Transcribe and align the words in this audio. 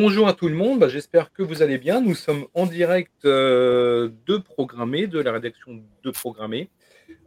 bonjour 0.00 0.28
à 0.28 0.32
tout 0.32 0.46
le 0.46 0.54
monde, 0.54 0.78
bah, 0.78 0.88
j'espère 0.88 1.32
que 1.32 1.42
vous 1.42 1.60
allez 1.60 1.76
bien. 1.76 2.00
Nous 2.00 2.14
sommes 2.14 2.46
en 2.54 2.66
direct 2.66 3.24
euh, 3.24 4.10
de 4.26 4.36
Programmer, 4.36 5.08
de 5.08 5.18
la 5.18 5.32
rédaction 5.32 5.82
de 6.04 6.10
Programmer. 6.12 6.70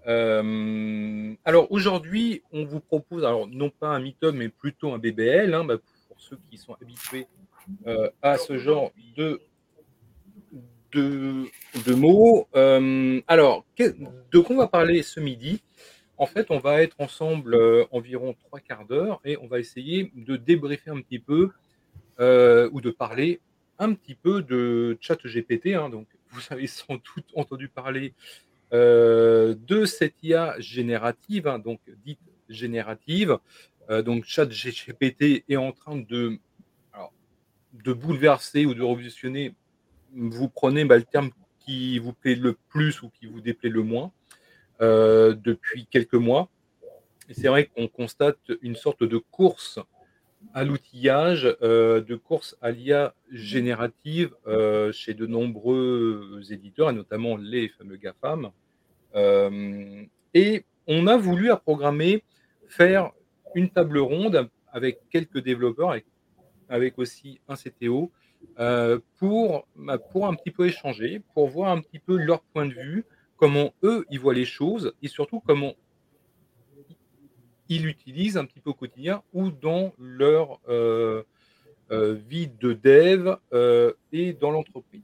Euh, 0.08 1.34
alors 1.44 1.70
aujourd'hui, 1.70 2.44
on 2.54 2.64
vous 2.64 2.80
propose, 2.80 3.28
non 3.52 3.70
pas 3.72 3.90
un 3.90 4.00
meet-up, 4.00 4.34
mais 4.34 4.48
plutôt 4.48 4.94
un 4.94 5.00
BBL, 5.00 5.54
hein, 5.54 5.66
bah, 5.66 5.80
pour 6.08 6.22
ceux 6.22 6.40
qui 6.50 6.58
sont 6.58 6.78
habitués 6.82 7.28
euh, 7.88 8.10
à 8.22 8.38
ce 8.38 8.58
genre 8.58 8.94
de, 9.18 9.42
de, 10.94 11.44
de 11.86 11.94
mots. 11.94 12.48
alors, 13.28 13.66
de 13.78 14.40
quoi 14.40 14.56
on 14.56 14.60
va 14.60 14.68
parler 14.70 15.04
ce 15.04 15.20
midi? 15.20 15.62
En 16.16 16.26
fait, 16.26 16.48
on 16.52 16.60
va 16.60 16.82
être 16.82 16.96
ensemble 17.00 17.58
environ 17.92 18.34
trois 18.46 18.62
quarts 18.62 18.86
d'heure 18.86 19.20
et 19.26 19.36
on 19.42 19.48
va 19.48 19.60
essayer 19.60 20.10
de 20.16 20.38
débriefer 20.38 20.92
un 20.92 21.02
petit 21.02 21.20
peu 21.20 21.50
euh, 22.22 22.70
ou 22.72 22.82
de 22.82 22.92
parler 22.92 23.42
un 23.80 23.96
petit 23.96 24.14
peu 24.14 24.44
de 24.44 24.96
ChatGPT. 25.02 25.74
Hein, 25.74 25.90
donc, 25.90 26.08
vous 26.30 26.42
avez 26.52 26.68
sans 26.68 26.94
doute 26.94 27.26
entendu 27.36 27.68
parler 27.68 28.14
euh, 28.74 29.56
de 29.68 29.86
cette 29.86 30.14
IA 30.22 30.56
générative, 30.60 31.48
hein, 31.48 31.58
donc 31.58 31.80
dite 32.06 32.20
générative. 32.48 33.40
Euh, 33.90 34.04
donc, 34.04 34.26
ChatGPT 34.26 35.46
est 35.50 35.56
en 35.56 35.72
train 35.72 35.98
de, 35.98 36.38
de 37.74 37.94
bouleverser 37.94 38.68
ou 38.68 38.76
de 38.76 38.84
révolutionner. 38.84 39.56
Vous 40.14 40.48
prenez 40.48 40.86
bah, 40.86 40.98
le 40.98 41.04
terme 41.04 41.32
qui 41.60 41.98
vous 41.98 42.14
plaît 42.14 42.36
le 42.36 42.56
plus 42.70 43.02
ou 43.02 43.10
qui 43.10 43.26
vous 43.26 43.42
déplaît 43.42 43.70
le 43.70 43.84
moins 43.84 44.12
depuis 44.80 45.86
quelques 45.86 46.16
mois. 46.16 46.50
C'est 47.32 47.48
vrai 47.50 47.68
qu'on 47.68 47.88
constate 47.88 48.40
une 48.64 48.76
sorte 48.76 49.04
de 49.04 49.18
course 49.20 49.80
à 50.54 50.64
l'outillage 50.64 51.56
euh, 51.62 52.02
de 52.02 52.16
course 52.16 52.58
à 52.62 52.72
l'IA 52.72 53.14
générative 53.32 54.36
euh, 54.48 54.92
chez 54.92 55.14
de 55.14 55.26
nombreux 55.26 56.42
éditeurs, 56.50 56.90
et 56.90 56.94
notamment 56.94 57.38
les 57.38 57.70
fameux 57.70 57.98
GAFAM. 57.98 58.52
Euh, 59.16 60.04
et 60.34 60.66
on 60.88 61.08
a 61.08 61.18
voulu 61.18 61.52
à 61.52 61.58
programmer 61.58 62.24
faire 62.68 63.12
une 63.56 63.70
table 63.70 64.00
ronde 64.00 64.50
avec 64.72 65.00
quelques 65.10 65.40
développeurs, 65.40 65.92
avec, 65.92 66.06
avec 66.70 66.98
aussi 66.98 67.40
un 67.48 67.56
CTO, 67.56 68.12
pour, 69.18 69.68
bah, 69.76 69.98
pour 69.98 70.28
un 70.28 70.34
petit 70.34 70.52
peu 70.52 70.66
échanger, 70.66 71.22
pour 71.34 71.48
voir 71.48 71.72
un 71.72 71.82
petit 71.82 72.00
peu 72.00 72.18
leur 72.18 72.42
point 72.42 72.66
de 72.66 72.74
vue, 72.74 73.06
comment 73.38 73.74
eux, 73.84 74.06
ils 74.10 74.20
voient 74.20 74.34
les 74.34 74.46
choses, 74.46 74.94
et 75.02 75.08
surtout 75.08 75.42
comment 75.42 75.74
ils 77.72 77.84
l'utilisent 77.84 78.38
un 78.38 78.44
petit 78.44 78.60
peu 78.60 78.72
au 78.72 78.74
quotidien 78.74 79.24
ou 79.32 79.50
dans 79.50 79.94
leur 79.98 80.60
euh, 80.68 81.24
euh, 81.92 82.18
vie 82.28 82.50
de 82.60 82.74
dev 82.74 83.38
euh, 83.54 83.94
et 84.12 84.34
dans 84.34 84.52
l'entreprise. 84.52 85.02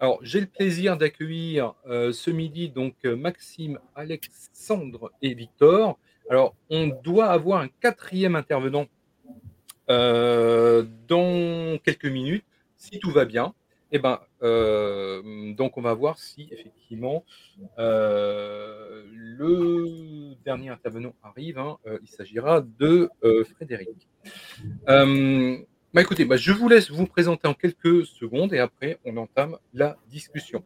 Alors, 0.00 0.18
j'ai 0.22 0.40
le 0.40 0.46
plaisir 0.46 0.96
d'accueillir 0.96 1.74
ce 1.86 2.30
midi 2.30 2.68
donc 2.70 2.94
Maxime, 3.04 3.78
Alexandre 3.94 5.12
et 5.22 5.34
Victor. 5.34 5.98
Alors, 6.30 6.56
on 6.70 6.88
doit 6.88 7.26
avoir 7.26 7.60
un 7.60 7.68
quatrième 7.68 8.34
intervenant 8.34 8.86
dans 9.88 11.78
quelques 11.84 12.06
minutes, 12.06 12.46
si 12.78 12.98
tout 12.98 13.10
va 13.10 13.26
bien. 13.26 13.52
Eh 13.92 13.98
ben, 13.98 14.20
donc 14.40 15.76
on 15.76 15.82
va 15.82 15.92
voir 15.92 16.18
si 16.18 16.48
effectivement 16.50 17.26
le 19.36 20.19
dernier 20.44 20.68
intervenant 20.68 21.14
arrive. 21.22 21.58
Hein. 21.58 21.76
Euh, 21.86 21.98
il 22.02 22.08
s'agira 22.08 22.62
de 22.78 23.10
Frédéric. 23.54 24.08
Bah, 25.92 26.02
écoutez, 26.02 26.24
bah, 26.24 26.36
je 26.36 26.52
vous 26.52 26.68
laisse 26.68 26.88
vous 26.88 27.06
présenter 27.06 27.48
en 27.48 27.54
quelques 27.54 28.06
secondes 28.06 28.54
et 28.54 28.60
après 28.60 29.00
on 29.04 29.16
entame 29.16 29.56
la 29.74 29.96
discussion. 30.08 30.62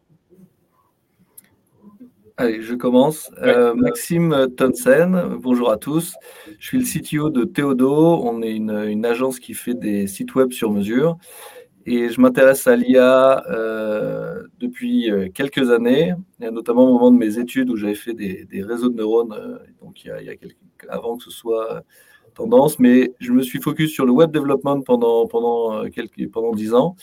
Allez, 2.37 2.61
je 2.61 2.75
commence. 2.75 3.31
Maxime 3.75 4.49
Tonsen, 4.57 5.37
bonjour 5.41 5.71
à 5.71 5.79
tous. 5.79 6.15
Je 6.59 6.67
suis 6.67 6.79
le 6.79 6.85
CTO 6.85 7.31
de 7.31 7.45
Théodo. 7.45 8.21
On 8.23 8.43
est 8.43 8.55
une, 8.55 8.73
une 8.73 9.07
agence 9.07 9.39
qui 9.39 9.55
fait 9.55 9.75
des 9.75 10.07
sites 10.09 10.35
web 10.35 10.53
sur 10.53 10.71
mesure. 10.71 11.17
Et 11.87 12.09
je 12.09 12.21
m'intéresse 12.21 12.67
à 12.67 12.77
l'IA 12.77 13.45
euh, 13.51 14.43
depuis 14.59 15.11
euh, 15.11 15.29
quelques 15.33 15.71
années, 15.71 16.15
notamment 16.41 16.89
au 16.89 16.93
moment 16.95 17.11
de 17.11 17.19
mes 17.19 17.39
études 17.39 17.69
où 17.69 17.77
j'avais 17.77 17.95
fait 17.95 18.15
des, 18.15 18.63
réseaux 18.63 18.89
de 18.89 18.97
neurones, 18.97 19.33
euh, 19.33 19.59
donc 19.83 20.03
il 20.05 20.09
y 20.09 20.11
a, 20.11 20.23
il 20.23 20.29
y 20.29 20.89
avant 20.89 21.17
que 21.17 21.25
ce 21.25 21.31
soit 21.31 21.83
tendance, 22.35 22.79
mais 22.79 23.13
je 23.21 23.33
me 23.33 23.43
suis 23.43 23.61
focus 23.61 23.93
sur 23.93 24.07
le 24.07 24.13
web 24.13 24.31
development 24.31 24.83
pendant, 24.83 25.27
pendant, 25.27 25.89
quelques, 25.91 26.29
pendant 26.31 26.53
10 26.53 26.75
ans. 26.75 26.97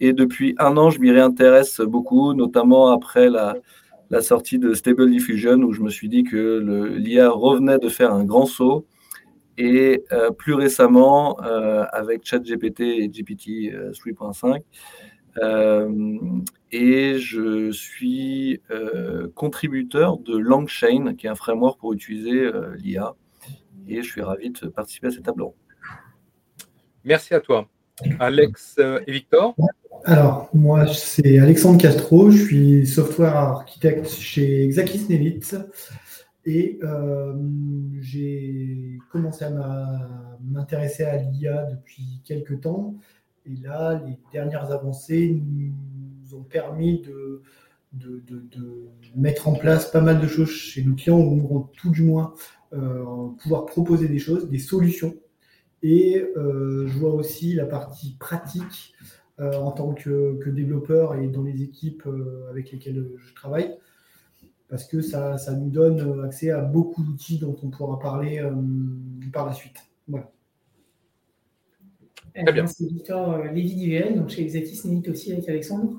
Et 0.00 0.12
depuis 0.12 0.54
un 0.58 0.76
an, 0.76 0.90
je 0.90 0.98
m'y 0.98 1.10
réintéresse 1.10 1.80
beaucoup, 1.80 2.34
notamment 2.34 2.88
après 2.88 3.28
la 3.30 4.22
sortie 4.22 4.58
de 4.58 4.74
Stable 4.74 5.10
Diffusion, 5.10 5.58
où 5.58 5.72
je 5.72 5.82
me 5.82 5.90
suis 5.90 6.08
dit 6.08 6.24
que 6.24 6.96
l'IA 6.96 7.30
revenait 7.30 7.78
de 7.78 7.88
faire 7.88 8.12
un 8.12 8.24
grand 8.24 8.46
saut 8.46 8.86
et 9.58 10.04
euh, 10.12 10.30
plus 10.30 10.54
récemment 10.54 11.42
euh, 11.42 11.84
avec 11.92 12.24
ChatGPT 12.24 12.80
et 12.80 13.08
GPT 13.08 13.72
3.5. 13.92 14.62
Euh, 15.38 15.90
et 16.70 17.18
je 17.18 17.70
suis 17.70 18.60
contributeur 19.34 20.18
de 20.18 20.36
LangChain, 20.36 21.14
qui 21.14 21.26
est 21.26 21.30
un 21.30 21.34
framework 21.34 21.78
pour 21.78 21.92
utiliser 21.92 22.50
l'IA. 22.76 23.14
Et 23.88 24.02
je 24.02 24.08
suis 24.08 24.22
ravi 24.22 24.50
de 24.50 24.68
participer 24.68 25.08
à 25.08 25.10
cette 25.10 25.24
table 25.24 25.42
ronde. 25.42 25.54
Merci 27.04 27.34
à 27.34 27.40
toi. 27.40 27.68
Alex 28.20 28.78
et 29.06 29.12
Victor 29.12 29.54
Alors, 30.04 30.48
moi, 30.54 30.86
c'est 30.86 31.38
Alexandre 31.38 31.80
Castro. 31.80 32.30
Je 32.30 32.44
suis 32.44 32.86
software 32.86 33.36
architecte 33.36 34.08
chez 34.08 34.64
Exakis 34.64 35.06
Nevitz. 35.08 35.56
Et 36.44 36.80
euh, 36.82 37.34
j'ai 38.00 38.98
commencé 39.10 39.44
à 39.44 40.38
m'intéresser 40.42 41.04
à 41.04 41.16
l'IA 41.16 41.64
depuis 41.64 42.20
quelques 42.24 42.60
temps. 42.60 42.96
Et 43.46 43.56
là, 43.56 44.02
les 44.06 44.18
dernières 44.32 44.70
avancées 44.72 45.40
nous 45.40 46.34
ont 46.34 46.42
permis 46.42 47.00
de, 47.02 47.42
mettre 49.14 49.48
en 49.48 49.52
place 49.52 49.90
pas 49.90 50.00
mal 50.00 50.20
de 50.20 50.26
choses 50.26 50.50
chez 50.50 50.82
nos 50.82 50.94
clients, 50.94 51.20
ou 51.20 51.68
tout 51.76 51.90
du 51.90 52.02
moins 52.02 52.34
euh, 52.72 53.28
pouvoir 53.42 53.66
proposer 53.66 54.08
des 54.08 54.18
choses, 54.18 54.48
des 54.48 54.58
solutions. 54.58 55.14
Et 55.82 56.24
euh, 56.36 56.86
je 56.86 56.98
vois 56.98 57.12
aussi 57.12 57.54
la 57.54 57.66
partie 57.66 58.16
pratique 58.18 58.94
en 59.38 59.72
tant 59.72 59.92
que, 59.92 60.48
développeur 60.50 61.16
et 61.16 61.26
dans 61.26 61.42
les 61.42 61.62
équipes 61.64 62.06
avec 62.50 62.70
lesquelles 62.70 63.10
je 63.16 63.34
travaille 63.34 63.76
parce 64.72 64.84
que 64.84 65.02
ça, 65.02 65.36
nous 65.54 65.68
donne 65.68 66.00
euh, 66.00 66.24
accès 66.24 66.50
à 66.50 66.62
beaucoup 66.62 67.02
d'outils 67.02 67.38
dont 67.38 67.54
on 67.62 67.68
pourra 67.68 67.98
parler 67.98 68.38
euh, 68.38 68.50
par 69.30 69.44
la 69.44 69.52
suite. 69.52 69.76
Voilà. 70.08 70.30
C'est 72.34 72.86
Victor 72.86 73.32
euh, 73.32 73.48
Lévy 73.48 73.74
d'IVL, 73.74 74.16
donc 74.16 74.30
chez 74.30 74.40
Exatis 74.40 74.80
aussi 75.10 75.30
avec 75.30 75.46
Alexandre, 75.46 75.92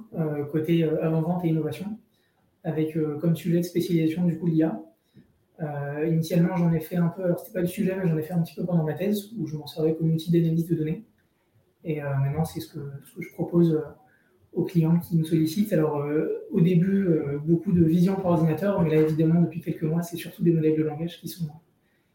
côté 0.52 0.84
avant-vente 0.84 1.46
et 1.46 1.50
innovation, 1.50 1.86
avec 2.64 2.98
comme 3.22 3.36
sujet 3.36 3.58
de 3.58 3.62
spécialisation 3.62 4.26
du 4.26 4.40
coup 4.40 4.48
l'IA. 4.48 4.82
initialement, 6.08 6.58
j'en 6.58 6.74
ai 6.74 6.80
fait 6.80 6.96
un 6.96 7.10
peu, 7.10 7.26
alors 7.26 7.38
c'était 7.38 7.54
pas 7.54 7.62
le 7.62 7.68
sujet, 7.68 7.96
mais 7.96 8.10
j'en 8.10 8.18
ai 8.18 8.24
fait 8.24 8.34
un 8.34 8.42
petit 8.42 8.56
peu 8.56 8.66
pendant 8.66 8.84
ma 8.84 8.96
thèse, 8.96 9.30
où 9.38 9.46
je 9.46 9.56
m'en 9.56 9.68
servais 9.68 9.94
comme 9.94 10.12
outil 10.12 10.32
d'analyse 10.32 10.66
de 10.66 10.74
données. 10.74 11.04
Et 11.84 12.02
maintenant, 12.02 12.46
c'est 12.46 12.60
ce 12.60 12.74
que, 12.74 12.80
ce 13.06 13.18
que, 13.18 13.22
je 13.22 13.32
propose 13.34 13.80
aux 14.54 14.64
clients 14.64 15.00
qui 15.00 15.16
nous 15.16 15.26
sollicitent. 15.26 15.74
Alors, 15.74 15.98
euh, 15.98 16.46
au 16.52 16.62
début, 16.62 17.08
euh, 17.08 17.40
beaucoup 17.40 17.72
de 17.72 17.84
vision 17.84 18.16
par 18.16 18.28
ordinateur, 18.28 18.82
mais 18.82 18.90
là, 18.96 19.02
évidemment, 19.02 19.42
depuis 19.42 19.62
quelques 19.62 19.84
mois, 19.84 20.04
c'est 20.04 20.18
surtout 20.18 20.44
des 20.44 20.52
modèles 20.52 20.78
de 20.78 20.84
langage 20.84 21.20
qui 21.20 21.28
sont, 21.28 21.48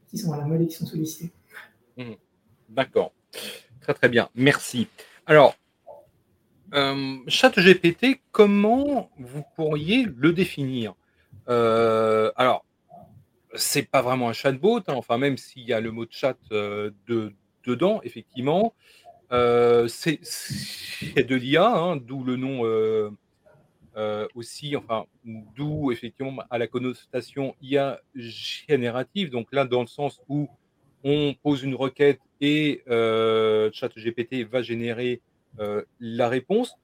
qui 0.08 0.18
sont 0.18 0.32
à 0.32 0.38
la 0.38 0.44
mode 0.44 0.62
et 0.62 0.66
qui 0.66 0.74
sont 0.74 0.86
sollicités. 0.86 1.30
Mmh. 1.96 2.12
D'accord. 2.68 3.12
Très, 3.80 3.94
très 3.94 4.08
bien. 4.08 4.28
Merci. 4.34 4.86
Alors, 5.26 5.56
euh, 6.74 7.16
ChatGPT, 7.26 8.20
comment 8.30 9.10
vous 9.18 9.42
pourriez 9.56 10.06
le 10.16 10.32
définir? 10.32 10.94
Euh, 11.48 12.30
Alors, 12.36 12.64
c'est 13.54 13.88
pas 13.88 14.02
vraiment 14.02 14.28
un 14.28 14.32
chatbot, 14.34 14.78
hein, 14.86 14.94
enfin, 14.94 15.16
même 15.18 15.38
s'il 15.38 15.62
y 15.62 15.72
a 15.72 15.80
le 15.80 15.90
mot 15.90 16.04
chat 16.08 16.36
de, 16.50 16.94
dedans, 17.64 18.00
effectivement. 18.04 18.74
Euh, 19.30 19.88
c'est 19.88 20.20
de 21.16 21.34
l'IA, 21.34 21.68
hein, 21.68 21.96
d'où 21.96 22.24
le 22.24 22.36
nom 22.36 22.64
euh, 22.64 23.10
euh, 23.96 24.26
aussi, 24.34 24.74
enfin, 24.74 25.04
d'où 25.24 25.92
effectivement 25.92 26.42
à 26.50 26.58
la 26.58 26.66
connotation 26.66 27.54
IA 27.60 28.00
générative. 28.14 29.30
Donc 29.30 29.48
là, 29.52 29.64
dans 29.64 29.82
le 29.82 29.86
sens 29.86 30.20
où 30.28 30.48
on 31.04 31.34
pose 31.42 31.62
une 31.62 31.74
requête 31.74 32.20
et 32.40 32.82
ChatGPT 32.86 34.48
va 34.48 34.62
générer 34.62 35.20
la 36.00 36.28
réponse. 36.28 36.76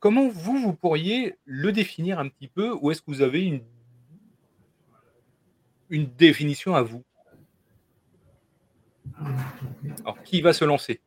Comment 0.00 0.28
vous, 0.28 0.58
vous 0.58 0.74
pourriez 0.74 1.36
le 1.44 1.70
définir 1.70 2.18
un 2.18 2.28
petit 2.28 2.48
peu 2.48 2.72
ou 2.80 2.90
est-ce 2.90 3.00
que 3.00 3.10
vous 3.10 3.22
avez 3.22 3.44
une, 3.44 3.62
une 5.90 6.06
définition 6.06 6.74
à 6.74 6.82
vous? 6.82 7.04
Alors, 10.04 10.20
qui 10.24 10.40
va 10.40 10.52
se 10.52 10.64
lancer? 10.64 11.00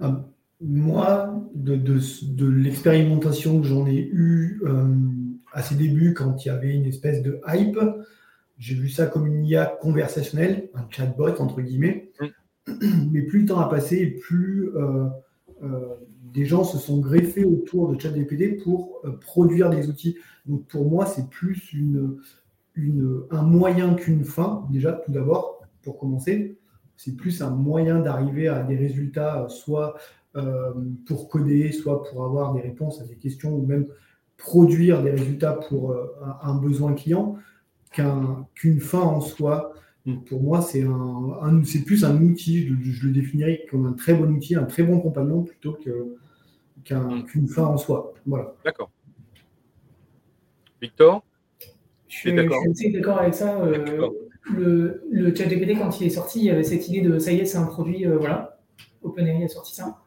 Ah, 0.00 0.24
moi, 0.60 1.48
de, 1.54 1.76
de, 1.76 2.46
l'expérimentation 2.48 3.60
que 3.60 3.66
j'en 3.66 3.86
ai 3.86 3.96
eue 4.12 4.60
euh, 4.64 4.88
à 5.52 5.62
ses 5.62 5.76
débuts, 5.76 6.14
quand 6.14 6.44
il 6.44 6.48
y 6.48 6.50
avait 6.50 6.74
une 6.74 6.84
espèce 6.84 7.22
de 7.22 7.40
hype, 7.46 7.78
j'ai 8.58 8.74
vu 8.74 8.88
ça 8.88 9.06
comme 9.06 9.26
une 9.26 9.44
IA 9.44 9.66
conversationnelle, 9.80 10.68
un 10.74 10.84
chatbot 10.90 11.40
entre 11.40 11.60
guillemets. 11.60 12.10
Mm. 12.20 13.10
Mais 13.12 13.22
plus 13.22 13.40
le 13.40 13.46
temps 13.46 13.60
a 13.60 13.68
passé, 13.68 14.06
plus 14.06 14.70
euh, 14.74 15.06
euh, 15.62 15.94
des 16.34 16.44
gens 16.44 16.64
se 16.64 16.76
sont 16.76 16.98
greffés 16.98 17.44
autour 17.44 17.94
de 17.94 17.98
ChatGPT 17.98 18.62
pour 18.62 19.00
produire 19.20 19.70
des 19.70 19.88
outils. 19.88 20.16
Donc 20.44 20.66
pour 20.66 20.90
moi, 20.90 21.06
c'est 21.06 21.30
plus 21.30 21.72
une, 21.72 22.18
une, 22.74 23.22
un 23.30 23.42
moyen 23.42 23.94
qu'une 23.94 24.24
fin, 24.24 24.66
déjà 24.70 24.92
tout 24.92 25.12
d'abord, 25.12 25.62
pour 25.82 25.98
commencer. 25.98 26.58
C'est 26.98 27.16
plus 27.16 27.42
un 27.42 27.50
moyen 27.50 28.00
d'arriver 28.00 28.48
à 28.48 28.64
des 28.64 28.76
résultats, 28.76 29.46
soit 29.48 29.96
euh, 30.34 30.72
pour 31.06 31.28
coder, 31.28 31.70
soit 31.70 32.02
pour 32.02 32.24
avoir 32.24 32.52
des 32.54 32.60
réponses 32.60 33.00
à 33.00 33.04
des 33.04 33.14
questions 33.14 33.54
ou 33.54 33.64
même 33.64 33.86
produire 34.36 35.00
des 35.04 35.12
résultats 35.12 35.52
pour 35.52 35.92
euh, 35.92 36.12
un, 36.42 36.56
besoin 36.56 36.94
client 36.94 37.36
qu'une 37.92 38.80
fin 38.80 39.00
en 39.00 39.20
soi. 39.20 39.74
pour 40.26 40.42
moi, 40.42 40.60
c'est 40.60 40.82
un, 40.82 41.62
c'est 41.64 41.84
plus 41.84 42.04
un 42.04 42.20
outil, 42.20 42.66
je, 42.66 43.06
le 43.06 43.12
définirais 43.12 43.64
comme 43.70 43.86
un 43.86 43.92
très 43.92 44.14
bon 44.14 44.28
outil, 44.32 44.56
un 44.56 44.64
très 44.64 44.82
bon 44.82 44.98
compagnon 44.98 45.44
plutôt 45.44 45.78
mm. 45.86 47.22
qu'une 47.26 47.46
fin 47.46 47.64
en 47.64 47.76
soi. 47.76 48.12
Voilà. 48.26 48.54
D'accord. 48.64 48.90
Victor? 50.82 51.24
Je 52.08 52.16
suis 52.16 52.32
d'accord? 52.34 53.20
avec 53.20 53.34
ça. 53.34 53.60
Euh, 53.60 54.10
le, 54.50 55.02
le 55.10 55.34
chat 55.34 55.46
GPT, 55.46 55.78
quand 55.78 56.00
il 56.00 56.06
est 56.06 56.10
sorti, 56.10 56.40
il 56.40 56.44
y 56.46 56.50
avait 56.50 56.62
cette 56.62 56.88
idée 56.88 57.00
de 57.00 57.18
ça 57.18 57.32
y 57.32 57.38
est, 57.38 57.44
c'est 57.44 57.58
un 57.58 57.66
produit, 57.66 58.04
voilà. 58.04 58.58
OpenAI 59.02 59.44
a 59.44 59.48
sorti 59.48 59.74
ça. 59.74 59.98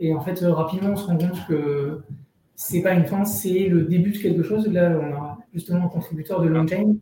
Et 0.00 0.14
en 0.14 0.20
fait, 0.20 0.42
euh, 0.42 0.52
rapidement, 0.52 0.90
on 0.90 0.96
se 0.96 1.06
rend 1.06 1.18
compte 1.18 1.46
que 1.46 2.00
c'est 2.56 2.82
pas 2.82 2.94
une 2.94 3.04
fin, 3.04 3.24
c'est 3.24 3.68
le 3.68 3.84
début 3.84 4.10
de 4.10 4.18
quelque 4.18 4.42
chose. 4.42 4.66
Là, 4.66 4.98
on 4.98 5.12
a 5.12 5.38
justement 5.52 5.84
un 5.84 5.88
contributeur 5.88 6.40
de 6.40 6.48
Longchain. 6.48 6.96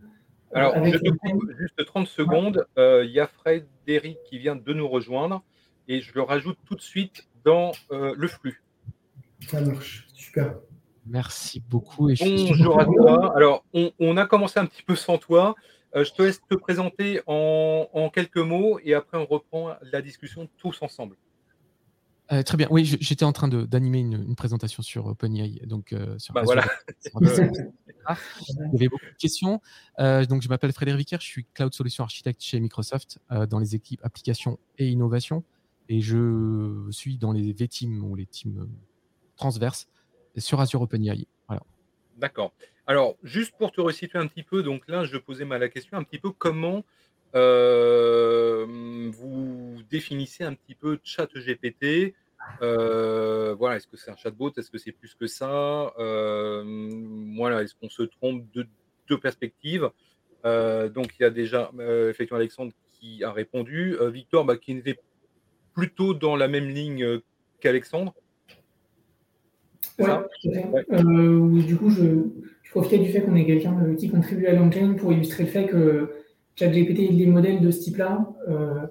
Alors, 0.53 0.75
juste 0.85 1.85
30 1.85 2.09
secondes. 2.09 2.67
Euh, 2.77 3.05
il 3.05 3.13
y 3.13 3.21
a 3.21 3.29
Frédéric 3.29 4.19
qui 4.29 4.39
vient 4.39 4.57
de 4.57 4.73
nous 4.73 4.89
rejoindre 4.89 5.43
et 5.87 6.01
je 6.01 6.13
le 6.15 6.23
rajoute 6.23 6.59
tout 6.67 6.75
de 6.75 6.81
suite 6.81 7.29
dans 7.45 7.73
euh, 7.93 8.15
le 8.17 8.29
flux. 8.29 8.63
Ça 9.47 9.61
marche, 9.61 10.09
super. 10.13 10.57
Merci 11.07 11.63
beaucoup. 11.69 12.11
Et 12.11 12.17
Bonjour 12.21 12.81
à 12.81 12.85
toi. 12.85 13.37
Alors, 13.37 13.65
on, 13.73 14.17
a 14.17 14.27
commencé 14.27 14.59
un 14.59 14.67
petit 14.67 14.83
peu 14.83 14.97
sans 14.97 15.19
toi. 15.19 15.55
Je 15.95 16.13
te 16.13 16.23
laisse 16.23 16.41
te 16.49 16.55
présenter 16.55 17.21
en, 17.27 17.89
en, 17.93 18.11
quelques 18.11 18.37
mots 18.37 18.79
et 18.85 18.95
après 18.95 19.19
on 19.19 19.27
reprend 19.27 19.75
la 19.83 20.03
discussion 20.03 20.49
tous 20.59 20.83
ensemble. 20.83 21.17
Euh, 22.31 22.43
très 22.43 22.59
bien. 22.59 22.69
Oui, 22.71 22.85
j'étais 22.85 23.25
en 23.25 23.33
train 23.33 23.49
d'animer 23.49 24.01
une, 24.01 24.23
une, 24.23 24.37
présentation 24.37 24.83
sur 24.83 25.07
OpenAI. 25.07 25.61
Donc, 25.65 25.93
euh, 25.93 26.19
sur 26.19 26.35
bah 26.35 26.43
voilà. 26.45 26.65
Il 27.05 28.73
y 28.73 28.77
avait 28.77 28.89
beaucoup 28.89 29.07
de 29.07 29.17
questions. 29.19 29.63
Euh, 29.99 30.27
donc, 30.27 30.43
je 30.43 30.49
m'appelle 30.49 30.73
Frédéric 30.73 30.99
Vicker, 30.99 31.21
je 31.21 31.27
suis 31.27 31.47
Cloud 31.55 31.73
Solution 31.73 32.05
Architect 32.05 32.43
chez 32.43 32.61
Microsoft 32.61 33.19
dans 33.49 33.59
les 33.59 33.75
équipes 33.75 34.01
applications 34.05 34.59
et 34.77 34.89
innovation. 34.89 35.43
Et 35.89 36.01
je 36.03 36.87
suis 36.91 37.17
dans 37.17 37.33
les 37.33 37.53
V-Teams 37.53 38.05
ou 38.05 38.15
les 38.15 38.27
teams 38.27 38.69
transverses 39.37 39.89
sur 40.37 40.61
Azure 40.61 40.83
OpenAI. 40.83 41.27
Voilà. 41.47 41.63
D'accord. 42.19 42.53
Alors, 42.89 43.19
juste 43.23 43.55
pour 43.59 43.71
te 43.71 43.83
resituer 43.83 44.19
un 44.19 44.27
petit 44.27 44.43
peu, 44.43 44.63
donc 44.63 44.89
là, 44.89 45.05
je 45.05 45.19
posais 45.19 45.45
mal 45.45 45.61
la 45.61 45.69
question 45.69 45.99
un 45.99 46.03
petit 46.03 46.19
peu 46.19 46.31
comment 46.31 46.85
vous 49.13 49.83
définissez 49.91 50.43
un 50.45 50.55
petit 50.55 50.75
peu 50.75 50.99
chat 51.05 51.29
GPT. 51.35 52.15
Euh, 52.63 53.55
voilà, 53.59 53.77
est-ce 53.77 53.87
que 53.87 53.99
c'est 53.99 54.11
un 54.11 54.17
chatbot 54.17 54.53
Est-ce 54.57 54.71
que 54.71 54.79
c'est 54.79 54.93
plus 54.93 55.15
que 55.15 55.27
ça 55.27 55.93
Voilà, 55.99 57.63
est-ce 57.63 57.75
qu'on 57.75 57.91
se 57.91 58.05
trompe 58.05 58.51
de 58.55 58.67
deux 59.07 59.19
perspectives 59.19 59.91
Donc, 60.45 61.15
il 61.19 61.23
y 61.23 61.25
a 61.25 61.31
déjà 61.31 61.71
effectivement 62.09 62.39
Alexandre 62.39 62.73
qui 62.99 63.23
a 63.23 63.33
répondu. 63.33 63.99
Victor, 64.01 64.47
bah, 64.47 64.57
qui 64.57 64.73
était 64.73 64.99
plutôt 65.75 66.15
dans 66.15 66.37
la 66.37 66.49
même 66.49 66.71
ligne 66.71 67.21
qu'Alexandre. 67.61 68.15
Oui, 69.99 71.65
du 71.65 71.77
coup, 71.77 71.91
je, 71.91 72.25
je 72.69 72.73
profitais 72.73 72.99
du 72.99 73.09
fait 73.09 73.23
qu'on 73.23 73.35
ait 73.35 73.47
quelqu'un 73.47 73.95
qui 73.97 74.11
contribue 74.11 74.47
à 74.47 74.53
l'engine 74.53 74.95
pour 74.97 75.11
illustrer 75.11 75.45
le 75.45 75.49
fait 75.49 75.67
que 75.67 76.11
ChatGPT 76.55 77.17
des 77.17 77.27
modèles 77.27 77.63
de 77.63 77.71
ce 77.71 77.81
type-là, 77.81 78.29
euh, 78.47 78.87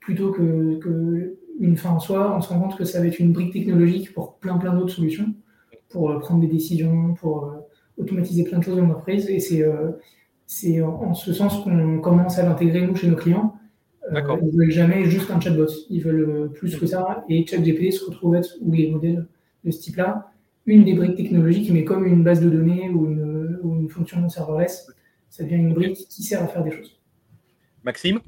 plutôt 0.00 0.32
que, 0.32 0.78
que, 0.80 1.36
une 1.60 1.76
fin 1.76 1.90
en 1.90 2.00
soi, 2.00 2.34
on 2.36 2.40
se 2.40 2.48
rend 2.48 2.58
compte 2.58 2.76
que 2.76 2.84
ça 2.84 2.98
va 2.98 3.06
être 3.06 3.20
une 3.20 3.32
brique 3.32 3.52
technologique 3.52 4.12
pour 4.14 4.34
plein 4.38 4.58
plein 4.58 4.74
d'autres 4.74 4.92
solutions, 4.92 5.32
pour 5.90 6.10
euh, 6.10 6.18
prendre 6.18 6.40
des 6.40 6.48
décisions, 6.48 7.14
pour 7.14 7.44
euh, 7.44 8.02
automatiser 8.02 8.42
plein 8.42 8.58
de 8.58 8.64
choses 8.64 8.76
dans 8.76 8.86
l'entreprise. 8.86 9.30
Et 9.30 9.38
c'est 9.38 9.64
c'est 10.46 10.82
en, 10.82 11.14
ce 11.14 11.32
sens 11.32 11.62
qu'on 11.62 12.00
commence 12.00 12.36
à 12.40 12.42
l'intégrer 12.42 12.84
nous 12.84 12.96
chez 12.96 13.06
nos 13.06 13.14
clients. 13.14 13.54
ils 14.10 14.16
ne 14.16 14.56
veulent 14.58 14.72
jamais 14.72 15.04
juste 15.04 15.30
un 15.30 15.38
chatbot, 15.38 15.66
ils 15.88 16.02
veulent 16.02 16.50
plus 16.52 16.76
que 16.76 16.86
ça. 16.86 17.24
Et 17.28 17.46
ChatGPT 17.46 17.92
se 17.92 18.06
retrouve 18.06 18.34
être, 18.34 18.56
ou 18.60 18.72
les 18.72 18.90
modèles 18.90 19.28
de 19.62 19.70
ce 19.70 19.78
type-là, 19.78 20.29
une 20.70 20.84
des 20.84 20.94
briques 20.94 21.16
technologiques, 21.16 21.70
mais 21.72 21.84
comme 21.84 22.06
une 22.06 22.22
base 22.22 22.40
de 22.40 22.48
données 22.48 22.88
ou 22.90 23.06
une, 23.06 23.58
ou 23.62 23.74
une 23.74 23.88
fonction 23.88 24.28
serverless, 24.28 24.86
ça 25.28 25.42
devient 25.42 25.56
une 25.56 25.74
brique 25.74 26.06
qui 26.08 26.22
sert 26.22 26.42
à 26.42 26.46
faire 26.46 26.62
des 26.62 26.70
choses. 26.70 27.00
Maxime? 27.82 28.20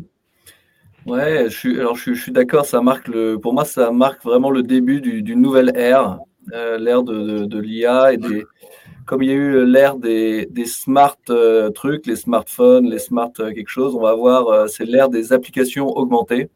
Ouais, 1.06 1.44
je 1.48 1.56
suis, 1.56 1.80
alors 1.80 1.96
je, 1.96 2.12
suis 2.14 2.32
d'accord, 2.32 2.64
ça 2.64 2.80
marque 2.80 3.08
le, 3.08 3.36
pour 3.36 3.54
moi, 3.54 3.64
ça 3.64 3.90
marque 3.90 4.24
vraiment 4.24 4.50
le 4.50 4.62
début 4.62 5.00
d'une 5.00 5.40
nouvelle 5.40 5.72
ère, 5.76 6.18
euh, 6.52 6.78
l'ère 6.78 7.02
de, 7.02 7.58
l'IA 7.58 8.12
et 8.12 8.16
des, 8.16 8.44
comme 9.06 9.22
il 9.22 9.28
y 9.28 9.32
a 9.32 9.34
eu 9.34 9.64
l'ère 9.66 9.96
des, 9.96 10.48
smart 10.64 11.18
euh, 11.30 11.70
trucs, 11.70 12.06
les 12.06 12.16
smartphones, 12.16 12.88
les 12.88 12.98
smart 12.98 13.32
euh, 13.40 13.52
quelque 13.52 13.68
chose, 13.68 13.94
on 13.94 14.00
va 14.00 14.10
avoir, 14.10 14.68
c'est 14.68 14.84
l'ère 14.84 15.08
des 15.08 15.32
applications 15.32 15.88
augmentées, 15.88 16.50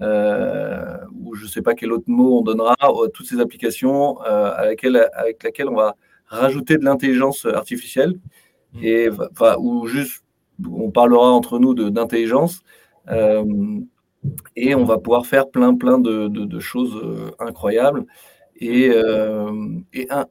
ou 0.00 1.34
je 1.34 1.44
ne 1.44 1.48
sais 1.48 1.62
pas 1.62 1.74
quel 1.74 1.92
autre 1.92 2.04
mot 2.08 2.38
on 2.38 2.42
donnera 2.42 2.74
à 2.80 2.90
toutes 3.12 3.26
ces 3.26 3.40
applications 3.40 4.18
avec 4.20 4.82
laquelle 4.82 5.68
on 5.68 5.76
va 5.76 5.96
rajouter 6.26 6.76
de 6.76 6.84
l'intelligence 6.84 7.46
artificielle, 7.46 8.18
et, 8.82 9.08
ou 9.58 9.86
juste 9.86 10.22
on 10.66 10.90
parlera 10.90 11.30
entre 11.30 11.58
nous 11.58 11.74
d'intelligence 11.74 12.62
euh, 13.10 13.44
et 14.56 14.74
on 14.74 14.84
va 14.84 14.98
pouvoir 14.98 15.26
faire 15.26 15.48
plein 15.48 15.74
plein 15.74 15.98
de, 15.98 16.58
choses 16.60 16.96
euh, 16.96 17.30
incroyables. 17.38 18.04
Et, 18.60 18.90
euh, 18.90 19.52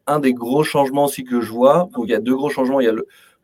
un, 0.06 0.20
des 0.20 0.34
gros 0.34 0.64
changements 0.64 1.06
aussi 1.06 1.24
que 1.24 1.40
je 1.40 1.52
vois, 1.52 1.90
il 2.04 2.10
y 2.10 2.14
a 2.14 2.20
deux 2.20 2.36
gros 2.36 2.50
changements. 2.50 2.82
Il 2.82 2.86
y 2.86 2.90
a 2.90 2.94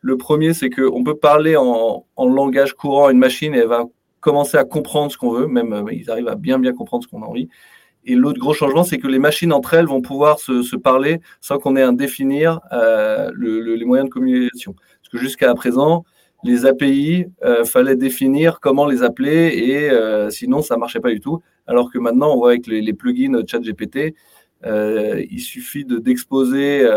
le, 0.01 0.17
premier, 0.17 0.53
c'est 0.53 0.69
qu'on 0.69 1.03
peut 1.03 1.15
parler 1.15 1.55
en, 1.55 2.05
langage 2.17 2.73
courant 2.73 3.07
à 3.07 3.11
une 3.11 3.17
machine 3.17 3.55
et 3.55 3.59
elle 3.59 3.67
va 3.67 3.85
commencer 4.23 4.57
à 4.57 4.63
comprendre 4.63 5.11
ce 5.11 5.17
qu'on 5.17 5.31
veut, 5.31 5.47
même 5.47 5.85
ils 5.91 6.09
arrivent 6.09 6.29
à 6.29 6.35
bien 6.35 6.57
bien 6.57 6.73
comprendre 6.73 7.03
ce 7.03 7.07
qu'on 7.09 7.21
a 7.21 7.25
envie. 7.25 7.49
Et 8.05 8.15
l'autre 8.15 8.39
gros 8.39 8.53
changement, 8.53 8.83
c'est 8.83 8.97
que 8.97 9.07
les 9.07 9.19
machines 9.19 9.53
entre 9.53 9.75
elles 9.75 9.85
vont 9.85 10.01
pouvoir 10.01 10.39
se, 10.39 10.75
parler 10.75 11.21
sans 11.39 11.57
qu'on 11.57 11.75
ait 11.75 11.83
à 11.83 11.91
définir 11.91 12.59
les 13.37 13.85
moyens 13.85 14.09
de 14.09 14.13
communication. 14.13 14.73
Parce 14.73 15.09
que 15.11 15.17
jusqu'à 15.17 15.53
présent, 15.53 16.03
les 16.43 16.65
API, 16.65 17.25
euh, 17.43 17.63
fallait 17.63 17.95
définir 17.95 18.59
comment 18.59 18.85
les 18.85 19.01
appeler 19.01 19.53
et 19.55 19.89
euh, 19.89 20.29
sinon 20.29 20.61
ça 20.61 20.77
marchait 20.77 20.99
pas 20.99 21.09
du 21.09 21.19
tout. 21.19 21.41
Alors 21.67 21.91
que 21.91 21.97
maintenant, 21.97 22.33
on 22.33 22.37
voit 22.37 22.49
avec 22.49 22.67
les, 22.67 22.93
plugins 22.93 23.41
ChatGPT, 23.47 24.13
euh, 24.65 25.23
il 25.29 25.41
suffit 25.41 25.85
d'exposer 25.85 26.87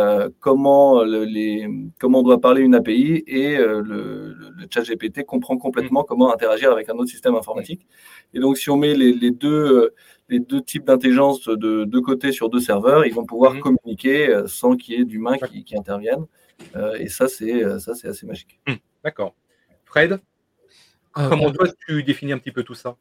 comment, 0.41 1.03
les, 1.03 1.69
comment 1.99 2.21
on 2.21 2.23
doit 2.23 2.41
parler 2.41 2.63
une 2.63 2.75
API 2.75 3.25
et 3.27 3.57
le, 3.57 3.81
le, 3.83 4.67
ChatGPT 4.71 5.25
comprend 5.25 5.57
complètement 5.57 6.03
mm. 6.03 6.07
comment 6.07 6.33
interagir 6.33 6.71
avec 6.71 6.89
un 6.89 6.95
autre 6.95 7.11
système 7.11 7.35
informatique. 7.35 7.87
Et 8.35 8.41
donc, 8.41 8.57
si 8.57 8.71
on 8.71 8.77
met 8.77 8.95
les, 8.95 9.31
deux, 9.31 9.93
les 10.29 10.41
deux 10.41 10.61
types 10.61 10.85
d'intelligence 10.85 11.49
de 11.49 11.85
deux 11.85 12.01
côtés 12.01 12.33
sur 12.33 12.49
deux 12.51 12.61
serveurs, 12.61 13.07
ils 13.07 13.15
vont 13.15 13.27
pouvoir 13.27 13.55
mm. 13.55 13.61
communiquer 13.61 14.43
sans 14.47 14.77
qu'il 14.77 14.99
y 14.99 15.01
ait 15.01 15.05
d'humains 15.05 15.39
qui, 15.39 15.65
qui, 15.65 15.77
interviennent. 15.77 16.27
et 16.99 17.09
ça, 17.09 17.29
c'est 17.29 17.65
assez 17.65 18.27
magique. 18.27 18.61
Mm. 18.67 18.75
D'accord. 19.05 19.35
Fred, 19.85 20.21
euh, 21.19 21.29
comment 21.29 21.51
toi 21.51 21.67
tu 21.87 22.03
définis 22.03 22.33
un 22.33 22.39
petit 22.39 22.53
peu 22.53 22.63
tout 22.63 22.75
ça? 22.75 22.97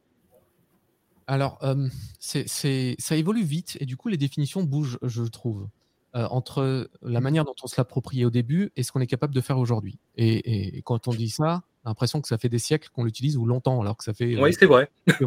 Alors, 1.28 1.58
euh, 1.64 1.88
ça 2.20 3.16
évolue 3.16 3.44
vite 3.44 3.78
et 3.80 3.86
du 3.86 3.98
coup 3.98 4.10
les 4.10 4.18
définitions 4.18 4.64
bougent, 4.64 5.00
je 5.02 5.24
trouve, 5.24 5.68
euh, 6.16 6.28
entre 6.30 6.90
la 7.02 7.20
manière 7.20 7.46
dont 7.46 7.56
on 7.64 7.68
se 7.68 7.76
l'appropriait 7.78 8.26
au 8.26 8.30
début 8.30 8.72
et 8.76 8.84
ce 8.84 8.92
qu'on 8.92 9.02
est 9.02 9.08
capable 9.08 9.34
de 9.34 9.42
faire 9.42 9.58
aujourd'hui. 9.58 10.00
Et, 10.16 10.82
quand 10.84 11.08
on 11.08 11.14
dit 11.14 11.30
ça, 11.30 11.64
on 11.84 11.88
a 11.88 11.90
l'impression 11.90 12.22
que 12.22 12.28
ça 12.28 12.38
fait 12.38 12.50
des 12.50 12.60
siècles 12.60 12.90
qu'on 12.94 13.04
l'utilise 13.04 13.38
ou 13.38 13.46
longtemps, 13.46 13.82
alors 13.82 13.98
que 13.98 14.04
ça 14.04 14.14
fait. 14.14 14.40
Oui, 14.40 14.54
c'est 14.54 14.66
vrai. 14.66 14.90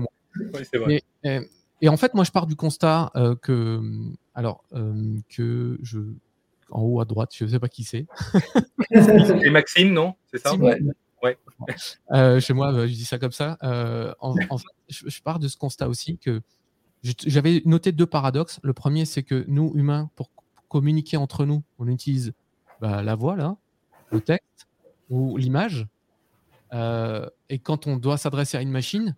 vrai. 0.74 1.02
Et, 1.80 1.88
en 1.88 1.96
fait, 1.96 2.14
moi, 2.14 2.24
je 2.24 2.30
pars 2.30 2.46
du 2.46 2.56
constat 2.56 3.12
que, 3.42 3.80
alors, 4.34 4.64
que 5.28 5.78
je, 5.82 6.00
en 6.70 6.82
haut 6.82 7.00
à 7.00 7.04
droite, 7.04 7.32
je 7.36 7.44
ne 7.44 7.50
sais 7.50 7.58
pas 7.58 7.68
qui 7.68 7.84
c'est. 7.84 8.06
c'est 8.90 9.50
Maxime, 9.50 9.92
non? 9.92 10.14
C'est 10.30 10.38
ça? 10.38 10.54
Ouais. 10.54 10.80
Euh, 12.12 12.40
chez 12.40 12.54
moi, 12.54 12.72
bah, 12.72 12.86
je 12.86 12.92
dis 12.92 13.04
ça 13.04 13.18
comme 13.18 13.32
ça. 13.32 13.58
Euh, 13.62 14.14
en, 14.20 14.34
fait, 14.34 14.46
je, 14.88 15.20
pars 15.22 15.38
de 15.38 15.48
ce 15.48 15.56
constat 15.56 15.88
aussi 15.88 16.18
que 16.18 16.40
J'avais 17.02 17.62
noté 17.64 17.92
deux 17.92 18.06
paradoxes. 18.06 18.60
Le 18.62 18.72
premier, 18.72 19.04
c'est 19.04 19.22
que 19.22 19.44
nous, 19.48 19.72
humains, 19.74 20.10
pour 20.16 20.30
communiquer 20.68 21.16
entre 21.16 21.44
nous, 21.44 21.62
on 21.78 21.88
utilise 21.88 22.32
bah, 22.80 23.02
la 23.02 23.14
voix, 23.14 23.36
là, 23.36 23.56
le 24.10 24.20
texte 24.20 24.68
ou 25.10 25.36
l'image. 25.36 25.86
Euh, 26.72 27.28
et 27.48 27.58
quand 27.58 27.86
on 27.86 27.96
doit 27.96 28.18
s'adresser 28.18 28.56
à 28.56 28.62
une 28.62 28.70
machine, 28.70 29.16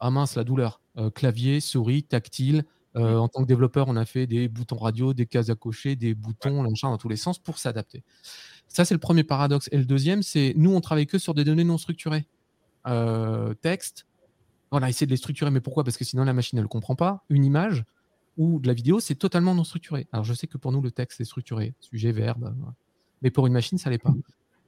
ah 0.00 0.10
mince, 0.10 0.36
la 0.36 0.44
douleur. 0.44 0.80
Clavier, 1.14 1.60
souris, 1.60 2.02
tactile. 2.02 2.64
Euh, 2.96 3.18
en 3.18 3.28
tant 3.28 3.42
que 3.42 3.46
développeur, 3.46 3.88
on 3.88 3.96
a 3.96 4.06
fait 4.06 4.26
des 4.26 4.48
boutons 4.48 4.78
radio, 4.78 5.12
des 5.12 5.26
cases 5.26 5.50
à 5.50 5.54
cocher, 5.54 5.96
des 5.96 6.14
boutons, 6.14 6.62
machin, 6.62 6.88
dans 6.88 6.96
tous 6.96 7.10
les 7.10 7.16
sens 7.16 7.38
pour 7.38 7.58
s'adapter. 7.58 8.02
Ça, 8.68 8.84
c'est 8.84 8.94
le 8.94 9.00
premier 9.00 9.24
paradoxe. 9.24 9.68
Et 9.72 9.78
le 9.78 9.84
deuxième, 9.84 10.22
c'est 10.22 10.52
nous, 10.56 10.74
on 10.74 10.80
travaille 10.80 11.06
que 11.06 11.18
sur 11.18 11.34
des 11.34 11.44
données 11.44 11.64
non 11.64 11.78
structurées. 11.78 12.26
texte, 13.62 14.06
on 14.70 14.82
a 14.82 14.88
essayé 14.88 15.06
de 15.06 15.12
les 15.12 15.16
structurer, 15.16 15.50
mais 15.50 15.60
pourquoi? 15.60 15.84
Parce 15.84 15.96
que 15.96 16.04
sinon, 16.04 16.24
la 16.24 16.32
machine, 16.32 16.58
elle 16.58 16.64
ne 16.64 16.68
comprend 16.68 16.96
pas. 16.96 17.24
Une 17.28 17.44
image 17.44 17.84
ou 18.36 18.60
de 18.60 18.66
la 18.66 18.74
vidéo, 18.74 19.00
c'est 19.00 19.14
totalement 19.14 19.54
non 19.54 19.64
structuré. 19.64 20.06
Alors, 20.12 20.24
je 20.24 20.34
sais 20.34 20.46
que 20.46 20.58
pour 20.58 20.72
nous, 20.72 20.82
le 20.82 20.90
texte 20.90 21.20
est 21.20 21.24
structuré, 21.24 21.74
sujet, 21.80 22.12
verbe, 22.12 22.54
mais 23.22 23.30
pour 23.30 23.46
une 23.46 23.52
machine, 23.52 23.78
ça 23.78 23.88
ne 23.88 23.94
l'est 23.94 23.98
pas. 23.98 24.14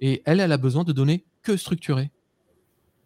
Et 0.00 0.22
elle, 0.24 0.40
elle 0.40 0.52
a 0.52 0.56
besoin 0.56 0.84
de 0.84 0.92
données 0.92 1.24
que 1.42 1.56
structurées. 1.56 2.10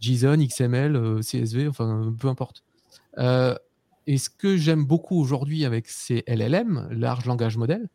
JSON, 0.01 0.37
XML, 0.37 0.97
euh, 0.97 1.21
CSV, 1.21 1.69
enfin, 1.69 2.15
peu 2.19 2.29
importe. 2.29 2.65
Euh, 3.19 3.57
et 4.07 4.19
ce 4.19 4.29
que 4.31 4.57
j'aime 4.57 4.85
beaucoup 4.85 5.17
aujourd'hui 5.17 5.65
avec 5.65 5.89
ces 5.89 6.25
LLM, 6.27 6.89
large 6.91 7.25
langage 7.25 7.57
modèle, 7.57 7.89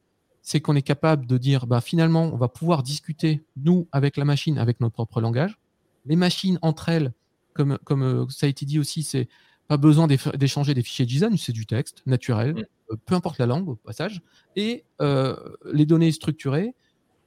c'est 0.48 0.62
qu'on 0.62 0.78
est 0.78 0.82
capable 0.82 1.26
de 1.26 1.38
dire, 1.38 1.68
bah, 1.68 1.82
finalement, 1.82 2.24
on 2.34 2.38
va 2.38 2.48
pouvoir 2.48 2.82
discuter, 2.82 3.44
nous, 3.58 3.90
avec 3.92 4.16
la 4.16 4.24
machine, 4.24 4.58
avec 4.58 4.80
notre 4.80 4.94
propre 4.94 5.20
langage. 5.20 5.60
Les 6.06 6.16
machines, 6.16 6.58
entre 6.62 6.88
elles, 6.88 7.12
comme, 7.54 7.78
comme 7.84 8.02
euh, 8.02 8.26
ça 8.30 8.46
a 8.46 8.50
été 8.50 8.66
dit 8.66 8.80
aussi, 8.80 9.04
c'est 9.04 9.28
pas 9.68 9.76
besoin 9.76 10.08
d'échanger 10.08 10.74
des 10.74 10.84
fichiers 10.84 11.06
JSON, 11.06 11.36
c'est 11.36 11.52
du 11.52 11.66
texte 11.66 12.02
naturel, 12.06 12.54
mm. 12.54 12.96
peu 13.06 13.16
importe 13.16 13.40
la 13.40 13.46
langue 13.46 13.68
au 13.68 13.76
passage. 13.76 14.22
Et 14.56 14.86
les 15.02 15.86
données 15.86 16.14
structurées, 16.14 16.74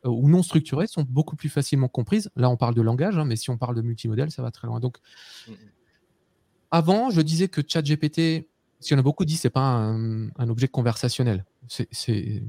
euh, 0.06 0.08
ou 0.08 0.30
non 0.30 0.42
structurées 0.42 0.86
sont 0.86 1.04
beaucoup 1.06 1.36
plus 1.36 1.50
facilement 1.50 1.88
comprises. 1.88 2.30
Là, 2.36 2.48
on 2.48 2.56
parle 2.56 2.74
de 2.74 2.80
langage, 2.80 3.18
hein, 3.18 3.26
mais 3.26 3.36
si 3.36 3.50
on 3.50 3.58
parle 3.58 3.76
de 3.76 3.82
multimodèle, 3.82 4.30
ça 4.30 4.40
va 4.40 4.50
très 4.50 4.66
loin. 4.66 4.80
Donc, 4.80 4.96
mm, 5.46 5.52
avant, 6.70 7.10
je 7.10 7.20
disais 7.20 7.48
que 7.48 7.60
ChatGPT, 7.66 8.48
si 8.78 8.94
on 8.94 8.98
a 8.98 9.02
beaucoup 9.02 9.26
dit, 9.26 9.36
c'est 9.36 9.50
pas 9.50 9.60
un, 9.60 10.48
objet 10.48 10.68
conversationnel. 10.68 11.44
C'est 11.68 12.42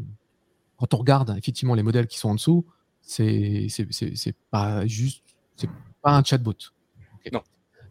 quand 0.81 0.95
on 0.95 0.97
regarde 0.97 1.35
effectivement 1.37 1.75
les 1.75 1.83
modèles 1.83 2.07
qui 2.07 2.17
sont 2.17 2.29
en 2.29 2.35
dessous, 2.35 2.65
c'est 3.03 3.67
c'est 3.69 4.35
pas 4.49 4.87
juste, 4.87 5.23
c'est 5.55 5.69
pas 6.01 6.17
un 6.17 6.23
chatbot. 6.23 6.55
Non, 7.31 7.43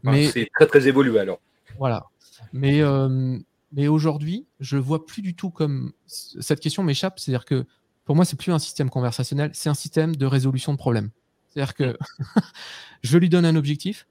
mais 0.02 0.28
c'est 0.28 0.48
très 0.52 0.66
très 0.66 0.88
évolué 0.88 1.20
alors. 1.20 1.40
Voilà. 1.78 2.06
Mais 2.52 2.82
euh, 2.82 3.38
mais 3.70 3.86
aujourd'hui, 3.86 4.46
je 4.58 4.76
vois 4.76 5.06
plus 5.06 5.22
du 5.22 5.36
tout 5.36 5.50
comme 5.50 5.92
cette 6.06 6.58
question 6.58 6.82
m'échappe. 6.82 7.20
C'est-à-dire 7.20 7.44
que 7.44 7.64
pour 8.04 8.16
moi, 8.16 8.24
c'est 8.24 8.36
plus 8.36 8.50
un 8.50 8.58
système 8.58 8.90
conversationnel, 8.90 9.52
c'est 9.54 9.68
un 9.68 9.74
système 9.74 10.16
de 10.16 10.26
résolution 10.26 10.72
de 10.72 10.78
problèmes. 10.78 11.10
C'est-à-dire 11.48 11.74
que 11.74 11.96
je 13.04 13.18
lui 13.18 13.28
donne 13.28 13.44
un 13.44 13.54
objectif 13.54 14.08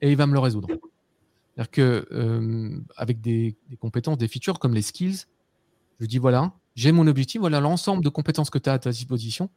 et 0.00 0.12
il 0.12 0.16
va 0.16 0.28
me 0.28 0.32
le 0.32 0.38
résoudre. 0.38 0.68
C'est-à-dire 0.68 1.70
que 1.72 2.06
euh, 2.12 2.78
avec 2.96 3.20
des, 3.20 3.56
compétences, 3.80 4.18
des 4.18 4.28
features 4.28 4.60
comme 4.60 4.74
les 4.74 4.82
skills, 4.82 5.24
je 5.98 6.06
dis 6.06 6.18
voilà, 6.18 6.52
j'ai 6.74 6.92
mon 6.92 7.06
objectif, 7.06 7.40
voilà 7.40 7.60
l'ensemble 7.60 8.02
de 8.02 8.08
compétences 8.08 8.50
que 8.50 8.58
tu 8.58 8.68
as 8.68 8.74
à 8.74 8.78
ta 8.78 8.90
disposition, 8.90 9.50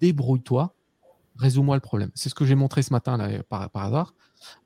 débrouille-toi, 0.00 0.74
résous-moi 1.36 1.76
le 1.76 1.80
problème. 1.80 2.10
C'est 2.14 2.28
ce 2.28 2.34
que 2.34 2.44
j'ai 2.44 2.54
montré 2.54 2.82
ce 2.82 2.92
matin 2.92 3.16
là, 3.16 3.42
par, 3.42 3.70
hasard. 3.74 4.14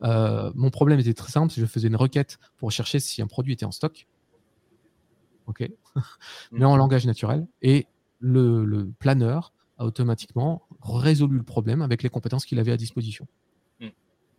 Euh, 0.02 0.50
mon 0.54 0.70
problème 0.70 0.98
était 0.98 1.14
très 1.14 1.30
simple, 1.30 1.52
je 1.56 1.64
faisais 1.66 1.88
une 1.88 1.96
requête 1.96 2.38
pour 2.56 2.72
chercher 2.72 2.98
si 2.98 3.22
un 3.22 3.26
produit 3.26 3.52
était 3.52 3.64
en 3.64 3.72
stock. 3.72 4.06
OK. 5.46 5.68
Mais 6.52 6.64
en 6.64 6.76
langage 6.76 7.06
naturel. 7.06 7.46
Et 7.60 7.86
le, 8.18 8.90
planeur 8.98 9.52
a 9.78 9.84
automatiquement 9.84 10.62
résolu 10.80 11.36
le 11.36 11.42
problème 11.42 11.82
avec 11.82 12.02
les 12.02 12.08
compétences 12.08 12.44
qu'il 12.44 12.58
avait 12.58 12.72
à 12.72 12.76
disposition. 12.76 13.26
Hmm. 13.80 13.88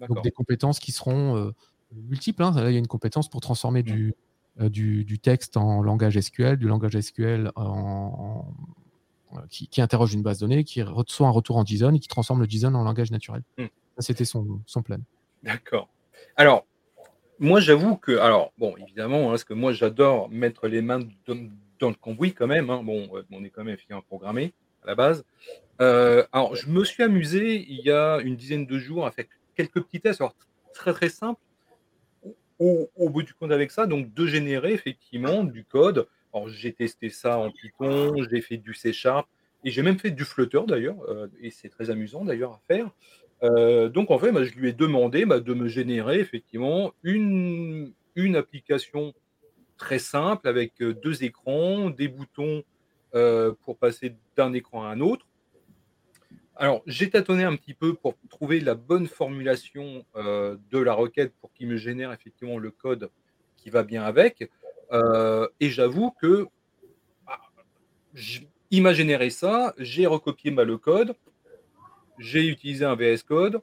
Donc 0.08 0.24
des 0.24 0.32
compétences 0.32 0.80
qui 0.80 0.92
seront 0.92 1.38
euh, 1.38 1.52
multiples. 1.92 2.44
Hein. 2.44 2.54
il 2.58 2.74
y 2.74 2.76
a 2.76 2.80
une 2.80 2.88
compétence 2.88 3.30
pour 3.30 3.42
transformer 3.42 3.84
hmm. 3.84 3.92
euh, 3.92 4.12
du, 4.60 5.04
du, 5.04 5.20
texte 5.20 5.58
en 5.58 5.82
langage 5.82 6.20
SQL, 6.20 6.58
du 6.58 6.68
langage 6.68 7.00
SQL 7.00 7.52
en, 7.56 8.46
qui, 9.50 9.82
interroge 9.82 10.14
une 10.14 10.22
base 10.22 10.40
de 10.40 10.48
données, 10.48 10.64
qui 10.64 10.82
reçoit 10.82 11.28
un 11.28 11.32
retour 11.32 11.58
en 11.58 11.66
JSON 11.66 11.94
et 11.94 12.00
qui 12.00 12.08
transforme 12.08 12.42
le 12.42 12.48
JSON 12.48 12.74
en 12.74 12.84
langage 12.84 13.12
naturel. 13.12 13.44
Hmm. 13.58 13.66
C'était 14.00 14.26
son, 14.26 14.62
son 14.66 14.82
plan. 14.82 14.98
D'accord. 15.44 15.90
Alors, 16.36 16.66
moi, 17.40 17.60
j'avoue 17.60 17.96
que, 17.98 18.18
alors, 18.18 18.54
bon, 18.58 18.76
évidemment, 18.78 19.28
hein, 19.28 19.30
parce 19.32 19.44
que 19.44 19.54
moi, 19.54 19.74
j'adore 19.74 20.30
mettre 20.30 20.68
les 20.68 20.82
mains 20.82 21.00
dans 21.28 21.90
le 21.90 21.96
cambouis 21.96 22.34
quand 22.34 22.48
même. 22.48 22.70
Hein. 22.70 22.82
Bon, 22.84 23.10
on 23.32 23.44
est 23.44 23.50
quand 23.50 23.64
même 23.64 23.78
à 23.90 24.02
programmé 24.02 24.54
à 24.84 24.88
la 24.88 24.96
base. 24.96 25.26
Euh, 25.82 26.26
alors, 26.32 26.56
je 26.56 26.70
me 26.70 26.84
suis 26.84 27.04
amusé 27.04 27.66
il 27.70 27.82
y 27.82 27.92
a 27.92 28.20
une 28.20 28.36
dizaine 28.36 28.66
de 28.66 28.78
jours 28.78 29.06
à 29.06 29.12
faire 29.12 29.26
quelques 29.56 29.82
petits 29.82 30.00
tests, 30.00 30.22
alors, 30.22 30.36
très 30.74 30.94
très 30.94 31.10
simples. 31.10 31.42
Au, 32.60 33.10
bout 33.10 33.24
du 33.24 33.34
compte 33.34 33.52
avec 33.52 33.72
ça, 33.72 33.88
donc 33.88 34.14
de 34.14 34.26
générer 34.26 34.74
effectivement 34.74 35.44
du 35.44 35.66
code. 35.66 36.08
Alors, 36.34 36.50
j'ai 36.50 36.74
testé 36.74 37.10
ça 37.10 37.38
en 37.38 37.52
Python, 37.52 38.14
j'ai 38.30 38.42
fait 38.42 38.58
du 38.58 38.74
C 38.74 38.94
Sharp 38.94 39.28
et 39.64 39.72
j'ai 39.72 39.82
même 39.82 40.00
fait 40.00 40.12
du 40.12 40.24
Flutter 40.26 40.62
d'ailleurs, 40.68 40.98
euh, 41.08 41.28
et 41.42 41.52
c'est 41.52 41.70
très 41.70 41.90
amusant 41.90 42.26
d'ailleurs 42.26 42.54
à 42.54 42.62
faire. 42.68 42.90
Euh, 43.44 43.90
donc 43.90 44.12
en 44.12 44.20
fait, 44.20 44.32
bah, 44.32 44.44
je 44.44 44.54
lui 44.54 44.70
ai 44.70 44.74
demandé 44.74 45.26
bah, 45.26 45.40
de 45.40 45.54
me 45.54 45.68
générer 45.68 46.20
effectivement 46.20 46.94
une, 47.04 47.94
application 48.36 49.14
très 49.78 50.00
simple 50.00 50.48
avec 50.48 50.82
euh, 50.82 50.94
deux 50.94 51.24
écrans, 51.24 51.90
des 51.90 52.08
boutons 52.08 52.64
pour 53.64 53.78
passer 53.78 54.16
d'un 54.36 54.54
écran 54.54 54.84
à 54.84 54.88
un 54.88 55.00
autre. 55.00 55.28
Alors, 56.56 56.84
j'ai 56.86 57.10
tâtonné 57.10 57.44
un 57.44 57.56
petit 57.56 57.74
peu 57.74 57.94
pour 57.94 58.16
trouver 58.30 58.60
la 58.60 58.76
bonne 58.76 59.08
formulation 59.08 60.06
euh, 60.16 60.58
de 60.72 60.80
la 60.80 60.94
requête 60.94 61.34
pour 61.42 61.52
qu'il 61.54 61.68
me 61.68 61.78
génère 61.78 62.12
effectivement 62.12 62.58
le 62.58 62.72
code 62.72 63.10
qui 63.58 63.70
va 63.70 63.84
bien 63.84 64.04
avec. 64.04 64.50
et 65.60 65.70
j'avoue 65.70 66.12
que 66.12 66.48
bah, 67.26 67.40
il 68.70 68.84
m'a 68.84 68.94
généré 68.94 69.30
ça, 69.32 69.74
j'ai 69.80 70.06
recopié 70.06 70.52
le 70.52 70.78
code, 70.78 71.16
j'ai 72.20 72.46
utilisé 72.48 72.86
un 72.86 72.96
VS 72.96 73.24
Code, 73.26 73.62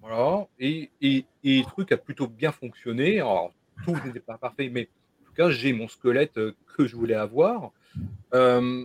voilà, 0.00 0.48
et, 0.58 0.90
et, 1.00 1.24
et, 1.44 1.58
le 1.60 1.64
truc 1.64 1.92
a 1.92 1.96
plutôt 1.96 2.26
bien 2.26 2.50
fonctionné. 2.50 3.20
Alors, 3.20 3.52
tout 3.84 3.94
n'était 4.04 4.18
pas 4.18 4.36
parfait, 4.36 4.68
mais 4.68 4.88
cas, 5.32 5.50
j'ai 5.50 5.72
mon 5.72 5.88
squelette 5.88 6.38
euh, 6.38 6.54
que 6.76 6.86
je 6.86 6.96
voulais 6.96 7.14
avoir. 7.14 7.70
Euh, 8.34 8.84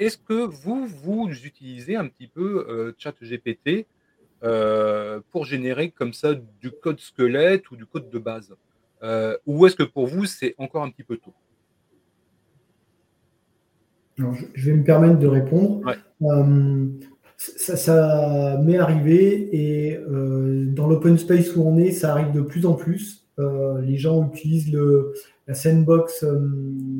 est-ce 0.00 0.18
que 0.18 0.44
vous, 0.46 0.86
vous 0.86 1.28
utilisez 1.44 1.94
un 1.94 2.08
petit 2.08 2.26
peu 2.26 2.66
euh, 2.68 2.92
ChatGPT 2.98 3.86
pour 5.30 5.44
générer 5.44 5.90
comme 5.90 6.14
ça 6.14 6.34
du 6.34 6.70
code 6.70 6.98
squelette 6.98 7.70
ou 7.70 7.76
du 7.76 7.86
code 7.86 8.08
de 8.10 8.18
base? 8.18 8.54
Ou 9.46 9.66
est-ce 9.66 9.76
que 9.76 9.82
pour 9.82 10.06
vous, 10.06 10.24
c'est 10.24 10.54
encore 10.58 10.82
un 10.82 10.90
petit 10.90 11.04
peu 11.04 11.18
tôt? 11.18 11.34
Je 14.54 14.70
vais 14.70 14.76
me 14.76 14.84
permettre 14.84 15.18
de 15.18 15.26
répondre. 15.26 15.94
ça, 17.36 18.58
m'est 18.64 18.78
arrivé 18.78 19.48
et 19.52 19.98
dans 20.74 20.88
l'open 20.88 21.18
space 21.18 21.54
où 21.54 21.62
on 21.62 21.76
est, 21.76 21.92
ça 21.92 22.12
arrive 22.12 22.32
de 22.32 22.40
plus 22.40 22.64
en 22.64 22.72
plus. 22.72 23.28
les 23.36 23.98
gens 23.98 24.26
utilisent 24.26 24.72
le, 24.72 25.12
la 25.50 25.56
sandbox 25.56 26.22
euh, 26.22 26.38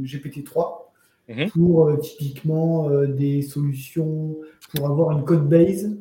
GPT-3 0.02 0.90
mhm. 1.35 1.51
pour 1.51 1.89
euh, 1.89 1.97
typiquement 1.97 2.91
euh, 2.91 3.07
des 3.07 3.43
solutions 3.43 4.37
pour 4.75 4.87
avoir 4.87 5.17
une 5.17 5.25
code 5.25 5.49
base 5.49 5.97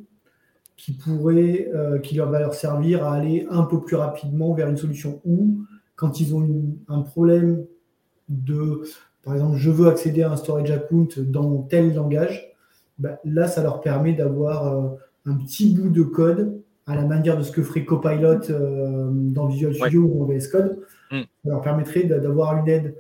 qui 0.78 0.94
pourrait, 0.94 1.70
qui 2.04 2.16
leur 2.16 2.30
va 2.30 2.40
leur 2.40 2.54
servir 2.54 3.04
à 3.04 3.16
aller 3.16 3.46
un 3.50 3.64
peu 3.64 3.82
plus 3.82 3.98
rapidement 3.98 4.54
vers 4.54 4.70
une 4.70 4.78
solution 4.78 5.20
ou 5.26 5.58
quand 5.98 6.22
ils 6.22 6.34
ont 6.34 6.48
un 6.88 7.02
problème 7.02 7.66
de, 8.30 8.84
par 9.24 9.34
exemple, 9.34 9.58
je 9.58 9.72
veux 9.72 9.90
accéder 9.90 10.24
à 10.24 10.32
un 10.32 10.38
storage 10.38 10.72
account 10.72 11.10
dans 11.18 11.64
tel 11.64 11.94
langage, 11.94 12.54
bah, 12.98 13.20
là, 13.26 13.50
ça 13.50 13.62
leur 13.62 13.82
permet 13.82 14.14
d'avoir 14.14 14.98
un 15.26 15.36
petit 15.36 15.76
bout 15.76 15.90
de 15.90 16.04
code 16.04 16.62
à 16.88 16.96
la 16.96 17.04
manière 17.04 17.38
de 17.38 17.44
ce 17.44 17.52
que 17.52 17.62
ferait 17.62 17.84
Copilot 17.84 18.40
dans 19.34 19.48
Visual 19.48 19.76
Studio 19.76 20.04
ou 20.04 20.20
dans 20.20 20.34
VS 20.34 20.48
Code, 20.50 20.80
Mm. 21.12 21.22
Ça 21.22 21.50
leur 21.50 21.62
permettrait 21.62 22.04
d'avoir 22.04 22.58
une 22.58 22.68
aide. 22.68 22.96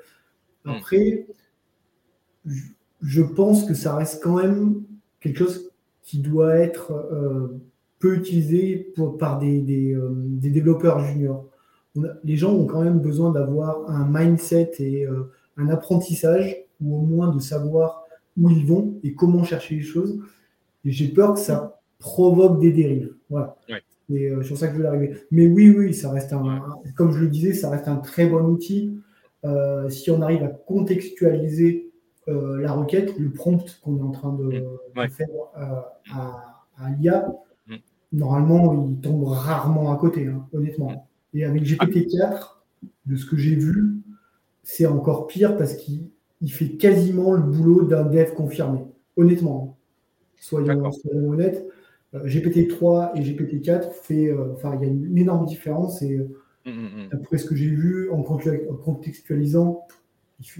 Mm. 0.65 0.71
Je 3.01 3.21
pense 3.21 3.65
que 3.65 3.73
ça 3.73 3.95
reste 3.95 4.21
quand 4.23 4.35
même 4.35 4.83
quelque 5.19 5.39
chose 5.39 5.71
qui 6.03 6.19
doit 6.19 6.55
être 6.55 6.91
euh, 6.91 7.59
peu 7.99 8.15
utilisé 8.15 8.93
par 9.19 9.39
des, 9.39 9.93
euh, 9.93 10.09
développeurs 10.15 10.99
juniors. 11.05 11.45
les 12.23 12.37
gens 12.37 12.53
ont 12.53 12.65
quand 12.65 12.81
même 12.81 12.99
besoin 12.99 13.31
d'avoir 13.31 13.89
un 13.89 14.07
mindset 14.09 14.71
et 14.79 15.05
euh, 15.05 15.31
un 15.57 15.67
apprentissage, 15.69 16.57
ou 16.81 16.97
au 16.97 17.01
moins 17.01 17.35
de 17.35 17.39
savoir 17.39 18.05
où 18.37 18.49
ils 18.49 18.65
vont 18.65 18.97
et 19.03 19.13
comment 19.13 19.43
chercher 19.43 19.75
les 19.75 19.81
choses. 19.81 20.17
Et 20.85 20.91
j'ai 20.91 21.09
peur 21.09 21.33
que 21.33 21.39
ça 21.39 21.81
provoque 21.99 22.61
des 22.61 22.71
dérives. 22.71 23.13
Voilà. 23.29 23.57
Et 24.09 24.29
euh, 24.29 24.41
sur 24.43 24.57
ça 24.57 24.69
que 24.69 24.77
je 24.77 24.79
veux 24.79 24.87
arriver. 24.87 25.17
Mais 25.29 25.45
oui, 25.45 25.69
oui, 25.77 25.93
ça 25.93 26.09
reste 26.09 26.31
un, 26.31 26.63
comme 26.95 27.11
je 27.11 27.19
le 27.19 27.27
disais, 27.27 27.53
ça 27.53 27.69
reste 27.69 27.89
un 27.89 27.97
très 27.97 28.27
bon 28.27 28.45
outil. 28.45 28.97
si 29.89 30.09
on 30.09 30.21
arrive 30.21 30.43
à 30.43 30.47
contextualiser 30.47 31.88
la 32.29 32.71
requête, 32.73 33.17
le 33.17 33.31
prompt 33.31 33.79
qu'on 33.81 33.97
est 33.97 34.01
en 34.01 34.11
train 34.11 34.33
de, 34.33 34.63
mmh. 34.95 35.09
faire 35.09 35.27
à, 35.55 36.65
à 36.77 36.89
l'IA, 36.91 37.27
mmh. 37.67 37.75
normalement, 38.13 38.87
il 38.87 38.97
tombe 39.01 39.23
rarement 39.23 39.91
à 39.91 39.97
côté, 39.97 40.27
hein, 40.27 40.45
honnêtement. 40.53 41.07
Et 41.33 41.43
avec 41.43 41.63
GPT-4, 41.63 42.59
de 43.05 43.15
ce 43.15 43.25
que 43.25 43.37
j'ai 43.37 43.55
vu, 43.55 44.01
c'est 44.63 44.85
encore 44.85 45.27
pire 45.27 45.57
parce 45.57 45.75
qu'il 45.75 46.11
fait 46.47 46.69
quasiment 46.69 47.33
le 47.33 47.41
boulot 47.41 47.83
d'un 47.83 48.03
dev 48.03 48.33
confirmé. 48.33 48.79
Honnêtement, 49.17 49.77
soyons, 50.39 50.91
honnêtes. 51.27 51.67
Euh, 52.15 52.25
GPT-3 52.25 53.11
et 53.15 53.21
GPT-4 53.21 53.91
fait, 53.91 54.29
euh, 54.29 54.53
enfin, 54.53 54.75
il 54.75 54.87
y 54.87 54.89
a 54.89 54.91
une, 54.91 55.17
énorme 55.17 55.45
différence 55.45 56.01
et 56.01 56.17
euh, 56.17 56.35
mmh, 56.65 56.71
mmh, 56.71 56.73
mmh. 56.73 57.09
après 57.11 57.37
ce 57.37 57.45
que 57.45 57.55
j'ai 57.55 57.69
vu 57.69 58.09
en, 58.09 58.23
contextualisant, 58.23 59.85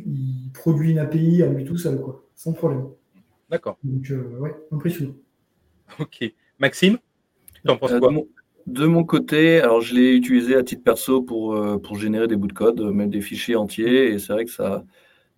il, 0.06 0.52
produit 0.54 0.92
une 0.92 1.00
API 1.00 1.44
à 1.44 1.48
lui 1.48 1.66
tout 1.66 1.78
seul, 1.78 2.02
quoi, 2.02 2.24
sans 2.36 2.54
problème. 2.54 2.88
D'accord. 3.50 3.78
Donc, 3.84 4.12
ouais, 4.40 4.56
impressionnant. 4.72 5.16
Ok. 6.00 6.32
Maxime, 6.60 6.98
tu 7.66 7.72
en 7.72 7.78
penses 7.78 7.94
quoi 8.00 8.12
de 8.70 8.86
mon 8.86 9.04
côté, 9.04 9.62
alors 9.62 9.82
je 9.82 9.96
l'ai 9.96 10.16
utilisé 10.16 10.56
à 10.56 10.64
titre 10.64 10.84
perso 10.84 11.22
pour, 11.22 11.56
euh, 11.56 11.80
pour 11.80 11.98
générer 11.98 12.28
des 12.28 12.36
bouts 12.36 12.48
de 12.48 12.54
code, 12.54 12.80
même 12.82 13.10
des 13.10 13.22
fichiers 13.22 13.56
entiers, 13.56 14.14
et 14.14 14.20
c'est 14.20 14.32
vrai 14.32 14.46
que 14.46 14.52
ça, 14.52 14.84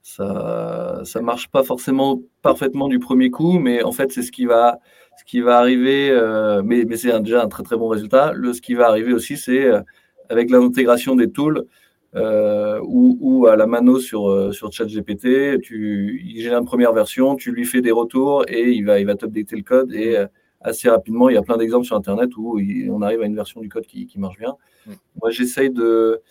ça, 0.01 1.01
ça 1.05 1.21
marche 1.21 1.49
pas 1.49 1.63
forcément 1.63 2.21
parfaitement 2.41 2.89
du 2.89 2.99
premier 2.99 3.31
coup, 3.31 3.59
mais 3.59 3.83
en 3.83 3.91
fait 3.93 4.11
c'est 4.11 4.21
ce 4.21 4.31
qui 4.31 4.45
va, 4.45 4.79
ce 5.17 5.23
qui 5.23 5.39
va 5.39 5.59
arriver, 5.59 6.09
euh, 6.11 6.61
mais, 6.63 6.83
mais 6.85 6.97
c'est 6.97 7.17
déjà 7.21 7.43
un 7.43 7.47
très 7.47 7.63
très 7.63 7.77
bon 7.77 7.87
résultat. 7.87 8.33
Le, 8.33 8.53
ce 8.53 8.61
qui 8.61 8.73
va 8.73 8.87
arriver 8.87 9.13
aussi, 9.13 9.37
c'est 9.37 9.65
euh, 9.65 9.81
avec 10.29 10.49
l'intégration 10.49 11.15
des 11.15 11.31
tools 11.31 11.65
ou, 12.13 13.17
ou, 13.19 13.47
à 13.47 13.55
la 13.55 13.67
mano 13.67 13.99
sur, 13.99 14.53
sur 14.53 14.71
ChatGPT, 14.71 15.61
tu, 15.61 16.21
il 16.25 16.41
génère 16.41 16.59
une 16.59 16.65
première 16.65 16.93
version, 16.93 17.35
tu 17.35 17.51
lui 17.51 17.65
fais 17.65 17.81
des 17.81 17.91
retours 17.91 18.43
et 18.47 18.71
il 18.71 18.85
va, 18.85 18.99
il 18.99 19.05
va 19.05 19.15
t'updater 19.15 19.55
le 19.55 19.63
code 19.63 19.93
et 19.93 20.25
assez 20.63 20.89
rapidement. 20.89 21.29
Il 21.29 21.33
y 21.33 21.37
a 21.37 21.41
plein 21.41 21.57
d'exemples 21.57 21.85
sur 21.85 21.95
Internet 21.95 22.35
où 22.37 22.59
on 22.89 23.01
arrive 23.01 23.21
à 23.21 23.25
une 23.25 23.35
version 23.35 23.61
du 23.61 23.69
code 23.69 23.85
qui, 23.85 24.07
marche 24.17 24.37
bien. 24.37 24.55
Mm. 24.85 24.91
Moi, 25.21 25.31
j'essaye 25.31 25.69
de, 25.69 26.21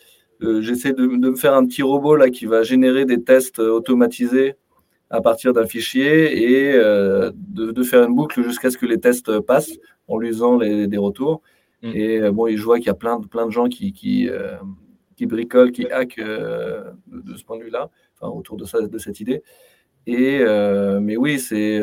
euh, 0.42 0.62
j'essaie 0.62 0.92
de, 0.92 1.06
me 1.06 1.34
faire 1.34 1.54
un 1.54 1.66
petit 1.66 1.82
robot 1.82 2.16
là 2.16 2.30
qui 2.30 2.46
va 2.46 2.62
générer 2.62 3.04
des 3.04 3.22
tests 3.22 3.58
automatisés 3.58 4.54
à 5.10 5.20
partir 5.20 5.52
d'un 5.52 5.66
fichier 5.66 6.52
et 6.52 6.72
euh, 6.74 7.32
de, 7.34 7.82
faire 7.82 8.04
une 8.04 8.14
boucle 8.14 8.42
jusqu'à 8.42 8.70
ce 8.70 8.78
que 8.78 8.86
les 8.86 9.00
tests 9.00 9.40
passent 9.40 9.72
en 10.06 10.18
lui 10.18 10.28
faisant 10.28 10.58
des 10.58 10.96
retours. 10.96 11.42
Mm. 11.82 11.92
Et 11.94 12.20
euh, 12.20 12.32
bon, 12.32 12.48
je 12.54 12.62
vois 12.62 12.78
qu'il 12.78 12.86
y 12.86 12.90
a 12.90 12.94
plein 12.94 13.18
de, 13.18 13.26
plein 13.26 13.46
de 13.46 13.50
gens 13.50 13.68
qui, 13.68 13.92
qui, 13.92 14.28
qui 15.20 15.26
bricolent, 15.26 15.70
qui 15.70 15.86
hackent 15.90 16.18
de, 16.18 17.36
ce 17.36 17.44
point 17.44 17.58
de 17.58 17.64
vue-là, 17.64 17.90
enfin, 18.18 18.32
autour 18.32 18.56
de, 18.56 18.64
ça, 18.64 18.80
de 18.80 18.98
cette 18.98 19.20
idée. 19.20 19.42
Et, 20.06 20.40
mais 21.00 21.18
oui, 21.18 21.38
c'est 21.38 21.78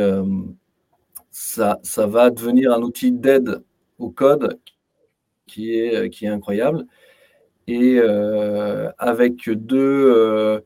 ça, 1.30 1.80
ça 1.84 2.08
va 2.08 2.32
devenir 2.32 2.74
un 2.74 2.82
outil 2.82 3.12
d'aide 3.12 3.62
au 4.00 4.10
code 4.10 4.60
qui 5.46 5.78
est, 5.78 6.10
qui 6.10 6.26
est 6.26 6.30
incroyable. 6.30 6.88
Et 7.68 8.00
euh, 8.00 8.90
avec 8.98 9.50
deux, 9.50 9.78
euh, 9.78 10.62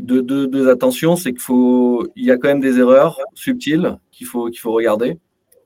deux, 0.00 0.22
deux, 0.22 0.68
attentions, 0.68 1.16
c'est 1.16 1.32
qu'il 1.32 1.40
faut, 1.40 2.06
il 2.14 2.24
y 2.24 2.30
a 2.30 2.36
quand 2.36 2.48
même 2.48 2.60
des 2.60 2.78
erreurs 2.78 3.18
subtiles 3.34 3.98
qu'il 4.12 4.26
faut, 4.26 4.46
qu'il 4.50 4.60
faut 4.60 4.72
regarder. 4.72 5.18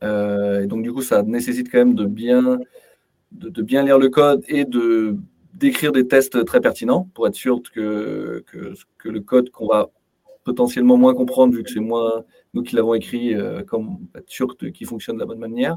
Euh, 0.03 0.63
et 0.63 0.67
donc 0.67 0.83
du 0.83 0.93
coup, 0.93 1.03
ça 1.03 1.23
nécessite 1.23 1.71
quand 1.71 1.79
même 1.79 1.95
de 1.95 2.07
bien, 2.07 2.59
de, 3.33 3.63
bien 3.63 3.85
lire 3.85 3.99
le 3.99 4.09
code 4.09 4.43
et 4.49 4.65
de 4.65 5.17
d'écrire 5.61 5.93
des 5.93 6.09
tests 6.09 6.45
très 6.45 6.61
pertinents 6.61 7.09
pour 7.15 7.27
être 7.29 7.35
sûr 7.35 7.61
que, 7.63 8.43
que, 8.47 9.09
le 9.09 9.21
code 9.21 9.51
qu'on 9.51 9.67
va 9.67 9.91
potentiellement 10.43 10.97
moins 10.97 11.15
comprendre 11.15 11.55
vu 11.55 11.63
que 11.63 11.71
c'est 11.71 11.81
moins 11.81 12.25
nous 12.55 12.63
qui 12.63 12.75
l'avons 12.75 12.95
écrit, 12.95 13.35
euh, 13.35 13.63
comme 13.63 13.99
être 14.17 14.29
sûr 14.29 14.57
qu'il 14.57 14.87
fonctionne 14.87 15.17
de 15.17 15.21
la 15.21 15.27
bonne 15.27 15.39
manière. 15.39 15.77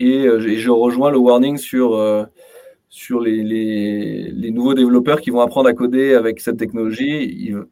Et, 0.00 0.26
euh, 0.26 0.40
je 0.40 0.70
rejoins 0.70 1.10
le 1.10 1.18
warning 1.18 1.58
sur, 1.58 1.94
euh, 1.94 2.24
sur 2.88 3.20
les, 3.20 3.42
les, 3.42 4.50
nouveaux 4.50 4.74
développeurs 4.74 5.20
qui 5.20 5.30
vont 5.30 5.40
apprendre 5.40 5.68
à 5.68 5.74
coder 5.74 6.14
avec 6.14 6.40
cette 6.40 6.56
technologie. 6.56 7.24
Il, 7.48 7.64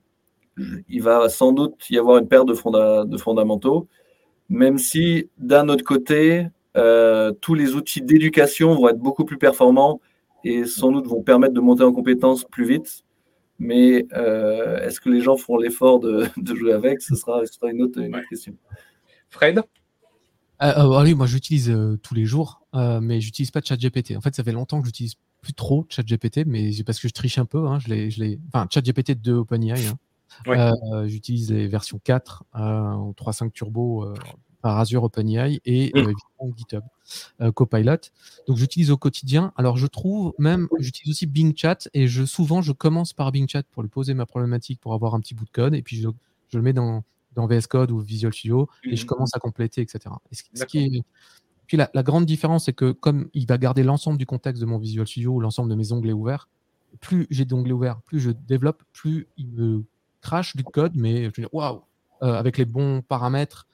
il 0.88 1.02
va 1.02 1.28
sans 1.30 1.52
doute 1.52 1.88
y 1.88 1.98
avoir 1.98 2.18
une 2.18 2.28
perte 2.28 2.46
de, 2.46 3.04
de 3.04 3.16
fondamentaux, 3.16 3.88
même 4.50 4.76
si 4.76 5.30
d'un 5.38 5.68
autre 5.70 5.84
côté, 5.84 6.46
tous 7.40 7.54
les 7.54 7.74
outils 7.74 8.02
d'éducation 8.02 8.74
vont 8.74 8.88
être 8.88 8.98
beaucoup 8.98 9.24
plus 9.24 9.38
performants 9.38 10.00
et 10.44 10.66
sans 10.66 10.92
doute 10.92 11.06
vont 11.06 11.22
permettre 11.22 11.54
de 11.54 11.60
monter 11.60 11.82
en 11.82 11.92
compétences 11.92 12.44
plus 12.44 12.66
vite 12.66 13.04
mais 13.58 14.06
euh, 14.12 14.80
est-ce 14.80 15.00
que 15.00 15.08
les 15.08 15.20
gens 15.20 15.36
feront 15.36 15.56
l'effort 15.56 16.00
de, 16.00 16.28
jouer 16.54 16.72
avec? 16.72 17.00
Ce 17.02 17.14
sera, 17.14 17.42
une, 17.70 17.82
autre, 17.82 18.00
question. 18.28 18.54
Fred? 19.30 19.62
Euh, 20.62 20.72
euh, 20.78 21.02
oui, 21.02 21.14
moi 21.14 21.26
j'utilise 21.26 21.76
tous 22.02 22.14
les 22.14 22.24
jours, 22.24 22.62
mais 22.72 23.20
j'utilise 23.20 23.50
pas 23.50 23.60
ChatGPT. 23.62 24.16
En 24.16 24.20
fait, 24.20 24.34
ça 24.34 24.44
fait 24.44 24.52
longtemps 24.52 24.80
que 24.80 24.86
j'utilise 24.86 25.14
plus 25.40 25.54
trop 25.54 25.86
ChatGPT, 25.88 26.46
mais 26.46 26.70
parce 26.84 26.98
que 26.98 27.08
je 27.08 27.12
triche 27.12 27.38
un 27.38 27.44
peu. 27.44 27.66
Hein, 27.66 27.78
je 27.78 27.88
l'ai, 27.88 28.10
je 28.10 28.22
l'ai... 28.22 28.40
Enfin, 28.48 28.66
ChatGPT 28.70 29.20
de 29.20 29.32
OpenAI. 29.34 29.86
Hein. 30.46 31.06
j'utilise 31.06 31.52
les 31.52 31.68
versions 31.68 32.00
4 32.02 32.44
en 32.54 33.12
3.5 33.12 33.52
Turbo 33.52 34.12
par 34.64 34.78
Azure 34.78 35.04
OpenAI 35.04 35.60
et 35.66 35.92
mmh. 35.94 36.54
GitHub 36.56 36.84
Copilot. 37.54 37.98
Donc 38.48 38.56
j'utilise 38.56 38.90
au 38.90 38.96
quotidien. 38.96 39.52
Alors 39.56 39.76
je 39.76 39.86
trouve 39.86 40.32
même, 40.38 40.68
j'utilise 40.78 41.10
aussi 41.12 41.26
Bing 41.26 41.54
Chat 41.54 41.86
et 41.92 42.08
je, 42.08 42.24
souvent 42.24 42.62
je 42.62 42.72
commence 42.72 43.12
par 43.12 43.30
Bing 43.30 43.46
Chat 43.46 43.64
pour 43.64 43.82
lui 43.82 43.90
poser 43.90 44.14
ma 44.14 44.24
problématique 44.24 44.80
pour 44.80 44.94
avoir 44.94 45.14
un 45.14 45.20
petit 45.20 45.34
bout 45.34 45.44
de 45.44 45.50
code 45.50 45.74
et 45.74 45.82
puis 45.82 45.98
je, 45.98 46.08
le 46.54 46.62
mets 46.62 46.72
dans, 46.72 47.04
dans 47.34 47.46
VS 47.46 47.66
Code 47.68 47.90
ou 47.90 47.98
Visual 47.98 48.32
Studio 48.32 48.66
et 48.84 48.96
je 48.96 49.04
mmh. 49.04 49.06
commence 49.06 49.36
à 49.36 49.38
compléter, 49.38 49.82
etc. 49.82 50.14
ce, 50.32 50.64
qui 50.64 50.78
est... 50.78 51.02
Puis 51.66 51.76
la, 51.76 52.02
grande 52.02 52.24
différence, 52.24 52.64
c'est 52.64 52.72
que 52.72 52.92
comme 52.92 53.28
il 53.34 53.46
va 53.46 53.58
garder 53.58 53.82
l'ensemble 53.82 54.16
du 54.16 54.24
contexte 54.24 54.62
de 54.62 54.66
mon 54.66 54.78
Visual 54.78 55.06
Studio 55.06 55.32
ou 55.32 55.40
l'ensemble 55.40 55.68
de 55.68 55.74
mes 55.74 55.92
onglets 55.92 56.14
ouverts, 56.14 56.48
plus 57.02 57.26
j'ai 57.28 57.44
d'onglets 57.44 57.72
ouverts, 57.72 58.00
plus 58.00 58.18
je 58.18 58.30
développe, 58.30 58.82
plus 58.94 59.28
il 59.36 59.48
me 59.48 59.84
crache 60.22 60.56
du 60.56 60.64
code, 60.64 60.92
mais 60.94 61.24
je 61.24 61.42
veux 61.42 61.48
waouh, 61.52 61.82
avec 62.22 62.56
les 62.56 62.64
bons 62.64 63.02
paramètres, 63.02 63.66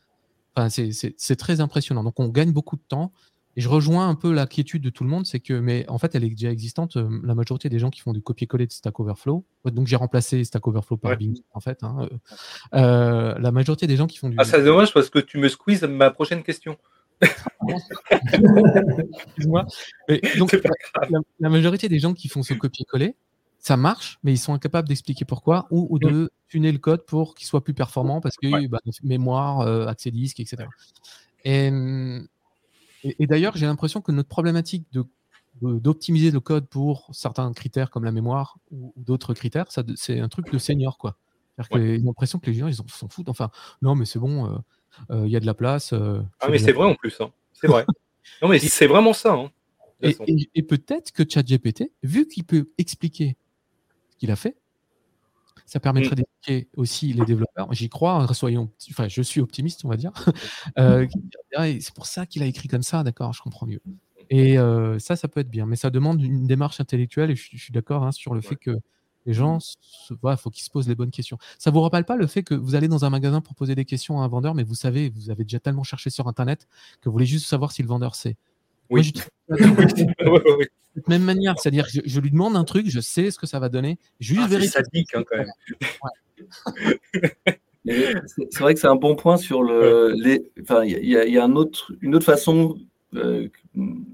c'est 0.69 1.37
très 1.37 1.61
impressionnant. 1.61 2.05
Donc, 2.05 2.19
on 2.19 2.29
gagne 2.29 2.53
beaucoup 2.53 2.77
de 2.77 2.83
temps. 2.87 3.13
Et 3.57 3.61
je 3.61 3.69
rejoins 3.69 4.09
un 4.09 4.15
peu 4.15 4.33
la 4.33 4.47
quiétude 4.47 4.81
de 4.81 4.91
tout 4.91 5.03
le 5.03 5.11
monde, 5.11 5.27
c'est 5.27 5.41
que, 5.41 5.55
mais 5.55 5.85
en 5.89 5.99
fait, 5.99 6.15
elle 6.15 6.23
est 6.23 6.31
déjà 6.31 6.51
existante. 6.51 6.97
Euh, 6.97 7.09
la 7.25 7.35
majorité 7.35 7.69
des 7.69 7.81
gens 7.81 7.91
qui 7.91 8.01
font 8.01 8.13
du 8.13 8.23
copier-coller 8.23 8.67
de 8.67 8.73
Stack 8.73 9.01
Overflow, 9.01 9.45
donc 9.65 9.89
j'ai 9.89 9.97
remplacé 9.97 10.45
Stack 10.45 10.69
Overflow 10.69 10.97
par 10.99 11.17
Bing, 11.17 11.37
en 11.53 11.59
fait. 11.59 11.83
Hein, 11.83 11.97
euh, 12.01 12.09
euh, 12.75 13.39
la 13.39 13.51
majorité 13.51 13.89
des 13.89 13.97
gens 13.97 14.07
qui 14.07 14.19
font 14.19 14.29
du. 14.29 14.37
Ah, 14.39 14.45
c'est 14.45 14.63
dommage 14.63 14.95
parce 14.95 15.11
que 15.11 15.19
tu 15.19 15.39
me 15.39 15.49
squeezes 15.49 15.83
ma 15.83 16.13
prochaine 16.13 16.45
question. 16.45 16.77
Excuse-moi. 19.27 19.67
Donc, 20.39 20.57
la, 21.41 21.49
majorité 21.49 21.89
des 21.89 21.99
gens 21.99 22.15
qui 22.15 22.29
font 22.29 22.45
ce 22.45 22.55
copier-coller, 22.55 23.17
ça 23.61 23.77
marche, 23.77 24.19
mais 24.23 24.33
ils 24.33 24.39
sont 24.39 24.55
incapables 24.55 24.89
d'expliquer 24.89 25.25
pourquoi 25.25 25.69
ou, 25.71 25.99
de 25.99 26.09
mmh. 26.09 26.29
tuner 26.49 26.73
le 26.73 26.79
code 26.79 27.05
pour 27.05 27.35
qu'il 27.35 27.47
soit 27.47 27.63
plus 27.63 27.75
performant 27.75 28.21
parce 28.21 28.37
que 28.37 28.67
bah, 28.67 28.81
mémoire, 29.03 29.61
euh, 29.61 29.87
accès 29.87 30.11
disque, 30.11 30.41
etc. 30.41 30.65
Mmh, 31.45 32.25
et, 33.05 33.17
et, 33.19 33.27
d'ailleurs, 33.27 33.57
j'ai 33.57 33.67
l'impression 33.67 34.01
que 34.01 34.13
notre 34.13 34.29
problématique 34.29 34.87
de 34.93 35.05
d'optimiser 35.61 36.31
le 36.31 36.41
code 36.41 36.69
pour 36.69 37.11
certains 37.13 37.53
critères 37.53 37.91
comme 37.91 38.05
la 38.05 38.13
mémoire 38.13 38.57
ou, 38.71 38.95
d'autres 38.97 39.35
critères, 39.35 39.67
c'est 39.95 40.19
un 40.19 40.29
truc 40.29 40.51
de 40.51 40.57
senior 40.59 40.97
quoi. 40.97 41.19
J'ai 41.75 41.99
l'impression 41.99 42.39
que 42.39 42.47
les 42.51 42.57
gens 42.57 42.69
ils 42.69 42.75
s'en 42.75 43.09
foutent. 43.09 43.29
Enfin, 43.29 43.51
non, 43.83 43.95
mais 43.95 44.07
c'est 44.07 44.19
bon, 44.19 44.47
euh, 44.47 44.59
euh, 45.11 45.27
il 45.27 45.33
y 45.33 45.37
a 45.37 45.41
de 45.41 45.45
la 45.45 45.53
place. 45.53 45.93
ah, 45.93 46.49
mais 46.49 46.59
c'est 46.59 46.73
vrai 46.73 46.87
en 46.87 46.95
plus. 46.95 47.21
Hein. 47.21 47.31
C'est 47.53 47.67
vrai. 47.67 47.85
non, 48.43 48.49
mais 48.49 48.59
c'est 48.59 48.87
vraiment 48.87 49.13
ça. 49.13 49.35
Hein, 49.35 49.51
et, 50.01 50.17
et 50.55 50.63
peut-être 50.63 51.13
que 51.13 51.25
ChatGPT, 51.29 51.93
vu 52.03 52.27
qu'il 52.27 52.45
peut 52.45 52.71
expliquer 52.79 53.37
qu'il 54.21 54.31
a 54.31 54.37
fait. 54.37 54.57
Ça 55.67 55.81
permettrait 55.81 56.17
mmh. 56.17 56.25
d'éduquer 56.49 56.69
aussi 56.77 57.13
les 57.13 57.25
développeurs. 57.25 57.73
J'y 57.73 57.89
crois, 57.89 58.15
hein, 58.15 58.33
soyons, 58.35 58.71
enfin, 58.91 59.09
je 59.09 59.23
suis 59.23 59.41
optimiste, 59.41 59.85
on 59.85 59.89
va 59.89 59.97
dire. 59.97 60.13
Euh, 60.79 61.07
c'est 61.81 61.95
pour 61.95 62.07
ça 62.07 62.27
qu'il 62.27 62.43
a 62.43 62.47
écrit 62.47 62.69
comme 62.69 62.83
ça, 62.83 63.03
d'accord, 63.03 63.33
je 63.33 63.43
comprends 63.43 63.67
mieux. 63.67 63.81
Et 64.31 64.59
euh, 64.59 64.99
ça, 64.99 65.17
ça 65.17 65.27
peut 65.27 65.41
être 65.41 65.51
bien, 65.51 65.67
mais 65.67 65.77
ça 65.77 65.91
demande 65.91 66.23
une 66.23 66.47
démarche 66.47 66.81
intellectuelle. 66.81 67.31
Et 67.31 67.37
je, 67.37 67.57
suis 67.57 67.73
d'accord 67.73 68.05
hein, 68.05 68.13
sur 68.13 68.35
le 68.35 68.41
fait 68.41 68.57
que 68.57 68.79
les 69.27 69.35
gens, 69.35 69.59
il 70.11 70.37
faut 70.37 70.51
qu'ils 70.51 70.65
se 70.65 70.71
posent 70.71 70.89
les 70.89 70.95
bonnes 70.95 71.11
questions. 71.11 71.39
Ça 71.59 71.71
vous 71.71 71.81
rappelle 71.81 72.05
pas 72.05 72.17
le 72.17 72.27
fait 72.27 72.43
que 72.43 72.55
vous 72.55 72.75
allez 72.77 72.89
dans 72.89 73.05
un 73.05 73.11
magasin 73.11 73.41
pour 73.41 73.55
poser 73.55 73.75
des 73.75 73.85
questions 73.85 74.21
à 74.21 74.25
un 74.25 74.29
vendeur, 74.29 74.55
mais 74.55 74.63
vous 74.63 74.77
savez, 74.77 75.11
vous 75.11 75.31
avez 75.31 75.43
déjà 75.43 75.59
tellement 75.59 75.83
cherché 75.83 76.09
sur 76.11 76.29
Internet 76.29 76.69
que 77.01 77.09
vous 77.09 77.13
voulez 77.13 77.27
juste 77.27 77.47
savoir 77.47 77.73
si 77.73 77.83
le 77.83 77.89
vendeur 77.89 78.15
sait. 78.15 78.37
Oui. 78.93 79.13
de 80.97 81.03
même 81.09 81.23
manière, 81.23 81.59
c'est-à-dire 81.59 81.87
que 81.87 82.01
je, 82.05 82.21
lui 82.21 82.31
demande 82.31 82.57
un 82.57 82.65
truc, 82.65 82.89
je 82.89 83.01
sais 83.01 83.31
ce 83.31 83.39
que 83.39 83.47
ça 83.47 83.59
va 83.59 83.69
donner, 83.69 83.99
juste 84.19 84.43
ah, 84.45 84.61
C'est 84.61 84.67
sadique 84.67 85.15
hein, 85.15 85.23
quand 85.29 85.39
même. 85.39 85.49
c'est 88.51 88.59
vrai 88.59 88.75
que 88.75 88.81
c'est 88.81 88.87
un 88.87 88.97
bon 88.97 89.17
point 89.17 89.37
sur 89.37 89.63
le. 89.63 90.15
Enfin, 90.63 90.85
il 90.85 91.05
y, 91.05 91.39
a 91.39 91.45
un 91.45 91.57
autre, 91.57 91.93
une 92.01 92.15
autre 92.15 92.25
façon 92.27 92.77
euh, 93.15 93.49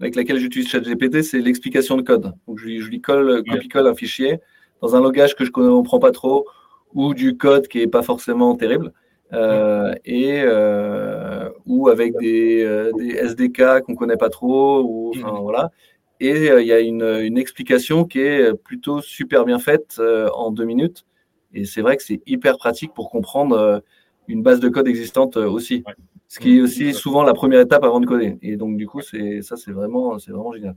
avec 0.01 0.17
laquelle 0.17 0.39
j'utilise 0.39 0.69
ChatGPT, 0.69 1.23
c'est 1.23 1.41
l'explication 1.41 1.97
de 1.97 2.03
code. 2.03 2.33
Donc 2.47 2.59
je, 2.59 2.67
lui 2.67 3.01
colle, 3.01 3.43
copie-colle 3.45 3.87
un 3.87 3.95
fichier 3.95 4.41
dans 4.81 4.97
un 4.97 5.01
langage 5.01 5.35
que 5.35 5.45
je 5.45 5.51
ne 5.51 5.69
comprends 5.69 5.99
pas 5.99 6.13
trop 6.13 6.47
ou 6.95 7.15
du 7.15 7.37
code 7.37 7.69
qui 7.69 7.79
n'est 7.79 7.87
pas 7.87 8.03
forcément 8.03 8.55
terrible. 8.57 8.93
Euh, 9.33 9.93
et 10.05 10.43
euh, 10.45 11.51
ou 11.67 11.89
avec 11.89 12.17
des, 12.19 12.63
euh, 12.63 12.93
des 12.97 13.11
SDK 13.11 13.83
qu'on 13.85 13.97
connaît 13.97 14.17
pas 14.17 14.29
trop 14.31 14.83
ou 14.83 15.13
enfin 15.17 15.33
mhm. 15.33 15.41
voilà. 15.41 15.71
Et 16.19 16.47
il 16.47 16.67
y 16.67 16.73
a 16.73 16.81
une, 16.81 17.03
une, 17.03 17.37
explication 17.37 18.07
qui 18.07 18.21
est 18.21 18.55
plutôt 18.55 19.03
super 19.03 19.45
bien 19.45 19.59
faite 19.59 20.01
en 20.33 20.51
deux 20.51 20.65
minutes. 20.65 21.05
Et 21.53 21.67
c'est 21.67 21.83
vrai 21.83 21.99
que 21.99 22.03
c'est 22.03 22.23
hyper 22.27 22.57
pratique 22.57 22.95
pour 22.95 23.11
comprendre 23.11 23.83
une 24.27 24.43
base 24.43 24.59
de 24.59 24.71
code 24.71 24.89
existante 24.89 25.37
aussi. 25.37 25.85
Ce 26.29 26.41
qui 26.41 26.57
est 26.57 26.61
aussi 26.63 26.95
souvent 26.95 27.23
la 27.23 27.35
première 27.35 27.61
étape 27.61 27.85
avant 27.85 28.01
de 28.01 28.07
coder. 28.07 28.39
Et 28.41 28.57
donc 28.57 28.79
du 28.79 28.87
coup 28.87 29.03
c'est 29.03 29.43
ça 29.43 29.59
c'est 29.59 29.73
vraiment 29.73 30.19
c'est 30.19 30.31
vraiment 30.31 30.55
génial. 30.55 30.75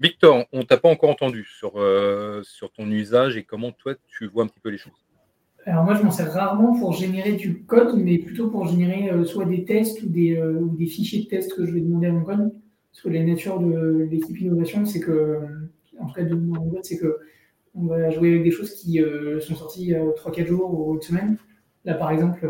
Victor 0.00 0.44
on 0.52 0.64
t'a 0.64 0.76
pas 0.76 0.88
encore 0.88 1.10
entendu 1.10 1.44
sur 1.44 1.74
sur 2.42 2.72
ton 2.72 2.90
usage 2.90 3.36
et 3.36 3.44
comment 3.44 3.70
toi 3.70 3.94
tu 4.08 4.26
vois 4.26 4.42
un 4.42 4.48
petit 4.48 4.60
peu 4.60 4.70
les 4.70 4.78
choses? 4.78 5.07
Alors 5.68 5.84
moi, 5.84 5.94
je 5.94 6.02
m'en 6.02 6.10
sers 6.10 6.32
rarement 6.32 6.78
pour 6.78 6.94
générer 6.94 7.32
du 7.32 7.62
code, 7.64 7.94
mais 7.98 8.18
plutôt 8.18 8.48
pour 8.48 8.66
générer 8.66 9.10
euh, 9.10 9.24
soit 9.24 9.44
des 9.44 9.64
tests 9.64 10.02
ou 10.02 10.08
des, 10.08 10.34
euh, 10.34 10.60
ou 10.60 10.74
des, 10.76 10.86
fichiers 10.86 11.24
de 11.24 11.28
tests 11.28 11.54
que 11.54 11.66
je 11.66 11.72
vais 11.72 11.80
demander 11.80 12.06
à 12.06 12.12
mon 12.12 12.24
code. 12.24 12.52
Parce 12.90 13.02
que 13.02 13.10
la 13.10 13.22
nature 13.22 13.60
de 13.60 14.08
l'équipe 14.10 14.40
innovation, 14.40 14.86
c'est 14.86 15.00
que, 15.00 15.40
en 16.00 16.06
tout 16.06 16.14
cas 16.14 16.24
de 16.24 16.34
mon 16.34 16.70
code, 16.70 16.84
c'est 16.84 16.98
que 16.98 17.18
on 17.74 17.84
va 17.84 18.08
jouer 18.10 18.30
avec 18.30 18.44
des 18.44 18.50
choses 18.50 18.72
qui 18.72 19.00
euh, 19.02 19.40
sont 19.40 19.54
sorties 19.54 19.82
il 19.82 19.88
y 19.90 19.94
a 19.94 20.02
3-4 20.02 20.46
jours 20.46 20.88
ou 20.88 20.94
une 20.94 21.02
semaine. 21.02 21.36
Là, 21.84 21.94
par 21.94 22.10
exemple, 22.10 22.48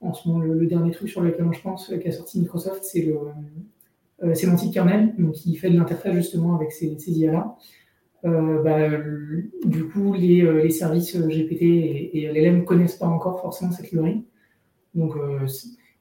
en 0.00 0.14
ce 0.14 0.26
moment, 0.26 0.40
le, 0.40 0.66
dernier 0.66 0.90
truc 0.90 1.08
sur 1.10 1.20
lequel 1.20 1.46
je 1.52 1.60
pense 1.60 1.92
qu'a 2.02 2.12
sorti 2.12 2.40
Microsoft, 2.40 2.82
c'est 2.82 3.02
le 4.22 4.34
Semantic 4.34 4.72
Kernel, 4.72 5.14
donc 5.18 5.34
qui 5.34 5.54
fait 5.54 5.70
de 5.70 5.76
l'interface 5.76 6.14
justement 6.14 6.56
avec 6.56 6.72
ces, 6.72 6.98
ces 6.98 7.12
IA-là. 7.12 7.56
Euh, 8.24 8.62
bah, 8.62 8.88
du 9.64 9.88
coup, 9.88 10.12
les, 10.12 10.42
euh, 10.42 10.62
les 10.62 10.70
services 10.70 11.14
euh, 11.14 11.28
GPT 11.28 11.62
et, 11.62 12.18
et 12.18 12.32
LLM 12.32 12.58
ne 12.58 12.64
connaissent 12.64 12.96
pas 12.96 13.06
encore 13.06 13.40
forcément 13.40 13.70
cette 13.70 13.90
librairie. 13.92 14.24
Donc, 14.94 15.14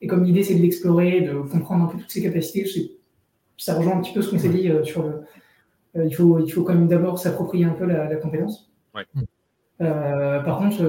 et 0.01 0.07
comme 0.07 0.23
l'idée 0.23 0.41
c'est 0.43 0.55
de 0.55 0.61
l'explorer, 0.61 1.21
de 1.21 1.33
comprendre 1.33 1.85
un 1.85 1.87
peu 1.87 1.99
toutes 1.99 2.09
ses 2.09 2.23
capacités, 2.23 2.65
ça 3.57 3.77
rejoint 3.77 3.97
un 3.97 4.01
petit 4.01 4.13
peu 4.13 4.21
ce 4.21 4.31
qu'on 4.31 4.39
s'est 4.39 4.49
dit 4.49 4.71
sur 4.83 5.03
le. 5.03 6.05
il, 6.05 6.15
faut, 6.15 6.39
il 6.39 6.49
faut 6.49 6.63
quand 6.63 6.73
même 6.73 6.87
d'abord 6.87 7.19
s'approprier 7.19 7.65
un 7.65 7.73
peu 7.73 7.85
la, 7.85 8.15
compétence. 8.15 8.71
par 9.77 10.57
contre, 10.57 10.83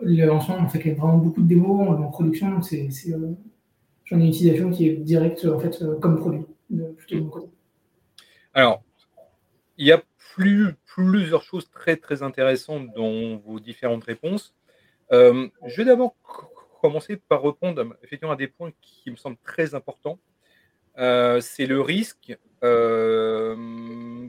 en 0.00 0.40
ce 0.40 0.50
moment, 0.50 0.64
on 0.64 0.68
fait 0.68 0.92
vraiment 0.92 1.18
beaucoup 1.18 1.42
de 1.42 1.48
démos 1.48 1.88
en 1.88 2.08
production, 2.08 2.50
donc 2.50 2.64
c'est, 2.64 2.88
j'en 4.04 4.16
ai 4.16 4.20
une 4.20 4.28
utilisation 4.28 4.70
qui 4.70 4.88
est 4.88 4.96
directe 4.96 5.44
en 5.44 5.58
fait 5.58 5.84
comme 6.00 6.18
produit, 6.18 6.46
plutôt 6.96 7.16
de 7.16 7.20
mon 7.20 7.30
côté. 7.30 7.48
Alors, 8.54 8.82
il 9.80 9.86
y 9.86 9.92
a 9.92 10.02
plus, 10.34 10.74
plusieurs 10.84 11.42
choses 11.42 11.70
très 11.70 11.96
très 11.96 12.22
intéressantes 12.22 12.92
dans 12.92 13.38
vos 13.38 13.58
différentes 13.58 14.04
réponses. 14.04 14.54
Euh, 15.10 15.48
je 15.66 15.78
vais 15.78 15.86
d'abord 15.86 16.14
commencer 16.82 17.16
par 17.16 17.42
répondre 17.42 17.96
effectivement 18.02 18.34
à 18.34 18.36
des 18.36 18.46
points 18.46 18.72
qui 18.82 19.10
me 19.10 19.16
semblent 19.16 19.38
très 19.42 19.74
importants. 19.74 20.18
Euh, 20.98 21.40
c'est 21.40 21.64
le 21.64 21.80
risque 21.80 22.36
euh, 22.62 24.28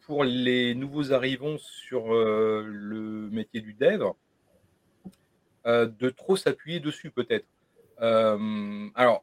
pour 0.00 0.24
les 0.24 0.74
nouveaux 0.74 1.12
arrivants 1.12 1.58
sur 1.58 2.12
le 2.12 3.28
métier 3.30 3.60
du 3.60 3.74
dev 3.74 4.04
de 5.64 6.10
trop 6.10 6.34
s'appuyer 6.34 6.80
dessus 6.80 7.10
peut-être. 7.10 7.46
alors, 8.00 9.22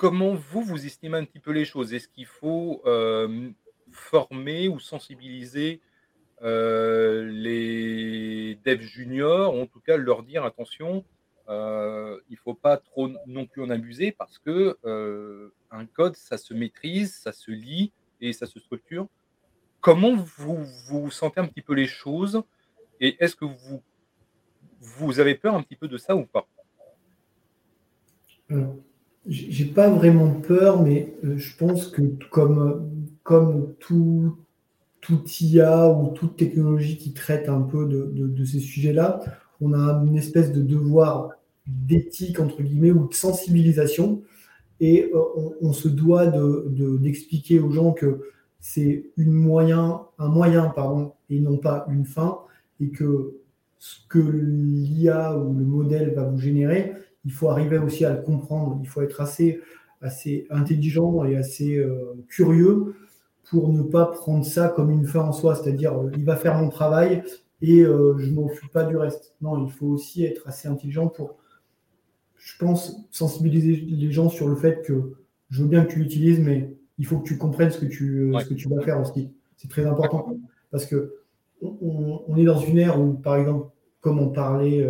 comment 0.00 0.34
vous, 0.34 0.62
vous 0.62 0.86
estimez 0.86 1.18
un 1.18 1.26
petit 1.26 1.40
peu 1.40 1.50
les 1.52 1.66
choses? 1.66 1.92
Est-ce 1.92 2.08
qu'il 2.08 2.24
faut 2.24 2.82
former 3.92 4.66
ou 4.66 4.80
sensibiliser 4.80 5.82
euh, 6.40 7.28
les 7.30 8.58
devs 8.64 8.80
juniors, 8.80 9.54
en 9.54 9.66
tout 9.66 9.80
cas 9.80 9.98
leur 9.98 10.22
dire 10.22 10.46
attention, 10.46 11.04
euh, 11.50 12.18
il 12.30 12.34
ne 12.34 12.38
faut 12.38 12.54
pas 12.54 12.78
trop 12.78 13.10
non 13.26 13.44
plus 13.44 13.62
en 13.62 13.68
abuser 13.68 14.10
parce 14.10 14.38
que 14.38 14.78
euh, 14.86 15.52
un 15.70 15.84
code, 15.84 16.16
ça 16.16 16.38
se 16.38 16.54
maîtrise, 16.54 17.14
ça 17.14 17.32
se 17.32 17.50
lit 17.50 17.92
et 18.22 18.32
ça 18.32 18.46
se 18.46 18.58
structure. 18.58 19.06
Comment 19.82 20.16
vous, 20.16 20.64
vous 20.64 21.10
sentez 21.10 21.40
un 21.40 21.46
petit 21.46 21.60
peu 21.60 21.74
les 21.74 21.86
choses 21.86 22.42
et 23.00 23.22
est-ce 23.22 23.36
que 23.36 23.44
vous, 23.44 23.82
vous 24.80 25.20
avez 25.20 25.34
peur 25.34 25.54
un 25.54 25.62
petit 25.62 25.76
peu 25.76 25.88
de 25.88 25.98
ça 25.98 26.16
ou 26.16 26.24
pas? 26.24 26.48
J'ai 29.26 29.66
pas 29.66 29.90
vraiment 29.90 30.32
peur, 30.32 30.82
mais 30.82 31.14
je 31.22 31.56
pense 31.56 31.88
que 31.88 32.02
comme 32.30 32.90
comme 33.22 33.74
tout, 33.78 34.36
tout 35.00 35.22
IA 35.40 35.88
ou 35.88 36.08
toute 36.08 36.36
technologie 36.36 36.96
qui 36.96 37.12
traite 37.12 37.48
un 37.48 37.60
peu 37.60 37.86
de, 37.86 38.44
ces 38.44 38.60
sujets-là, 38.60 39.20
on 39.60 39.72
a 39.72 40.02
une 40.06 40.16
espèce 40.16 40.52
de 40.52 40.62
devoir 40.62 41.30
d'éthique, 41.66 42.40
entre 42.40 42.62
guillemets, 42.62 42.90
ou 42.90 43.06
de 43.08 43.14
sensibilisation. 43.14 44.22
Et 44.80 45.10
euh, 45.14 45.20
on, 45.60 45.72
se 45.72 45.88
doit 45.88 46.26
d'expliquer 46.26 47.58
de, 47.58 47.62
aux 47.62 47.70
gens 47.70 47.92
que 47.92 48.20
c'est 48.58 49.04
moyen, 49.16 50.00
un 50.18 50.28
moyen 50.28 50.72
pardon, 50.74 51.12
et 51.28 51.38
non 51.38 51.58
pas 51.58 51.86
une 51.88 52.06
fin, 52.06 52.38
et 52.80 52.88
que 52.88 53.34
ce 53.78 53.96
que 54.08 54.18
l'IA 54.18 55.36
ou 55.38 55.56
le 55.56 55.64
modèle 55.64 56.14
va 56.14 56.24
vous 56.24 56.38
générer, 56.38 56.94
il 57.24 57.32
faut 57.32 57.48
arriver 57.48 57.78
aussi 57.78 58.04
à 58.04 58.14
le 58.14 58.22
comprendre. 58.22 58.78
Il 58.82 58.88
faut 58.88 59.02
être 59.02 59.20
assez, 59.20 59.60
assez 60.00 60.46
intelligent 60.50 61.24
et 61.24 61.36
assez 61.36 61.76
euh, 61.76 62.14
curieux 62.28 62.94
pour 63.50 63.72
ne 63.72 63.82
pas 63.82 64.06
prendre 64.06 64.44
ça 64.44 64.68
comme 64.68 64.90
une 64.90 65.06
fin 65.06 65.20
en 65.20 65.32
soi, 65.32 65.54
c'est-à-dire 65.54 65.98
euh, 65.98 66.10
il 66.16 66.24
va 66.24 66.36
faire 66.36 66.56
mon 66.56 66.68
travail 66.68 67.22
et 67.62 67.82
euh, 67.82 68.16
je 68.18 68.26
ne 68.26 68.34
m'occupe 68.34 68.72
pas 68.72 68.84
du 68.84 68.96
reste. 68.96 69.34
Non, 69.40 69.64
il 69.64 69.72
faut 69.72 69.86
aussi 69.86 70.24
être 70.24 70.46
assez 70.46 70.68
intelligent 70.68 71.08
pour, 71.08 71.36
je 72.36 72.56
pense, 72.58 73.06
sensibiliser 73.10 73.76
les 73.76 74.12
gens 74.12 74.28
sur 74.28 74.48
le 74.48 74.56
fait 74.56 74.82
que 74.82 75.14
je 75.50 75.62
veux 75.62 75.68
bien 75.68 75.84
que 75.84 75.92
tu 75.92 75.98
l'utilises, 75.98 76.40
mais 76.40 76.74
il 76.98 77.06
faut 77.06 77.18
que 77.18 77.26
tu 77.26 77.36
comprennes 77.38 77.70
ce 77.70 77.78
que 77.78 77.86
tu, 77.86 78.32
ce 78.38 78.48
que 78.48 78.54
tu 78.54 78.68
vas 78.68 78.80
faire 78.82 79.00
aussi. 79.00 79.30
C'est 79.56 79.68
très 79.68 79.84
important 79.84 80.36
parce 80.70 80.86
que 80.86 81.16
on, 81.60 82.36
est 82.36 82.44
dans 82.44 82.58
une 82.58 82.78
ère 82.78 82.98
où, 82.98 83.12
par 83.14 83.36
exemple, 83.36 83.68
comme 84.00 84.18
on 84.18 84.28
parlait, 84.28 84.86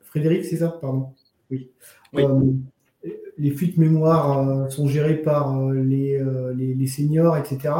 Frédéric, 0.00 0.44
c'est 0.44 0.56
ça? 0.56 0.78
Pardon. 0.80 1.12
Oui. 1.50 1.70
oui 2.12 2.24
les 3.38 3.50
fuites 3.52 3.78
mémoire 3.78 4.48
euh, 4.48 4.68
sont 4.68 4.88
gérées 4.88 5.16
par 5.16 5.56
euh, 5.56 5.72
euh, 5.72 6.52
les, 6.54 6.74
les, 6.74 6.86
seniors, 6.86 7.36
etc., 7.36 7.74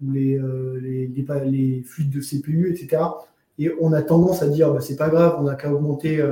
ou 0.00 0.12
les, 0.12 0.38
les, 0.80 1.82
fuites 1.84 2.10
de 2.10 2.20
CPU, 2.20 2.70
etc. 2.70 3.02
Et 3.58 3.72
on 3.80 3.92
a 3.92 4.02
tendance 4.02 4.42
à 4.42 4.48
dire, 4.48 4.72
bah, 4.72 4.80
c'est 4.80 4.96
pas 4.96 5.08
grave, 5.08 5.36
on 5.40 5.44
n'a 5.44 5.56
qu'à 5.56 5.72
augmenter 5.72 6.24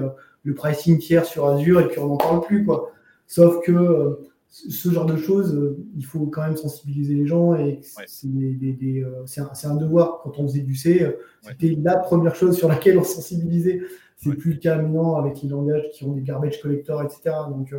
le 0.44 0.54
pricing 0.54 0.98
tiers 0.98 1.24
sur 1.24 1.48
Azure 1.48 1.80
et 1.80 1.88
puis 1.88 1.98
on 1.98 2.06
n'en 2.06 2.16
parle 2.16 2.42
plus. 2.42 2.64
Quoi. 2.64 2.92
Sauf 3.26 3.60
que 3.64 4.20
ce 4.48 4.90
genre 4.90 5.06
de 5.06 5.16
choses, 5.16 5.76
il 5.96 6.04
faut 6.04 6.26
quand 6.26 6.42
même 6.42 6.56
sensibiliser 6.56 7.14
les 7.14 7.26
gens 7.26 7.56
et 7.56 7.80
c'est 8.06 8.28
un, 8.28 9.74
devoir. 9.74 10.20
Quand 10.22 10.38
on 10.38 10.46
faisait 10.46 10.60
du 10.60 10.76
C, 10.76 11.16
c'était 11.42 11.76
la 11.82 11.96
première 11.96 12.36
chose 12.36 12.56
sur 12.56 12.68
laquelle 12.68 12.98
on 12.98 13.04
sensibilisait. 13.04 13.80
C'est 14.16 14.34
plus 14.34 14.54
le 14.54 14.58
cas 14.58 14.76
maintenant 14.76 15.16
avec 15.16 15.42
les 15.42 15.48
langages 15.48 15.90
qui 15.92 16.04
ont 16.04 16.12
des 16.12 16.22
garbage 16.22 16.60
collectors, 16.60 17.02
etc. 17.02 17.36
Donc, 17.48 17.74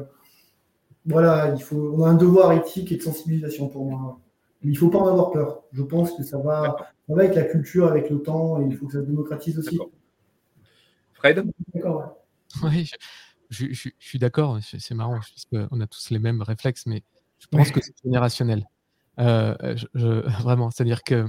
voilà, 1.06 1.54
il 1.56 1.62
faut, 1.62 1.94
on 1.98 2.04
a 2.04 2.10
un 2.10 2.16
devoir 2.16 2.52
éthique 2.52 2.92
et 2.92 2.98
de 2.98 3.02
sensibilisation 3.02 3.70
pour 3.70 3.86
moi. 3.86 4.20
Mais 4.62 4.72
il 4.72 4.74
ne 4.74 4.78
faut 4.78 4.90
pas 4.90 5.00
en 5.00 5.08
avoir 5.08 5.32
peur. 5.32 5.64
Je 5.72 5.82
pense 5.82 6.12
que 6.14 6.24
ça 6.24 6.38
va, 6.38 6.76
avec 7.10 7.36
la 7.36 7.44
culture, 7.44 7.88
avec 7.88 8.10
le 8.10 8.22
temps, 8.22 8.62
et 8.62 8.66
il 8.66 8.76
faut 8.76 8.88
que 8.88 8.94
ça 8.94 9.00
se 9.00 9.06
démocratise 9.06 9.58
aussi. 9.58 9.80
Fred? 11.14 11.44
D'accord. 11.74 12.14
Oui, 12.64 12.90
je, 13.50 13.90
suis 14.00 14.20
d'accord. 14.20 14.60
C'est 14.62 14.96
marrant, 14.96 15.20
qu'on 15.52 15.82
a 15.82 15.88
tous 15.88 16.10
les 16.12 16.20
mêmes 16.20 16.42
réflexes, 16.42 16.86
mais 16.86 17.04
je 17.40 17.48
pense 17.48 17.72
que 17.72 17.82
c'est 17.82 17.94
générationnel. 18.04 18.68
Euh, 19.20 19.76
vraiment, 19.94 20.72
c'est-à-dire 20.72 21.04
que 21.04 21.26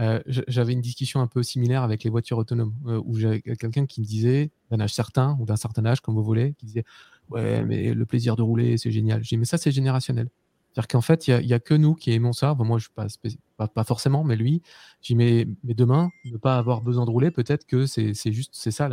euh, 0.00 0.20
j'avais 0.26 0.72
une 0.72 0.80
discussion 0.80 1.20
un 1.20 1.26
peu 1.26 1.42
similaire 1.42 1.82
avec 1.82 2.04
les 2.04 2.10
voitures 2.10 2.38
autonomes, 2.38 2.74
euh, 2.86 3.02
où 3.04 3.18
j'avais 3.18 3.42
quelqu'un 3.42 3.86
qui 3.86 4.00
me 4.00 4.06
disait, 4.06 4.50
d'un 4.70 4.80
âge 4.80 4.94
certain, 4.94 5.36
ou 5.40 5.44
d'un 5.44 5.56
certain 5.56 5.84
âge, 5.84 6.00
comme 6.00 6.14
vous 6.14 6.24
voulez, 6.24 6.54
qui 6.58 6.66
disait 6.66 6.84
Ouais, 7.28 7.62
mais 7.64 7.94
le 7.94 8.06
plaisir 8.06 8.34
de 8.34 8.42
rouler, 8.42 8.76
c'est 8.76 8.90
génial. 8.90 9.22
J'ai 9.22 9.36
dit, 9.36 9.38
mais 9.38 9.44
ça, 9.44 9.56
c'est 9.56 9.70
générationnel. 9.70 10.28
C'est-à-dire 10.72 10.88
qu'en 10.88 11.00
fait, 11.00 11.28
il 11.28 11.46
n'y 11.46 11.52
a, 11.52 11.60
que 11.60 11.74
nous 11.74 11.94
qui 11.94 12.12
aimons 12.12 12.32
ça. 12.32 12.54
moi, 12.54 12.78
je 12.78 12.88
ne 12.96 13.08
pas, 13.56 13.68
pas, 13.68 13.84
forcément, 13.84 14.24
mais 14.24 14.36
lui, 14.36 14.62
j'ai 15.00 15.14
dit, 15.14 15.16
mais, 15.16 15.46
mais, 15.62 15.74
demain, 15.74 16.10
ne 16.24 16.36
pas 16.38 16.56
avoir 16.56 16.80
besoin 16.80 17.04
de 17.04 17.10
rouler, 17.10 17.30
peut-être 17.30 17.66
que 17.66 17.86
c'est 17.86 18.14
juste, 18.32 18.50
c'est 18.54 18.70
ça 18.70 18.88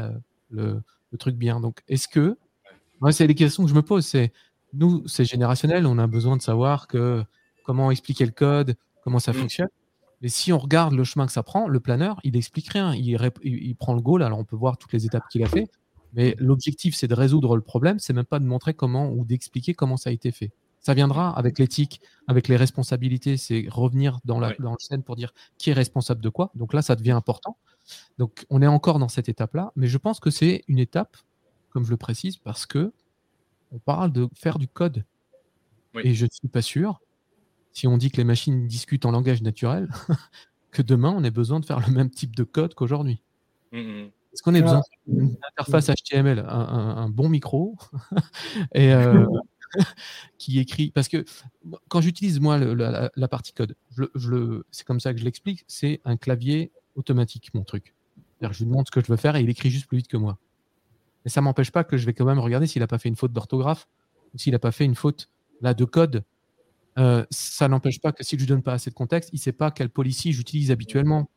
le, 0.49 0.83
truc 1.17 1.35
bien. 1.35 1.59
Donc, 1.59 1.81
est-ce 1.87 2.07
que. 2.07 2.37
Moi, 2.99 3.11
c'est 3.11 3.27
les 3.27 3.35
questions 3.35 3.63
que 3.63 3.69
je 3.69 3.75
me 3.75 3.83
pose. 3.83 4.05
C'est 4.05 4.33
nous, 4.73 5.07
c'est 5.07 5.23
générationnel. 5.23 5.85
On 5.85 5.97
a 5.99 6.07
besoin 6.07 6.35
de 6.35 6.41
savoir 6.41 6.87
que, 6.87 7.23
comment 7.63 7.91
expliquer 7.91 8.25
le 8.25 8.31
code, 8.31 8.75
comment 9.03 9.19
ça 9.19 9.31
mmh. 9.31 9.35
fonctionne. 9.35 9.69
Mais 10.21 10.29
si 10.29 10.51
on 10.51 10.57
regarde 10.57 10.93
le 10.93 11.03
chemin 11.03 11.25
que 11.25 11.31
ça 11.31 11.43
prend, 11.43 11.67
le 11.67 11.79
planeur, 11.79 12.19
il 12.23 12.33
n'explique 12.33 12.69
rien. 12.69 12.95
Il, 12.95 13.19
il, 13.43 13.75
prend 13.75 13.93
le 13.93 14.01
goal. 14.01 14.23
Alors, 14.23 14.39
on 14.39 14.45
peut 14.45 14.55
voir 14.55 14.77
toutes 14.77 14.93
les 14.93 15.05
étapes 15.05 15.27
qu'il 15.29 15.43
a 15.43 15.47
fait. 15.47 15.69
Mais 16.13 16.35
l'objectif, 16.39 16.95
c'est 16.95 17.07
de 17.07 17.13
résoudre 17.13 17.55
le 17.55 17.61
problème, 17.61 17.99
c'est 17.99 18.13
même 18.13 18.25
pas 18.25 18.39
de 18.39 18.45
montrer 18.45 18.73
comment 18.73 19.11
ou 19.11 19.25
d'expliquer 19.25 19.73
comment 19.73 19.97
ça 19.97 20.09
a 20.09 20.13
été 20.13 20.31
fait. 20.31 20.51
Ça 20.79 20.93
viendra 20.93 21.37
avec 21.37 21.59
l'éthique, 21.59 22.01
avec 22.27 22.47
les 22.47 22.55
responsabilités, 22.55 23.37
c'est 23.37 23.65
revenir 23.69 24.19
dans 24.25 24.39
la, 24.39 24.53
dans 24.53 24.75
scène 24.79 25.03
pour 25.03 25.15
dire 25.15 25.33
qui 25.57 25.69
est 25.69 25.73
responsable 25.73 26.21
de 26.21 26.29
quoi. 26.29 26.51
Donc 26.55 26.73
là, 26.73 26.81
ça 26.81 26.95
devient 26.95 27.11
important. 27.11 27.57
Donc 28.17 28.45
on 28.49 28.61
est 28.61 28.67
encore 28.67 28.99
dans 28.99 29.09
cette 29.09 29.29
étape-là, 29.29 29.71
mais 29.75 29.87
je 29.87 29.97
pense 29.97 30.19
que 30.19 30.29
c'est 30.29 30.63
une 30.67 30.79
étape, 30.79 31.17
comme 31.69 31.83
je 31.83 31.91
le 31.91 31.97
précise, 31.97 32.37
parce 32.37 32.65
que 32.65 32.93
on 33.71 33.79
parle 33.79 34.11
de 34.11 34.29
faire 34.33 34.57
du 34.57 34.67
code. 34.67 35.03
Et 36.03 36.13
je 36.13 36.25
ne 36.25 36.29
suis 36.31 36.47
pas 36.47 36.61
sûr, 36.61 37.01
si 37.77 37.85
on 37.85 37.95
dit 37.95 38.09
que 38.09 38.17
les 38.17 38.23
machines 38.23 38.65
discutent 38.65 39.05
en 39.05 39.11
langage 39.11 39.43
naturel, 39.43 39.87
que 40.71 40.81
demain 40.81 41.13
on 41.15 41.23
ait 41.23 41.29
besoin 41.29 41.59
de 41.59 41.65
faire 41.65 41.79
le 41.79 41.93
même 41.93 42.09
type 42.09 42.35
de 42.35 42.43
code 42.43 42.73
qu'aujourd'hui. 42.73 43.21
Mmh, 43.71 43.77
mmh. 43.77 44.09
Est-ce 44.33 44.41
qu'on 44.41 44.55
a 44.55 44.61
besoin 44.61 44.81
d'une 45.05 45.37
interface 45.51 45.91
HTML, 45.91 46.39
un, 46.39 47.07
bon 47.09 47.29
micro 47.29 47.77
et 48.73 48.91
euh, 48.93 49.27
qui 50.39 50.57
écrit? 50.57 50.89
Parce 50.89 51.07
que 51.07 51.23
quand 51.87 52.01
j'utilise 52.01 52.39
moi 52.39 52.57
la, 52.57 53.27
partie 53.27 53.53
code, 53.53 53.75
je, 53.95 54.63
c'est 54.71 54.83
comme 54.83 54.99
ça 54.99 55.13
que 55.13 55.19
je 55.19 55.25
l'explique, 55.25 55.63
c'est 55.67 56.01
un 56.03 56.17
clavier 56.17 56.71
automatique, 56.95 57.53
mon 57.53 57.63
truc. 57.63 57.93
Je 58.41 58.57
lui 58.57 58.65
demande 58.65 58.87
ce 58.87 58.91
que 58.91 59.01
je 59.01 59.07
veux 59.07 59.17
faire 59.17 59.35
et 59.35 59.41
il 59.41 59.49
écrit 59.51 59.69
juste 59.69 59.85
plus 59.85 59.97
vite 59.97 60.07
que 60.07 60.17
moi. 60.17 60.39
Mais 61.25 61.29
ça 61.29 61.41
m'empêche 61.41 61.71
pas 61.71 61.83
que 61.83 61.95
je 61.95 62.07
vais 62.07 62.13
quand 62.13 62.25
même 62.25 62.39
regarder 62.39 62.65
s'il 62.65 62.79
n'a 62.79 62.87
pas 62.87 62.97
fait 62.97 63.09
une 63.09 63.15
faute 63.15 63.33
d'orthographe 63.33 63.87
ou 64.33 64.39
s'il 64.39 64.53
n'a 64.53 64.59
pas 64.59 64.71
fait 64.71 64.85
une 64.85 64.95
faute 64.95 65.29
là, 65.61 65.75
de 65.75 65.85
code. 65.85 66.23
Euh, 66.97 67.25
ça 67.29 67.67
n'empêche 67.67 67.99
pas 67.99 68.11
que 68.11 68.23
si 68.23 68.35
je 68.35 68.41
lui 68.41 68.47
donne 68.47 68.63
pas 68.63 68.73
assez 68.73 68.89
de 68.89 68.95
contexte, 68.95 69.29
il 69.31 69.37
ne 69.37 69.41
sait 69.41 69.51
pas 69.51 69.71
quelle 69.71 69.89
policy 69.89 70.33
j'utilise 70.33 70.71
habituellement 70.71 71.29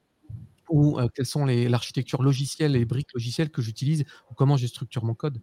ou 0.71 0.99
euh, 0.99 1.09
quelles 1.15 1.27
sont 1.27 1.45
l'architecture 1.45 2.23
logicielle, 2.23 2.73
les 2.73 2.85
briques 2.85 3.13
logicielles 3.13 3.51
que 3.51 3.61
j'utilise, 3.61 4.05
ou 4.31 4.35
comment 4.35 4.57
je 4.57 4.67
structure 4.67 5.05
mon 5.05 5.15
code. 5.15 5.41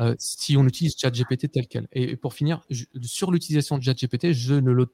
Euh, 0.00 0.14
si 0.18 0.56
on 0.56 0.66
utilise 0.66 0.96
ChatGPT 0.98 1.50
tel 1.50 1.68
quel. 1.68 1.88
Et, 1.92 2.16
pour 2.16 2.34
finir, 2.34 2.66
sur 3.02 3.30
l'utilisation 3.30 3.78
de 3.78 3.84
ChatGPT, 3.84 4.32
je, 4.32 4.54
ne 4.54 4.72
le, 4.72 4.92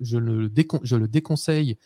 je, 0.00 0.18
le 0.18 0.50
je 0.82 0.96
le 0.96 1.08
déconseille 1.08 1.76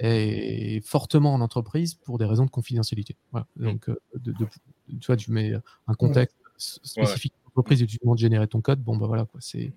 et 0.00 0.80
fortement 0.84 1.32
en 1.32 1.40
entreprise 1.40 1.94
pour 1.94 2.18
des 2.18 2.24
raisons 2.24 2.44
de 2.44 2.50
confidentialité. 2.50 3.14
Voilà. 3.30 3.46
Mmh. 3.56 3.64
Donc, 3.64 3.90
de, 4.14 4.32
tu 4.32 5.06
vois, 5.06 5.16
tu 5.16 5.30
mets 5.30 5.52
un 5.86 5.94
contexte 5.94 6.36
spécifique 6.58 7.34
ouais. 7.34 7.42
d'entreprise 7.44 7.82
et 7.82 7.86
tu 7.86 7.98
demandes 8.02 8.16
de 8.16 8.22
générer 8.22 8.48
ton 8.48 8.60
code. 8.60 8.82
Bon, 8.82 8.96
bah 8.96 9.06
voilà, 9.06 9.24
quoi. 9.26 9.40
C'est 9.40 9.72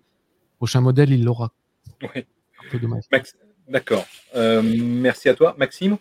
prochain 0.63 0.79
modèle, 0.79 1.11
il 1.11 1.25
l'aura. 1.25 1.51
Ouais. 2.01 2.25
Un 2.65 2.69
peu 2.71 2.79
dommage. 2.79 3.03
D'accord. 3.67 4.05
merci 4.33 5.27
à 5.27 5.33
toi, 5.33 5.55
Maxime? 5.57 5.97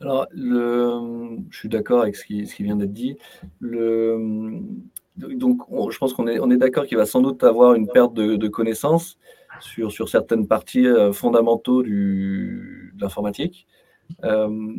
Alors, 0.00 0.26
le, 0.30 1.36
je 1.50 1.58
suis 1.58 1.68
d'accord 1.68 2.00
avec 2.00 2.16
ce 2.16 2.24
qui, 2.24 2.46
ce 2.46 2.54
qui 2.54 2.62
vient 2.62 2.76
d'être 2.76 2.94
dit. 2.94 3.18
Le, 3.60 4.62
donc, 5.18 5.60
je 5.90 5.98
pense 5.98 6.14
qu'on 6.14 6.26
est, 6.26 6.38
on 6.38 6.50
est 6.50 6.56
d'accord 6.56 6.86
qu'il 6.86 6.96
va 6.96 7.04
sans 7.04 7.20
doute 7.20 7.44
avoir 7.44 7.74
une 7.74 7.86
perte 7.86 8.14
de, 8.14 8.48
connaissances 8.48 9.18
sur, 9.60 9.92
sur 9.92 10.08
certaines 10.08 10.46
parties 10.46 10.86
euh, 10.86 11.12
fondamentaux 11.12 11.82
du, 11.82 12.94
de 12.96 13.02
l'informatique. 13.02 13.66
Euh, 14.24 14.72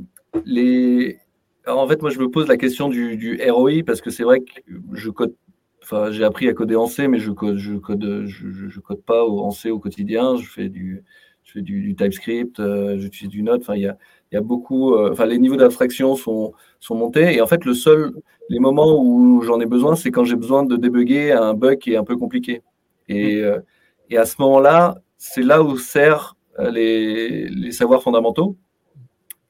les, 0.44 1.20
en 1.68 1.88
fait, 1.88 2.02
moi, 2.02 2.10
je 2.10 2.18
me 2.18 2.32
pose 2.32 2.48
la 2.48 2.58
question 2.58 2.90
du, 2.90 3.16
du 3.16 3.40
ROI 3.48 3.84
parce 3.86 4.02
que 4.02 4.10
c'est 4.10 4.24
vrai 4.24 4.40
que 4.40 4.60
je 4.94 5.12
code, 5.12 5.36
enfin, 5.84 6.12
j'ai 6.12 6.24
appris 6.24 6.48
à 6.48 6.54
coder 6.54 6.76
en 6.76 6.88
C, 6.88 7.08
mais 7.08 7.20
je 7.20 7.32
code, 7.32 7.58
je 7.58 7.76
code, 7.76 8.26
je, 8.26 8.50
je 8.52 8.80
code 8.80 9.02
pas 9.04 9.26
en 9.26 9.52
C 9.52 9.72
au 9.72 9.80
quotidien. 9.80 10.36
Je 10.38 10.48
fais 10.48 10.70
du, 10.70 11.04
je 11.44 11.54
fais 11.54 11.62
du, 11.62 11.82
du 11.82 11.96
TypeScript, 11.96 12.60
euh, 12.60 12.98
j'utilise 13.00 13.30
du 13.30 13.44
Node. 13.44 13.62
Enfin, 13.62 13.76
il 13.76 13.82
y 13.82 13.88
a, 13.88 13.98
il 14.32 14.36
y 14.36 14.38
a 14.38 14.42
beaucoup, 14.42 14.94
euh, 14.94 15.12
enfin, 15.12 15.26
les 15.26 15.39
niveaux 15.39 15.56
d'abstraction 15.56 16.15
sont, 16.15 16.54
sont 16.80 16.96
montés. 16.96 17.36
Et 17.36 17.42
en 17.42 17.48
fait, 17.48 17.65
le 17.65 17.74
seul, 17.74 18.12
les 18.50 18.60
moments 18.60 19.02
où 19.02 19.42
j'en 19.42 19.60
ai 19.60 19.65
besoin, 19.65 19.96
c'est 19.96 20.12
quand 20.12 20.24
j'ai 20.24 20.36
besoin 20.36 20.63
de 20.63 20.76
débugger 20.76 21.32
un 21.32 21.54
bug 21.54 21.80
qui 21.80 21.94
est 21.94 21.98
un 21.98 22.04
peu 22.04 22.18
compliqué. 22.18 22.62
Et, 23.08 23.38
mm. 23.38 23.46
euh, 23.46 23.60
et 24.12 24.18
à 24.18 24.26
ce 24.26 24.36
moment-là, 24.39 25.02
c'est 25.18 25.44
là 25.44 25.63
où 25.63 25.78
servent 25.78 26.34
euh, 26.60 26.70
les, 26.70 27.48
les 27.50 27.72
savoirs 27.72 28.04
fondamentaux. 28.04 28.56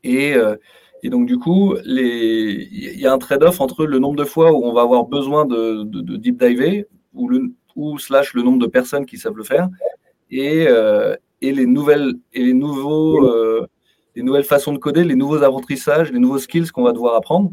Et, 0.04 0.34
et 1.04 1.10
donc, 1.10 1.26
du 1.26 1.38
coup, 1.38 1.76
il 1.86 3.00
y 3.00 3.06
a 3.06 3.14
un 3.14 3.18
trade-off 3.18 3.62
entre 3.62 3.86
le 3.86 4.00
nombre 4.00 4.18
de 4.18 4.26
fois 4.26 4.52
où 4.52 4.66
on 4.66 4.74
va 4.74 4.82
avoir 4.82 5.06
besoin 5.06 5.46
de, 5.46 5.84
de, 5.84 6.18
deep 6.18 6.44
diver 6.44 6.88
ou, 7.14 7.30
le, 7.30 7.54
slash 7.98 8.34
le 8.34 8.44
nombre 8.44 8.60
de 8.60 8.68
personnes 8.68 9.06
qui 9.06 9.18
savent 9.18 9.38
le 9.38 9.44
faire 9.44 9.70
et, 10.30 10.68
et 11.42 11.52
les 11.54 11.66
nouvelles 11.66 12.14
et 12.34 12.44
les 12.44 12.54
nouveaux 12.54 13.68
les 14.16 14.24
nouvelles 14.24 14.44
façons 14.44 14.74
de 14.74 14.78
coder, 14.78 15.04
les 15.06 15.16
nouveaux 15.16 15.44
apprentissages, 15.44 16.12
les 16.12 16.20
nouveaux 16.20 16.40
skills 16.40 16.70
qu'on 16.72 16.84
va 16.84 16.92
devoir 16.92 17.16
apprendre. 17.16 17.52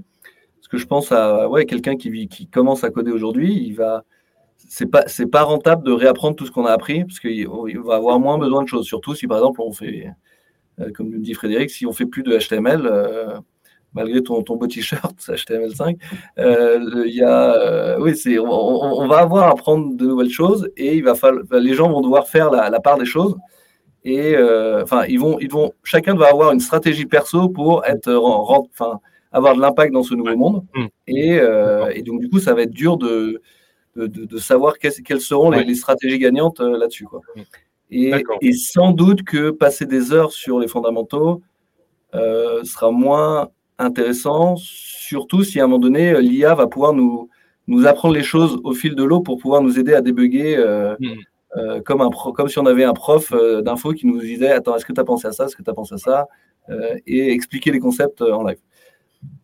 Parce 0.57 0.69
que 0.69 0.79
je 0.79 0.87
pense 0.87 1.13
à 1.13 1.49
ouais, 1.49 1.65
quelqu'un 1.65 1.97
qui, 1.97 2.49
commence 2.53 2.83
à 2.83 2.91
coder 2.91 3.13
aujourd'hui, 3.13 3.55
il 3.55 3.75
va 3.75 4.05
c'est 4.69 4.87
pas 4.87 5.05
pas 5.31 5.43
rentable 5.43 5.85
de 5.85 5.93
réapprendre 5.93 6.35
tout 6.35 6.47
ce 6.47 6.51
qu'on 6.51 6.67
a 6.67 6.73
appris 6.73 7.05
parce 7.05 7.21
qu'il 7.21 7.47
va 7.85 7.97
avoir 7.97 8.19
moins 8.19 8.37
besoin 8.37 8.65
de 8.65 8.69
choses. 8.69 8.85
Surtout 8.85 9.15
si 9.15 9.29
par 9.29 9.39
exemple 9.39 9.61
on 9.61 9.71
fait, 9.71 10.07
euh, 10.07 10.11
comme 10.95 11.11
me 11.11 11.19
dit 11.19 11.35
Frédéric, 11.35 11.71
si 11.71 11.87
on 11.87 11.93
fait 11.93 12.07
plus 12.07 12.23
de 12.23 12.37
HTML, 12.37 12.87
euh, 12.87 13.39
malgré 13.95 14.23
ton, 14.23 14.43
ton 14.43 14.57
beau 14.57 14.67
t-shirt 14.67 15.17
HTML5, 15.21 15.97
euh, 16.39 17.05
il 17.07 17.15
y 17.15 17.23
a 17.23 17.99
oui 17.99 18.17
c'est 18.17 18.39
on, 18.39 19.07
va 19.09 19.19
avoir 19.19 19.49
à 19.49 19.51
apprendre 19.51 19.97
de 19.97 20.07
nouvelles 20.07 20.31
choses 20.31 20.71
et 20.77 20.97
il 20.97 21.05
va 21.05 21.15
falloir 21.15 21.45
les 21.53 21.75
gens 21.75 21.91
vont 21.91 22.01
devoir 22.01 22.29
faire 22.29 22.51
la, 22.51 22.71
la 22.71 22.81
part 22.81 22.99
des 22.99 23.07
choses 23.07 23.37
et 24.07 24.37
euh, 24.37 24.83
enfin 24.83 25.05
ils 25.07 25.19
vont 25.19 25.39
ils 25.41 25.51
vont 25.51 25.73
chacun 25.83 26.15
va 26.15 26.29
avoir 26.29 26.53
une 26.53 26.61
stratégie 26.61 27.07
perso 27.07 27.49
pour 27.49 27.85
être 27.85 28.13
enfin 28.15 29.01
avoir 29.33 29.57
de 29.57 29.61
l'impact 29.61 29.93
dans 29.93 30.05
ce 30.05 30.15
nouveau 30.15 30.37
monde 30.37 30.65
mmh. 30.75 30.87
et, 31.09 31.39
euh, 31.41 31.91
et, 31.93 32.03
donc 32.03 32.21
du 32.21 32.31
coup 32.31 32.39
ça 32.39 32.55
va 32.55 32.63
être 32.63 32.71
dur 32.71 32.97
de 32.97 33.43
de, 33.97 34.07
de, 34.07 34.39
savoir 34.39 34.75
quelles, 34.79 35.21
seront 35.23 35.51
les, 35.51 35.75
stratégies 35.75 36.19
gagnantes 36.19 36.61
euh, 36.61 36.77
là-dessus 36.77 37.05
quoi 37.05 37.21
mmh. 37.35 37.41
Et, 37.91 38.13
et, 38.41 38.53
sans 38.53 38.93
doute 38.93 39.23
que 39.23 39.51
passer 39.51 39.87
des 39.87 40.13
heures 40.13 40.33
sur 40.33 40.59
les 40.59 40.69
fondamentaux 40.69 41.43
sera 42.13 42.91
moins 42.91 43.49
intéressant 43.79 44.57
surtout 44.57 45.45
si 45.45 45.61
à 45.61 45.65
un 45.65 45.67
moment 45.67 45.79
donné 45.79 46.19
l'IA 46.21 46.55
va 46.55 46.67
pouvoir 46.67 46.95
nous 46.95 47.29
nous 47.67 47.87
apprendre 47.87 48.15
les 48.15 48.23
choses 48.23 48.59
au 48.65 48.73
fil 48.73 48.95
de 48.95 49.05
l'eau 49.05 49.21
pour 49.21 49.39
pouvoir 49.39 49.61
nous 49.61 49.79
aider 49.79 49.93
à 49.93 50.01
débugger 50.01 50.57
mmh. 50.99 51.07
Euh, 51.57 51.81
comme, 51.81 52.03
un 52.03 52.11
comme 52.11 52.49
si 52.49 52.59
on 52.59 52.67
avait 52.67 52.85
un 52.85 52.93
prof 52.93 53.33
euh, 53.33 53.63
d'info 53.63 53.93
qui 53.93 54.07
nous 54.07 54.21
disait 54.21 54.51
Attends, 54.51 54.77
est-ce 54.77 54.85
que 54.85 54.93
tu 54.93 55.01
as 55.01 55.05
pensé 55.05 55.27
à 55.27 55.33
ça? 55.33 55.47
Est-ce 55.47 55.57
que 55.57 55.63
tu 55.63 55.71
as 55.71 55.75
pensé 55.75 55.95
à 55.95 55.99
ça? 55.99 56.27
Euh, 56.69 56.97
Et 57.07 57.31
expliquer 57.33 57.71
les 57.71 57.79
concepts 57.79 58.21
en 58.21 58.43
live. 58.43 58.59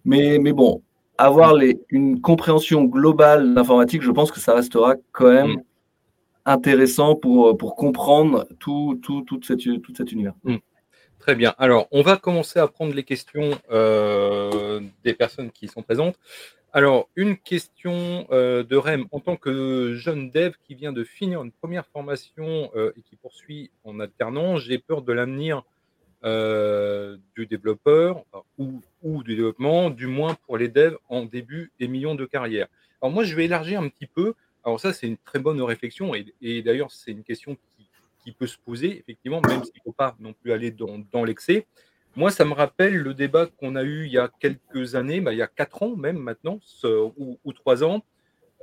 Mais, 0.05 0.39
mais 0.39 0.53
bon, 0.53 0.83
avoir 1.17 1.55
les, 1.55 1.81
une 1.89 2.21
compréhension 2.21 2.85
globale 2.85 3.55
d'informatique, 3.55 4.03
je 4.03 4.11
pense 4.11 4.31
que 4.31 4.41
ça 4.41 4.55
restera 4.55 4.97
quand 5.13 5.33
même 5.33 5.53
mm. 5.53 5.63
Intéressant 6.45 7.15
pour, 7.15 7.57
pour 7.57 7.77
comprendre 7.77 8.47
tout, 8.59 8.99
tout, 9.03 9.23
toute 9.23 9.47
cette, 9.47 9.61
tout 9.61 9.95
cet 9.97 10.13
univers. 10.13 10.35
Mm. 10.45 10.57
Très 11.19 11.35
bien. 11.37 11.55
Alors, 11.59 11.87
on 11.93 12.03
va 12.03 12.17
commencer 12.17 12.59
à 12.59 12.67
prendre 12.67 12.95
les 12.95 13.05
questions 13.05 13.51
des 13.71 15.15
personnes 15.15 15.53
qui 15.53 15.69
sont 15.69 15.83
présentes. 15.83 16.17
Alors, 16.75 17.11
une 17.17 17.37
question 17.37 18.27
euh, 18.31 18.63
de 18.63 18.77
Rem. 18.77 19.07
En 19.13 19.21
tant 19.21 19.37
que 19.37 19.95
jeune 19.95 20.31
dev 20.31 20.55
qui 20.65 20.75
vient 20.75 20.93
de 20.93 21.05
finir 21.05 21.43
une 21.43 21.53
première 21.53 21.85
formation 21.87 22.71
euh, 22.75 22.95
et 22.97 23.03
qui 23.03 23.17
poursuit 23.17 23.71
en 23.85 24.01
alternance, 24.01 24.61
j'ai 24.61 24.79
peur 24.79 25.03
de 25.03 25.13
l'avenir 25.13 25.65
euh, 26.25 27.19
du 27.37 27.45
développeur 27.45 28.25
ou, 28.57 28.81
du 29.23 29.37
développement, 29.37 29.91
du 29.91 30.07
moins 30.07 30.35
pour 30.47 30.57
les 30.57 30.69
devs 30.69 30.97
en 31.11 31.27
début 31.27 31.71
et 31.79 31.89
millions 31.89 32.15
de 32.15 32.25
carrière. 32.25 32.69
Alors 33.03 33.13
moi, 33.13 33.25
je 33.25 33.37
vais 33.37 33.45
élargir 33.45 33.79
un 33.79 33.89
petit 33.91 34.07
peu. 34.07 34.33
Alors 34.65 34.81
ça, 34.81 34.93
c'est 34.93 35.07
une 35.07 35.17
très 35.19 35.39
bonne 35.39 35.61
réflexion 35.61 36.15
et, 36.15 36.63
d'ailleurs, 36.63 36.91
c'est 36.91 37.11
une 37.11 37.25
question 37.25 37.57
qui, 38.25 38.33
peut 38.39 38.47
se 38.47 38.57
poser, 38.57 38.99
effectivement, 38.99 39.41
même 39.49 39.65
s'il 39.65 39.75
ne 39.75 39.83
faut 39.83 39.93
pas 39.93 40.15
non 40.21 40.33
plus 40.33 40.53
aller 40.53 40.71
dans 40.71 41.25
l'excès. 41.25 41.67
Moi, 42.15 42.31
ça 42.31 42.45
me 42.45 42.53
rappelle 42.53 42.95
le 42.95 43.15
débat 43.15 43.47
qu'on 43.47 43.75
a 43.75 43.83
eu 43.83 44.05
il 44.05 44.13
y 44.13 44.19
a 44.19 44.31
quelques 44.39 44.95
années, 44.95 45.23
bah, 45.23 45.33
il 45.33 45.39
y 45.39 45.43
a 45.43 45.47
quatre 45.47 45.83
ans 45.83 45.97
même 45.97 46.19
maintenant, 46.19 46.61
ou, 47.17 47.53
trois 47.55 47.83
ans, 47.83 48.05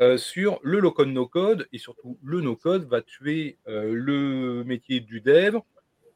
euh, 0.01 0.17
sur 0.17 0.59
le 0.61 0.79
low-code, 0.79 1.07
no-code, 1.07 1.67
et 1.73 1.79
surtout 1.79 2.17
le 2.23 2.41
no-code 2.41 2.87
va 2.87 3.01
tuer 3.01 3.57
euh, 3.67 3.91
le 3.93 4.63
métier 4.63 4.99
du 4.99 5.19
dev. 5.19 5.57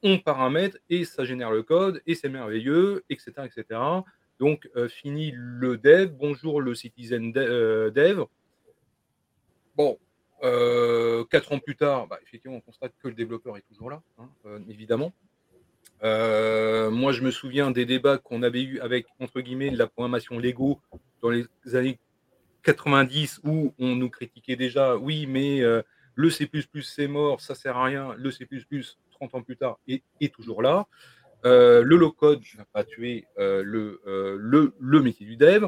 On 0.04 0.20
paramètre 0.20 0.78
et 0.90 1.06
ça 1.06 1.26
génère 1.26 1.50
le 1.50 1.64
code, 1.64 2.02
et 2.06 2.14
c'est 2.14 2.30
merveilleux, 2.30 3.04
etc. 3.10 3.32
etc. 3.46 3.80
Donc, 4.40 4.70
euh, 4.76 4.88
fini 4.88 5.34
le 5.36 5.78
dev, 5.78 6.12
bonjour 6.12 6.62
le 6.62 6.76
citizen 6.76 7.32
dev. 7.32 8.26
Bon, 9.76 9.98
quatre 11.30 11.52
ans 11.52 11.60
plus 11.60 11.76
tard, 11.76 12.08
bah, 12.08 12.20
effectivement, 12.24 12.58
on 12.58 12.62
constate 12.62 12.94
que 13.02 13.08
le 13.08 13.14
développeur 13.14 13.58
est 13.58 13.66
toujours 13.68 13.90
là, 13.90 14.02
hein, 14.20 14.30
évidemment. 14.70 15.14
Euh, 16.04 16.92
moi, 16.92 17.14
je 17.14 17.22
me 17.22 17.32
souviens 17.32 17.72
des 17.72 17.86
débats 17.86 18.18
qu'on 18.18 18.44
avait 18.44 18.62
eu 18.62 18.80
avec, 18.80 19.06
entre 19.20 19.40
guillemets, 19.42 19.70
la 19.70 19.88
programmation 19.88 20.38
Lego 20.38 20.80
dans 21.22 21.30
les 21.30 21.46
années 21.74 22.00
90 22.64 23.42
où 23.44 23.74
on 23.80 23.96
nous 23.96 24.10
critiquait 24.10 24.56
déjà, 24.56 24.98
oui, 24.98 25.26
mais 25.28 25.62
euh, 25.62 25.82
le 26.16 26.30
C++ 26.30 26.50
c'est 26.82 27.08
mort, 27.08 27.42
ça 27.42 27.56
sert 27.56 27.78
à 27.78 27.86
rien, 27.86 28.14
le 28.18 28.32
C++ 28.32 28.46
30 29.12 29.36
ans 29.36 29.42
plus 29.42 29.58
tard 29.58 29.80
est, 29.88 30.04
toujours 30.34 30.62
là. 30.62 30.88
Euh, 31.46 31.84
le 31.84 31.98
low-code 31.98 32.42
n'a 32.58 32.66
pas 32.66 32.84
tué 32.84 33.26
le, 33.38 35.02
métier 35.02 35.26
du 35.26 35.38
dev. 35.38 35.68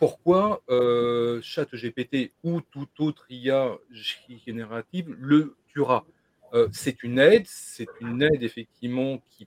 Pourquoi 0.00 0.62
euh, 0.70 1.40
ChatGPT 1.42 2.32
ou 2.42 2.62
toute 2.62 2.98
autre 3.00 3.26
IA 3.28 3.76
générative 4.46 5.14
le 5.20 5.56
tuera? 5.68 6.06
Euh, 6.54 6.68
C'est 6.72 7.02
une 7.02 7.18
aide, 7.18 7.44
c'est 7.46 7.86
une 8.00 8.22
aide 8.22 8.42
effectivement 8.42 9.22
qui, 9.30 9.46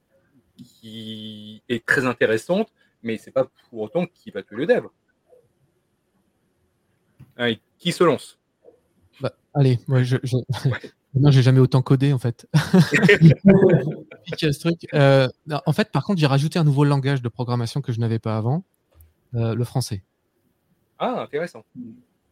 qui 0.57 1.63
est 1.67 1.83
très 1.83 2.05
intéressante, 2.05 2.71
mais 3.01 3.17
c'est 3.17 3.31
pas 3.31 3.49
pour 3.69 3.81
autant 3.81 4.05
qui 4.05 4.29
va 4.29 4.43
tuer 4.43 4.57
le 4.57 4.67
dev. 4.67 4.85
qui 7.79 7.91
se 7.91 8.03
lance? 8.03 8.37
Bah, 9.21 9.33
Allez, 9.55 9.79
moi 9.87 10.03
je, 10.03 10.17
je... 10.21 10.37
j'ai 11.31 11.41
jamais 11.41 11.59
autant 11.61 11.81
codé 11.81 12.13
en 12.13 12.19
fait. 12.19 12.47
ce 14.37 14.59
truc. 14.59 14.85
Euh, 14.93 15.27
en 15.65 15.73
fait, 15.73 15.91
par 15.91 16.03
contre, 16.05 16.19
j'ai 16.19 16.27
rajouté 16.27 16.59
un 16.59 16.63
nouveau 16.63 16.83
langage 16.83 17.23
de 17.23 17.29
programmation 17.29 17.81
que 17.81 17.91
je 17.91 17.99
n'avais 17.99 18.19
pas 18.19 18.37
avant, 18.37 18.63
le 19.33 19.63
français. 19.63 20.03
Ah, 20.99 21.21
intéressant. 21.21 21.63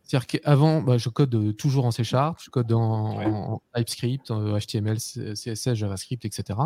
C'est-à-dire 0.03 0.27
qu'avant, 0.27 0.81
bah, 0.81 0.97
je 0.97 1.09
code 1.09 1.33
euh, 1.35 1.53
toujours 1.53 1.85
en 1.85 1.91
C 1.91 2.03
Sharp, 2.03 2.39
je 2.43 2.49
code 2.49 2.71
en, 2.73 3.61
TypeScript, 3.73 4.29
en 4.31 4.57
HTML, 4.59 4.97
CSS, 4.97 5.75
JavaScript, 5.75 6.25
etc. 6.25 6.59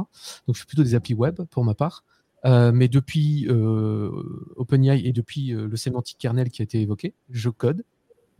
Donc 0.48 0.56
je 0.56 0.62
fais 0.62 0.66
plutôt 0.66 0.84
des 0.84 0.96
API 0.96 1.14
web 1.14 1.42
pour 1.52 1.64
ma 1.64 1.76
part. 1.76 2.04
Euh, 2.46 2.72
mais 2.72 2.88
depuis 2.88 3.48
euh, 3.50 4.10
OpenAI 4.56 5.06
et 5.06 5.12
depuis 5.12 5.48
le 5.50 5.76
sémantique 5.76 6.18
kernel 6.18 6.50
qui 6.50 6.62
a 6.62 6.64
été 6.64 6.82
évoqué, 6.82 7.14
je 7.30 7.50
code 7.50 7.84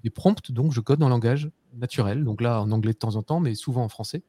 des 0.04 0.10
prompts, 0.12 0.52
donc 0.52 0.72
je 0.72 0.80
code 0.80 1.02
en 1.04 1.10
langage 1.10 1.52
naturel. 1.74 2.24
Donc 2.24 2.42
là, 2.42 2.62
en 2.62 2.72
anglais 2.72 2.94
de 2.94 2.98
temps 2.98 3.16
en 3.16 3.24
temps, 3.24 3.40
mais 3.40 3.54
souvent 3.54 3.84
en 3.84 3.90
français. 3.90 4.24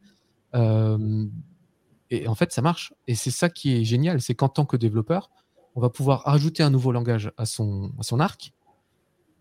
et 0.54 2.28
en 2.28 2.34
fait, 2.34 2.52
ça 2.52 2.60
marche. 2.60 2.92
Et 3.06 3.14
c'est 3.14 3.30
ça 3.30 3.48
qui 3.48 3.76
est 3.76 3.84
génial, 3.84 4.20
c'est 4.20 4.34
qu'en 4.34 4.48
tant 4.48 4.66
que 4.66 4.76
développeur, 4.76 5.30
on 5.74 5.80
va 5.80 5.90
pouvoir 5.90 6.26
ajouter 6.28 6.62
un 6.62 6.70
nouveau 6.70 6.92
langage 6.92 7.32
à 7.36 7.46
son, 7.46 7.92
à 7.98 8.02
son 8.02 8.20
arc 8.20 8.52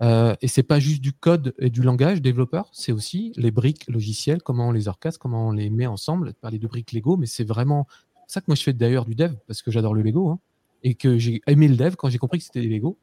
euh, 0.01 0.35
et 0.41 0.47
c'est 0.47 0.63
pas 0.63 0.79
juste 0.79 1.01
du 1.01 1.13
code 1.13 1.53
et 1.57 1.69
du 1.69 1.81
langage 1.81 2.21
développeur, 2.21 2.69
c'est 2.73 2.91
aussi 2.91 3.31
les 3.37 3.51
briques 3.51 3.87
logicielles, 3.87 4.41
comment 4.41 4.69
on 4.69 4.71
les 4.71 4.87
orchestre, 4.87 5.19
comment 5.19 5.47
on 5.47 5.51
les 5.51 5.69
met 5.69 5.87
ensemble. 5.87 6.33
Parler 6.33 6.59
de 6.59 6.67
briques 6.67 6.91
Lego, 6.91 7.15
mais 7.17 7.27
c'est 7.27 7.45
vraiment 7.45 7.87
ça 8.27 8.41
que 8.41 8.45
moi 8.47 8.55
je 8.55 8.63
fais 8.63 8.73
d'ailleurs 8.73 9.05
du 9.05 9.15
dev 9.15 9.33
parce 9.47 9.61
que 9.61 9.71
j'adore 9.71 9.93
le 9.93 10.01
Lego 10.01 10.29
hein, 10.29 10.39
et 10.83 10.95
que 10.95 11.17
j'ai 11.17 11.41
aimé 11.47 11.67
le 11.67 11.75
dev 11.75 11.95
quand 11.95 12.09
j'ai 12.09 12.17
compris 12.17 12.39
que 12.39 12.45
c'était 12.45 12.61
des 12.61 12.69
Lego 12.69 12.97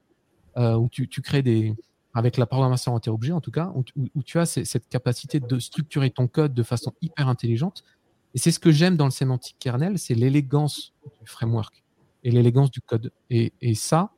euh, 0.58 0.76
où 0.76 0.88
tu, 0.88 1.06
crées 1.22 1.42
des 1.42 1.74
avec 2.12 2.36
la 2.36 2.44
programmation 2.44 2.94
interobjet 2.94 3.32
en 3.32 3.40
tout 3.40 3.50
cas 3.50 3.72
où, 3.74 4.22
tu 4.22 4.38
as 4.38 4.44
cette 4.44 4.88
capacité 4.88 5.40
de 5.40 5.58
structurer 5.58 6.10
ton 6.10 6.26
code 6.28 6.52
de 6.52 6.62
façon 6.62 6.92
hyper 7.00 7.28
intelligente. 7.28 7.84
Et 8.34 8.38
c'est 8.38 8.50
ce 8.50 8.58
que 8.58 8.70
j'aime 8.70 8.96
dans 8.96 9.06
le 9.06 9.10
sémantique 9.10 9.56
kernel, 9.58 9.98
c'est 9.98 10.14
l'élégance 10.14 10.92
du 11.20 11.26
framework 11.26 11.82
et 12.22 12.30
l'élégance 12.30 12.70
du 12.70 12.80
code. 12.80 13.12
Et, 13.30 13.52
ça, 13.74 14.10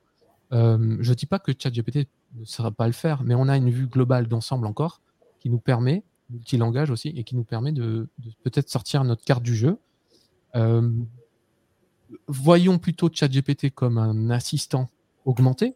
euh, 0.51 0.97
je 0.99 1.09
ne 1.09 1.15
dis 1.15 1.25
pas 1.25 1.39
que 1.39 1.51
ChatGPT 1.57 2.07
ne 2.35 2.45
sera 2.45 2.71
pas 2.71 2.87
le 2.87 2.93
faire, 2.93 3.23
mais 3.23 3.35
on 3.35 3.47
a 3.47 3.57
une 3.57 3.69
vue 3.69 3.87
globale 3.87 4.27
d'ensemble 4.27 4.65
encore 4.65 5.01
qui 5.39 5.49
nous 5.49 5.59
permet, 5.59 6.03
multi-langage 6.29 6.89
aussi, 6.89 7.09
et 7.09 7.23
qui 7.23 7.35
nous 7.35 7.43
permet 7.43 7.71
de, 7.71 8.07
peut-être 8.43 8.69
sortir 8.69 9.03
notre 9.03 9.23
carte 9.23 9.43
du 9.43 9.55
jeu. 9.55 9.77
Euh, 10.55 10.89
voyons 12.27 12.77
plutôt 12.77 13.09
ChatGPT 13.11 13.71
comme 13.71 13.97
un 13.97 14.29
assistant 14.29 14.89
augmenté 15.25 15.75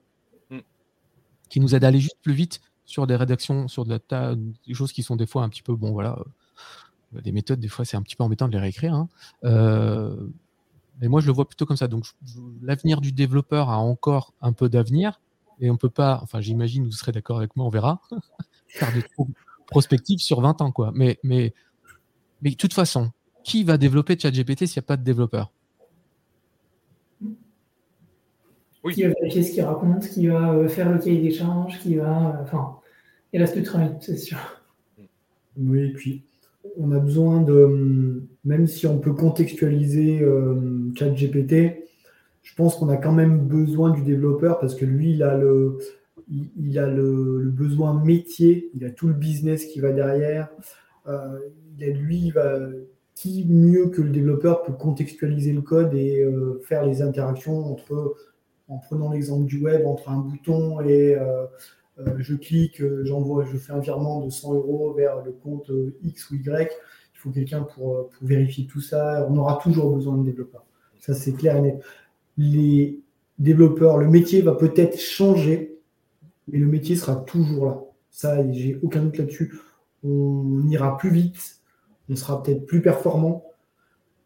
mm. 0.49 0.59
qui 1.49 1.59
nous 1.59 1.75
aide 1.75 1.83
à 1.83 1.87
aller 1.87 1.99
juste 1.99 2.17
plus 2.21 2.33
vite 2.33 2.61
sur 2.85 3.05
des 3.05 3.15
rédactions, 3.15 3.67
sur 3.67 3.85
des 3.85 3.99
choses 4.73 4.91
qui 4.91 5.03
sont 5.03 5.15
des 5.15 5.27
fois 5.27 5.43
un 5.43 5.49
petit 5.49 5.61
peu, 5.61 5.75
bon 5.75 5.91
voilà, 5.91 6.17
euh, 7.15 7.21
des 7.21 7.31
méthodes, 7.31 7.59
des 7.59 7.67
fois 7.67 7.85
c'est 7.85 7.97
un 7.97 8.01
petit 8.01 8.15
peu 8.15 8.23
embêtant 8.23 8.47
de 8.47 8.53
les 8.53 8.59
réécrire. 8.59 8.93
Hein. 8.93 9.09
Euh, 9.43 10.27
mais 10.99 11.07
moi 11.07 11.21
je 11.21 11.27
le 11.27 11.33
vois 11.33 11.47
plutôt 11.47 11.65
comme 11.65 11.77
ça. 11.77 11.87
Donc 11.87 12.05
l'avenir 12.61 13.01
du 13.01 13.11
développeur 13.11 13.69
a 13.69 13.77
encore 13.77 14.33
un 14.41 14.53
peu 14.53 14.69
d'avenir, 14.69 15.21
et 15.59 15.69
on 15.69 15.77
peut 15.77 15.89
pas, 15.89 16.19
enfin 16.23 16.41
j'imagine, 16.41 16.85
vous 16.85 16.91
serez 16.91 17.11
d'accord 17.11 17.37
avec 17.37 17.55
moi, 17.55 17.65
on 17.65 17.69
verra, 17.69 18.01
faire 18.67 18.93
des 18.93 19.03
prospectives 19.67 20.19
sur 20.19 20.41
20 20.41 20.61
ans. 20.61 20.71
Quoi. 20.71 20.91
Mais, 20.95 21.19
mais, 21.23 21.53
mais 22.41 22.51
de 22.51 22.55
toute 22.55 22.73
façon, 22.73 23.11
qui 23.43 23.63
va 23.63 23.77
développer 23.77 24.17
ChatGPT 24.17 24.65
s'il 24.65 24.79
n'y 24.79 24.85
a 24.85 24.87
pas 24.87 24.97
de 24.97 25.03
développeur? 25.03 25.51
Oui. 28.83 28.93
Qui 28.93 29.03
va 29.03 29.09
vérifier 29.09 29.43
ce 29.43 29.51
qu'il 29.51 29.63
raconte, 29.63 30.07
qui 30.07 30.27
va 30.27 30.53
euh, 30.53 30.69
faire 30.69 30.89
le 30.91 30.99
cahier 30.99 31.21
d'échange, 31.21 31.79
qui 31.79 31.95
va. 31.95 32.29
Euh, 32.29 32.43
enfin, 32.43 32.77
il 33.33 33.41
reste 33.41 33.57
du 33.57 33.63
travail, 33.63 33.91
c'est 33.99 34.17
sûr. 34.17 34.37
Oui, 35.57 35.81
et 35.81 35.93
puis 35.93 36.23
on 36.77 36.91
a 36.91 36.99
besoin 36.99 37.41
de. 37.41 38.23
Même 38.45 38.67
si 38.67 38.87
on 38.87 38.99
peut 38.99 39.13
contextualiser 39.13 40.21
euh, 40.21 40.93
ChatGPT, 40.95 41.88
je 42.49 42.55
pense 42.55 42.75
qu'on 42.75 42.89
a 42.89 42.97
quand 42.97 43.11
même 43.11 43.47
besoin 43.47 43.91
du 43.91 44.01
développeur 44.01 44.59
parce 44.59 44.73
que 44.73 44.83
lui, 44.83 45.11
il 45.11 45.21
a 45.21 45.37
le, 45.37 45.77
il, 46.57 46.79
a 46.79 46.87
le, 46.87 47.43
besoin 47.45 47.93
métier, 48.03 48.71
il 48.73 48.83
a 48.85 48.89
tout 48.89 49.07
le 49.07 49.13
business 49.13 49.65
qui 49.65 49.79
va 49.79 49.91
derrière. 49.91 50.49
Euh, 51.07 51.39
il 51.77 51.83
a, 51.83 51.89
lui, 51.89 52.33
qui 53.13 53.45
mieux 53.47 53.89
que 53.89 54.01
le 54.01 54.09
développeur 54.09 54.63
peut 54.63 54.73
contextualiser 54.73 55.53
le 55.53 55.61
code 55.61 55.93
et 55.93 56.23
euh, 56.23 56.59
faire 56.67 56.83
les 56.85 57.03
interactions 57.03 57.71
entre, 57.71 58.15
en 58.67 58.79
prenant 58.79 59.11
l'exemple 59.11 59.45
du 59.45 59.61
web, 59.61 59.85
entre 59.85 60.09
un 60.09 60.17
bouton 60.17 60.81
et 60.81 61.15
euh, 61.15 61.45
je 62.17 62.33
clique, 62.33 62.81
j'envoie, 63.03 63.45
je 63.45 63.57
fais 63.57 63.73
un 63.73 63.79
virement 63.79 64.25
de 64.25 64.31
100 64.31 64.55
euros 64.55 64.93
vers 64.93 65.21
le 65.23 65.33
compte 65.33 65.71
X 66.03 66.31
ou 66.31 66.35
Y. 66.35 66.71
Il 67.13 67.19
faut 67.19 67.29
quelqu'un 67.29 67.61
pour, 67.61 68.09
pour 68.09 68.27
vérifier 68.27 68.65
tout 68.65 68.81
ça. 68.81 69.27
On 69.29 69.37
aura 69.37 69.59
toujours 69.61 69.93
besoin 69.95 70.17
de 70.17 70.23
développeurs. 70.23 70.65
Ça, 70.99 71.13
c'est 71.13 71.33
clair 71.33 71.55
et 71.55 71.61
net 71.61 71.83
les 72.39 73.01
développeurs, 73.37 73.97
le 73.97 74.07
métier 74.07 74.41
va 74.41 74.55
peut-être 74.55 74.97
changer, 74.97 75.77
mais 76.47 76.57
le 76.57 76.67
métier 76.67 76.95
sera 76.95 77.17
toujours 77.17 77.65
là. 77.65 77.81
Ça, 78.09 78.49
j'ai 78.51 78.79
aucun 78.81 79.03
doute 79.03 79.17
là-dessus. 79.17 79.59
On 80.03 80.65
ira 80.69 80.97
plus 80.97 81.09
vite, 81.09 81.57
on 82.09 82.15
sera 82.15 82.41
peut-être 82.41 82.65
plus 82.65 82.81
performant, 82.81 83.43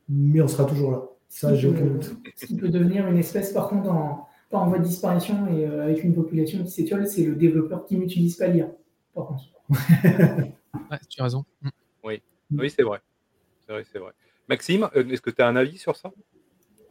mais 0.08 0.42
on 0.42 0.48
sera 0.48 0.66
toujours 0.66 0.92
là. 0.92 1.04
Ça, 1.28 1.56
j'ai 1.56 1.68
aucun 1.68 1.86
doute. 1.86 2.16
Ce 2.36 2.46
qui 2.46 2.56
peut 2.56 2.70
devenir 2.70 3.08
une 3.08 3.18
espèce, 3.18 3.52
par 3.52 3.68
contre, 3.68 3.90
en, 3.90 4.28
pas 4.52 4.60
en 4.60 4.70
voie 4.70 4.78
de 4.78 4.84
disparition 4.84 5.48
et 5.48 5.66
euh, 5.66 5.84
avec 5.84 6.04
une 6.04 6.14
population 6.14 6.64
qui 6.64 6.70
s'étiole, 6.70 7.08
c'est 7.08 7.26
le 7.26 7.36
développeur 7.36 7.86
qui 7.86 7.98
n'utilise 7.98 8.36
pas 8.36 8.48
l'IA, 8.48 8.70
par 9.16 9.26
contre. 9.26 9.44
tu 11.10 11.20
as 11.20 11.24
raison. 11.24 11.44
Mm. 11.64 11.70
Oui, 12.04 12.22
oui 12.52 12.70
c'est 12.70 12.84
vrai. 12.84 13.00
C'est 13.66 13.74
vrai, 13.74 13.84
c'est 13.92 13.98
vrai. 13.98 14.12
Maxime, 14.48 14.88
euh, 14.96 15.08
est-ce 15.08 15.22
que 15.22 15.32
tu 15.32 15.42
as 15.42 15.48
un 15.48 15.56
avis 15.56 15.80
sur 15.80 15.96
ça? 15.96 16.12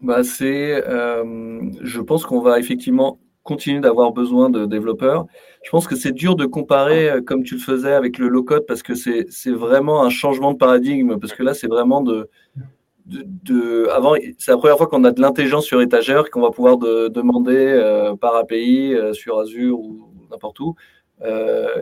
Bah, 0.03 0.25
c'est, 0.25 0.83
euh, 0.89 1.61
je 1.81 2.01
pense 2.01 2.27
qu'on 2.27 2.41
va 2.41 2.59
effectivement 2.59 3.21
continuer 3.45 3.81
d'avoir 3.81 4.13
besoin 4.13 4.51
de 4.51 4.67
développeurs. 4.67 5.27
Je 5.63 5.71
pense 5.71 5.87
que 5.87 5.95
c'est 5.95 6.13
dur 6.13 6.35
de 6.35 6.45
comparer 6.45 7.09
euh, 7.09 7.21
comme 7.23 7.45
tu 7.45 7.55
le 7.55 7.61
faisais 7.61 7.93
avec 7.93 8.19
le 8.19 8.29
low-code 8.29 8.67
parce 8.67 8.83
que 8.83 8.97
c'est, 8.97 9.27
c'est 9.31 9.53
vraiment 9.53 10.03
un 10.05 10.11
changement 10.11 10.53
de 10.53 10.59
paradigme. 10.59 11.19
Parce 11.21 11.33
que 11.33 11.45
là, 11.45 11.55
c'est 11.55 11.69
vraiment 11.69 12.03
de, 12.03 12.29
de, 13.07 13.89
avant, 13.93 14.15
c'est 14.39 14.51
la 14.51 14.59
première 14.59 14.77
fois 14.77 14.89
qu'on 14.89 15.05
a 15.05 15.13
de 15.13 15.21
l'intelligence 15.21 15.67
sur 15.67 15.81
étagère 15.81 16.31
qu'on 16.31 16.43
va 16.43 16.51
pouvoir 16.51 16.79
de, 16.79 17.07
demander 17.07 17.57
euh, 17.57 18.17
par 18.17 18.35
API 18.35 18.95
sur 19.13 19.39
Azure 19.39 19.79
ou 19.79 20.09
n'importe 20.33 20.59
où. 20.59 20.75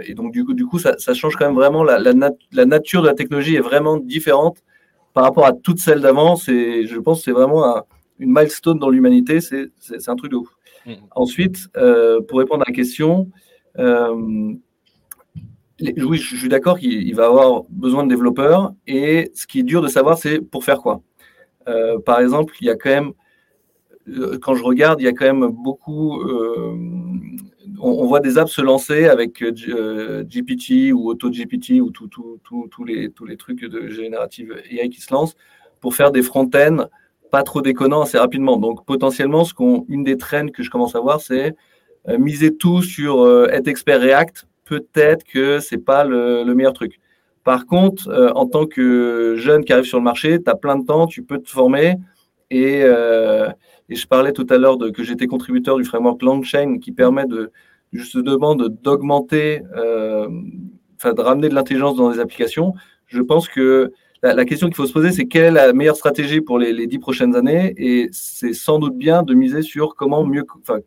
et 0.05 0.13
donc, 0.15 0.33
du 0.33 0.45
coup, 0.45 0.53
du 0.53 0.67
coup 0.67 0.79
ça, 0.79 0.99
ça 0.99 1.15
change 1.15 1.37
quand 1.37 1.47
même 1.47 1.55
vraiment. 1.55 1.85
La, 1.85 1.99
la, 1.99 2.13
la, 2.53 2.65
nature 2.67 3.01
de 3.01 3.07
la 3.07 3.15
technologie 3.15 3.57
est 3.57 3.61
vraiment 3.61 3.97
différente 3.97 4.59
par 5.15 5.25
rapport 5.25 5.47
à 5.47 5.53
toutes 5.55 5.79
celles 5.79 6.03
d'avant. 6.03 6.37
C'est, 6.37 6.87
je 6.87 6.99
pense 6.99 7.19
que 7.19 7.25
c'est 7.25 7.33
vraiment 7.33 7.65
un 7.65 7.85
une 8.21 8.31
milestone 8.31 8.79
dans 8.79 8.91
l'humanité, 8.91 9.41
c'est 9.41 10.09
un 10.09 10.17
truc 10.17 10.31
de 10.31 10.37
ouf. 10.37 10.49
Mm. 10.87 10.93
Ensuite, 11.15 11.69
euh, 11.77 12.21
pour 12.21 12.39
répondre 12.39 12.63
à 12.63 12.71
la 12.71 12.75
question, 12.75 13.31
euh, 13.79 14.55
oui, 15.81 16.19
je 16.19 16.37
suis 16.37 16.49
d'accord 16.49 16.79
qu'il 16.79 17.15
va 17.15 17.27
avoir 17.27 17.65
besoin 17.71 18.05
de 18.05 18.09
développeurs. 18.11 18.75
Et 18.87 19.31
ce 19.35 19.47
qui 19.47 19.61
est 19.61 19.65
dur 19.65 19.81
de 19.81 19.89
savoir, 19.89 20.19
c'est 20.19 20.41
pour 20.41 20.65
faire 20.65 20.79
quoi. 20.79 21.03
Euh, 21.69 21.99
par 21.99 22.21
exemple, 22.21 22.55
il 22.61 22.67
y 22.67 22.71
a 22.71 22.77
quand 22.77 22.91
même, 22.91 23.13
quand 24.43 24.55
je 24.55 24.63
regarde, 24.63 25.01
il 25.01 25.05
y 25.05 25.09
a 25.09 25.13
quand 25.13 25.27
même 25.27 25.51
beaucoup. 25.51 26.23
On, 27.83 28.07
voit 28.07 28.21
des 28.21 28.37
apps 28.37 28.53
se 28.53 28.61
lancer 28.61 29.07
avec 29.07 29.43
GPT 29.43 30.93
ou 30.93 31.11
AutoGPT 31.11 31.81
ou 31.81 31.91
tous 31.91 32.85
les, 32.85 33.11
tous 33.11 33.25
les 33.25 33.37
trucs 33.39 33.65
de 33.65 33.89
générative 33.89 34.55
AI 34.71 34.91
qui 34.91 35.01
se 35.01 35.13
lancent 35.15 35.37
pour 35.81 35.95
faire 35.95 36.11
des 36.13 36.23
front-ends 36.23 36.89
pas 37.31 37.43
trop 37.43 37.63
déconnant 37.63 38.03
assez 38.03 38.19
rapidement. 38.19 38.57
Donc 38.57 38.85
potentiellement, 38.85 39.45
ce 39.45 39.55
une 39.89 40.05
des 40.05 40.17
traînes 40.17 40.51
que 40.51 40.63
je 40.63 40.71
commence 40.71 40.95
à 40.95 41.01
voir, 41.01 41.21
c'est 41.21 41.55
euh, 42.09 42.19
miser 42.19 42.57
tout 42.57 42.83
sur 42.83 43.21
euh, 43.21 43.49
être 43.51 43.69
expert 43.69 44.01
React. 44.01 44.47
Peut-être 44.65 45.25
que 45.25 45.61
c'est 45.61 45.79
pas 45.79 46.05
le, 46.05 46.45
meilleur 46.55 46.73
truc. 46.73 47.01
Par 47.45 47.67
contre, 47.67 48.09
euh, 48.09 48.31
en 48.35 48.47
tant 48.47 48.67
que 48.67 49.35
jeune 49.37 49.65
qui 49.65 49.73
arrive 49.73 49.85
sur 49.85 49.99
le 49.99 50.05
marché, 50.05 50.43
tu 50.43 50.51
as 50.51 50.55
plein 50.55 50.77
de 50.77 50.87
temps, 50.87 51.07
tu 51.07 51.23
peux 51.23 51.39
te 51.39 51.51
former. 51.51 51.97
Et, 52.51 52.83
je 52.83 54.07
parlais 54.07 54.33
tout 54.33 54.47
à 54.51 54.57
l'heure 54.57 54.79
que 54.95 55.03
j'étais 55.03 55.27
contributeur 55.27 55.77
du 55.77 55.85
framework 55.85 56.23
Langchain 56.23 56.79
qui 56.79 56.93
permet 56.93 57.27
de 57.27 57.51
justement 57.93 58.55
d'augmenter, 58.55 59.63
enfin 60.97 61.13
de 61.13 61.21
ramener 61.21 61.49
de 61.49 61.55
l'intelligence 61.55 61.97
dans 61.97 62.11
les 62.11 62.21
applications. 62.21 62.75
Je 63.07 63.21
pense 63.21 63.49
que 63.49 63.93
la, 64.23 64.45
question 64.45 64.67
qu'il 64.67 64.77
faut 64.77 64.87
se 64.87 64.93
poser, 64.93 65.13
c'est 65.13 65.27
quelle 65.27 65.45
est 65.45 65.51
la 65.51 65.73
meilleure 65.73 65.97
stratégie 65.97 66.41
pour 66.41 66.59
les, 66.59 66.87
dix 66.87 66.99
prochaines 66.99 67.35
années? 67.35 67.75
Et 67.77 68.09
c'est 68.13 68.53
sans 68.53 68.79
doute 68.79 68.97
bien 68.97 69.23
de 69.23 69.35
miser 69.35 69.63
sur 69.63 69.95
comment 69.95 70.25
mieux, 70.25 70.45
enfin, 70.61 70.81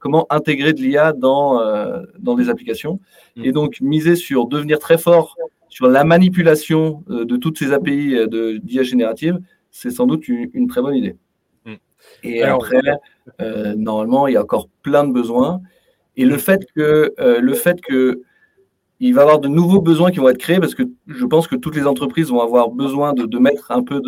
comment 0.00 0.26
intégrer 0.30 0.72
de 0.72 0.80
l'IA 0.80 1.12
dans, 1.12 1.60
euh, 1.60 2.02
dans 2.18 2.34
des 2.34 2.48
applications. 2.48 3.00
Mm. 3.36 3.44
Et 3.44 3.52
donc, 3.52 3.80
miser 3.80 4.16
sur 4.16 4.46
devenir 4.46 4.78
très 4.78 4.98
fort 4.98 5.36
sur 5.68 5.88
la 5.88 6.04
manipulation 6.04 7.04
euh, 7.10 7.24
de 7.24 7.36
toutes 7.36 7.58
ces 7.58 7.72
API 7.72 8.16
euh, 8.16 8.58
d'IA 8.58 8.82
générative, 8.82 9.38
c'est 9.70 9.90
sans 9.90 10.06
doute 10.06 10.26
une, 10.26 10.50
une, 10.52 10.66
très 10.66 10.82
bonne 10.82 10.96
idée. 10.96 11.16
Mm. 11.64 11.74
Et 12.24 12.42
Alors, 12.42 12.64
après, 12.64 12.80
euh, 13.40 13.74
normalement, 13.76 14.26
il 14.26 14.34
y 14.34 14.36
a 14.36 14.42
encore 14.42 14.68
plein 14.82 15.04
de 15.04 15.12
besoins. 15.12 15.60
Et 16.16 16.24
le 16.24 16.36
fait 16.36 16.60
que, 16.74 17.14
le 17.18 17.54
fait 17.54 17.80
que 17.80 18.22
il 19.00 19.14
va 19.14 19.22
y 19.22 19.24
avoir 19.24 19.40
de 19.40 19.48
nouveaux 19.48 19.80
besoins 19.80 20.10
qui 20.10 20.18
vont 20.18 20.28
être 20.28 20.38
créés 20.38 20.60
parce 20.60 20.74
que 20.74 20.82
je 21.06 21.24
pense 21.24 21.48
que 21.48 21.56
toutes 21.56 21.74
les 21.74 21.86
entreprises 21.86 22.28
vont 22.28 22.42
avoir 22.42 22.68
besoin 22.68 23.14
de, 23.14 23.38
mettre 23.38 23.70
un 23.70 23.82
peu 23.82 24.00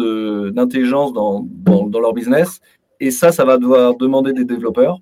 d'intelligence 0.53 1.15
dans, 1.15 1.49
leur 1.67 2.13
business. 2.13 2.61
Et 3.01 3.11
ça, 3.11 3.33
ça 3.33 3.45
va 3.45 3.57
devoir 3.57 3.97
demander 3.97 4.35
des 4.35 4.45
développeurs, 4.45 5.01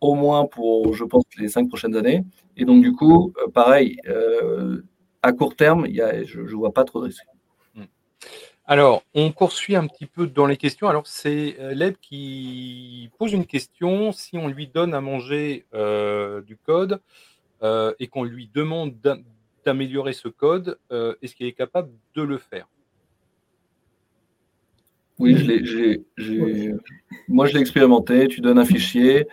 au 0.00 0.14
moins 0.14 0.46
pour, 0.46 0.94
je 0.94 1.04
pense, 1.04 1.24
les 1.36 1.48
cinq 1.48 1.68
prochaines 1.68 1.96
années. 1.96 2.24
Et 2.56 2.64
donc, 2.64 2.80
du 2.80 2.92
coup, 2.92 3.34
euh, 3.38 3.50
pareil, 3.50 3.98
euh, 4.08 4.82
à 5.22 5.32
court 5.32 5.56
terme, 5.56 5.86
je 5.88 6.40
ne 6.40 6.54
vois 6.54 6.72
pas 6.72 6.84
trop 6.84 7.00
de 7.00 7.06
risques. 7.06 7.26
Alors, 8.68 9.02
on 9.14 9.30
poursuit 9.30 9.76
un 9.76 9.86
petit 9.86 10.06
peu 10.06 10.26
dans 10.26 10.46
les 10.46 10.56
questions. 10.56 10.88
Alors, 10.88 11.06
c'est 11.06 11.56
Leb 11.72 11.96
qui 12.00 13.10
pose 13.18 13.32
une 13.32 13.46
question. 13.46 14.10
Si 14.12 14.38
on 14.38 14.48
lui 14.48 14.66
donne 14.66 14.94
à 14.94 15.00
manger 15.00 15.66
euh, 15.74 16.40
du 16.42 16.56
code 16.56 17.00
euh, 17.62 17.92
et 17.98 18.06
qu'on 18.06 18.24
lui 18.24 18.50
demande 18.52 18.94
d'améliorer 19.64 20.12
ce 20.12 20.28
code, 20.28 20.78
euh, 20.92 21.14
est-ce 21.22 21.34
qu'il 21.34 21.46
est 21.46 21.52
capable 21.52 21.90
de 22.14 22.22
le 22.22 22.38
faire? 22.38 22.68
Oui, 25.18 25.34
je 25.36 25.44
l'ai, 25.46 26.04
moi 27.28 27.46
je 27.46 27.54
l'ai 27.54 27.60
expérimenté. 27.60 28.28
Tu 28.28 28.42
donnes 28.42 28.58
un 28.58 28.66
fichier, 28.66 29.26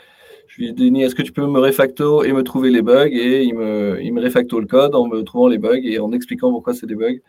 je 0.48 0.62
lui 0.62 0.74
dis 0.74 1.02
est-ce 1.02 1.14
que 1.14 1.22
tu 1.22 1.34
peux 1.34 1.46
me 1.46 1.60
refacto 1.60 2.24
et 2.24 2.32
me 2.32 2.42
trouver 2.42 2.72
les 2.72 2.82
bugs? 2.82 3.10
Et 3.12 3.44
il 3.44 3.56
me, 3.56 4.02
il 4.02 4.14
me 4.14 4.22
refacto 4.22 4.60
le 4.62 4.66
code 4.66 4.96
en 4.96 5.08
me 5.08 5.24
trouvant 5.24 5.50
les 5.50 5.58
bugs 5.58 5.82
et 5.84 6.00
en 6.00 6.14
expliquant 6.14 6.52
pourquoi 6.52 6.74
c'est 6.74 6.88
des 6.88 6.96
bugs. 6.96 7.20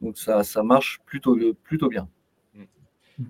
Donc 0.00 0.16
ça, 0.16 0.44
ça 0.44 0.62
marche 0.62 1.00
plutôt, 1.06 1.36
plutôt 1.64 1.88
bien. 1.88 2.08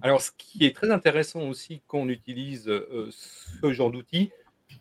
Alors, 0.02 0.20
ce 0.20 0.30
qui 0.36 0.64
est 0.64 0.74
très 0.74 0.90
intéressant 0.90 1.48
aussi 1.48 1.82
quand 1.86 1.98
on 1.98 2.08
utilise 2.08 2.68
euh, 2.68 3.08
ce 3.10 3.72
genre 3.72 3.90
d'outils, 3.90 4.30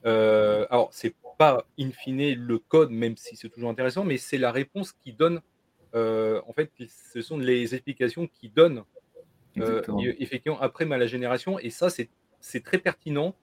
euh, 0.05 0.65
alors 0.69 0.89
c'est 0.91 1.13
pas 1.37 1.65
in 1.79 1.91
fine 1.91 2.33
le 2.35 2.59
code, 2.59 2.91
même 2.91 3.17
si 3.17 3.35
c'est 3.35 3.49
toujours 3.49 3.69
intéressant, 3.69 4.03
mais 4.03 4.17
c'est 4.17 4.37
la 4.37 4.51
réponse 4.51 4.91
qui 4.91 5.13
donne. 5.13 5.41
Euh, 5.95 6.41
en 6.47 6.53
fait, 6.53 6.71
ce 6.87 7.21
sont 7.21 7.37
les 7.37 7.75
explications 7.75 8.27
qui 8.27 8.49
donnent 8.49 8.83
euh, 9.57 9.81
effectivement 10.19 10.59
après 10.59 10.85
ma 10.85 10.97
la 10.97 11.05
génération, 11.05 11.59
et 11.59 11.69
ça 11.69 11.89
c'est 11.89 12.63
très 12.63 12.79
pertinent 12.79 13.35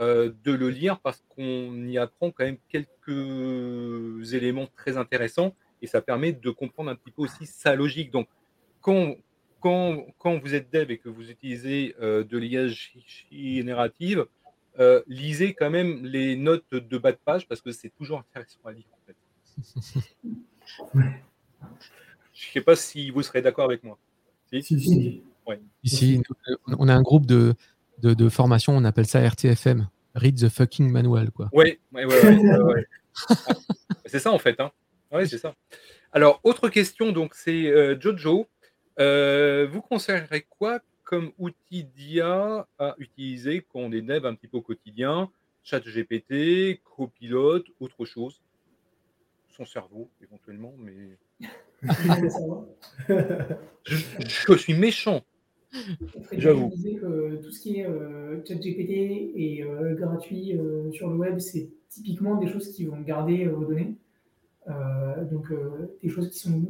euh, 0.00 0.32
de 0.44 0.52
le 0.52 0.68
lire 0.68 1.00
parce 1.00 1.24
qu'on 1.30 1.86
y 1.86 1.98
apprend 1.98 2.30
quand 2.30 2.44
même 2.44 2.58
quelques 2.68 4.34
éléments 4.34 4.66
très 4.76 4.96
intéressants 4.96 5.54
et 5.80 5.86
ça 5.86 6.02
permet 6.02 6.32
de 6.32 6.50
comprendre 6.50 6.90
un 6.90 6.96
petit 6.96 7.10
peu 7.10 7.22
aussi 7.22 7.46
sa 7.46 7.74
logique. 7.74 8.10
Donc, 8.10 8.28
quand, 8.80 9.16
quand, 9.60 10.04
quand 10.18 10.38
vous 10.38 10.54
êtes 10.54 10.70
dev 10.72 10.90
et 10.90 10.98
que 10.98 11.08
vous 11.08 11.30
utilisez 11.30 11.94
de 12.00 12.38
l'IA 12.38 12.66
générative, 13.30 14.26
euh, 14.78 15.02
lisez 15.06 15.54
quand 15.54 15.70
même 15.70 16.04
les 16.04 16.36
notes 16.36 16.70
de 16.72 16.98
bas 16.98 17.12
de 17.12 17.18
page 17.24 17.46
parce 17.48 17.60
que 17.60 17.72
c'est 17.72 17.90
toujours 17.90 18.18
intéressant 18.18 18.58
à 18.64 18.72
lire. 18.72 18.86
En 18.92 18.98
fait. 19.06 19.16
Je 22.32 22.48
ne 22.48 22.52
sais 22.52 22.60
pas 22.60 22.76
si 22.76 23.10
vous 23.10 23.22
serez 23.22 23.42
d'accord 23.42 23.66
avec 23.66 23.84
moi. 23.84 23.98
Si, 24.50 24.62
si, 24.62 24.80
si. 24.80 25.22
Ouais. 25.46 25.60
Ici, 25.82 26.22
on 26.66 26.88
a 26.88 26.94
un 26.94 27.02
groupe 27.02 27.26
de, 27.26 27.54
de, 27.98 28.14
de, 28.14 28.28
formation, 28.28 28.76
on 28.76 28.84
appelle 28.84 29.06
ça 29.06 29.20
RTFM. 29.20 29.88
Read 30.14 30.38
the 30.38 30.48
fucking 30.48 30.90
manual. 30.90 31.30
Quoi. 31.30 31.48
Oui, 31.52 31.78
ouais, 31.92 32.04
ouais, 32.04 32.58
ouais, 32.58 32.86
c'est 34.06 34.18
ça 34.18 34.32
en 34.32 34.38
fait. 34.38 34.58
Hein. 34.60 34.70
C'est 35.26 35.38
ça. 35.38 35.54
Alors, 36.12 36.40
autre 36.44 36.68
question, 36.68 37.12
donc 37.12 37.34
c'est 37.34 37.66
euh, 37.66 37.98
Jojo. 38.00 38.48
Euh, 39.00 39.66
vous 39.70 39.80
conseillerez 39.80 40.46
quoi 40.48 40.78
comme 41.04 41.32
outil 41.38 41.84
d'IA 41.84 42.66
à 42.78 42.94
utiliser 42.98 43.64
quand 43.70 43.80
on 43.80 43.92
est 43.92 44.02
dev 44.02 44.24
un 44.26 44.34
petit 44.34 44.48
peu 44.48 44.58
au 44.58 44.62
quotidien 44.62 45.30
Chat 45.62 45.80
GPT, 45.80 46.80
copilote, 46.96 47.66
autre 47.80 48.04
chose 48.04 48.42
Son 49.48 49.64
cerveau, 49.64 50.10
éventuellement, 50.22 50.74
mais. 50.78 51.16
je, 53.08 54.02
je, 54.26 54.54
suis 54.54 54.74
méchant. 54.74 55.22
J'avoue. 56.32 56.70
Que 56.70 57.36
tout 57.42 57.50
ce 57.50 57.60
qui 57.60 57.80
est 57.80 57.86
euh, 57.86 58.44
chat 58.46 58.56
GPT 58.56 58.90
et 59.34 59.62
euh, 59.62 59.94
gratuit 59.94 60.58
euh, 60.58 60.90
sur 60.92 61.08
le 61.08 61.16
web, 61.16 61.38
c'est 61.38 61.70
typiquement 61.88 62.36
des 62.36 62.46
choses 62.46 62.72
qui 62.72 62.84
vont 62.84 63.00
garder 63.00 63.46
vos 63.46 63.64
données. 63.64 63.96
Euh, 64.68 65.24
donc, 65.30 65.50
euh, 65.50 65.96
des 66.02 66.08
choses 66.08 66.30
qui 66.30 66.38
sont. 66.38 66.62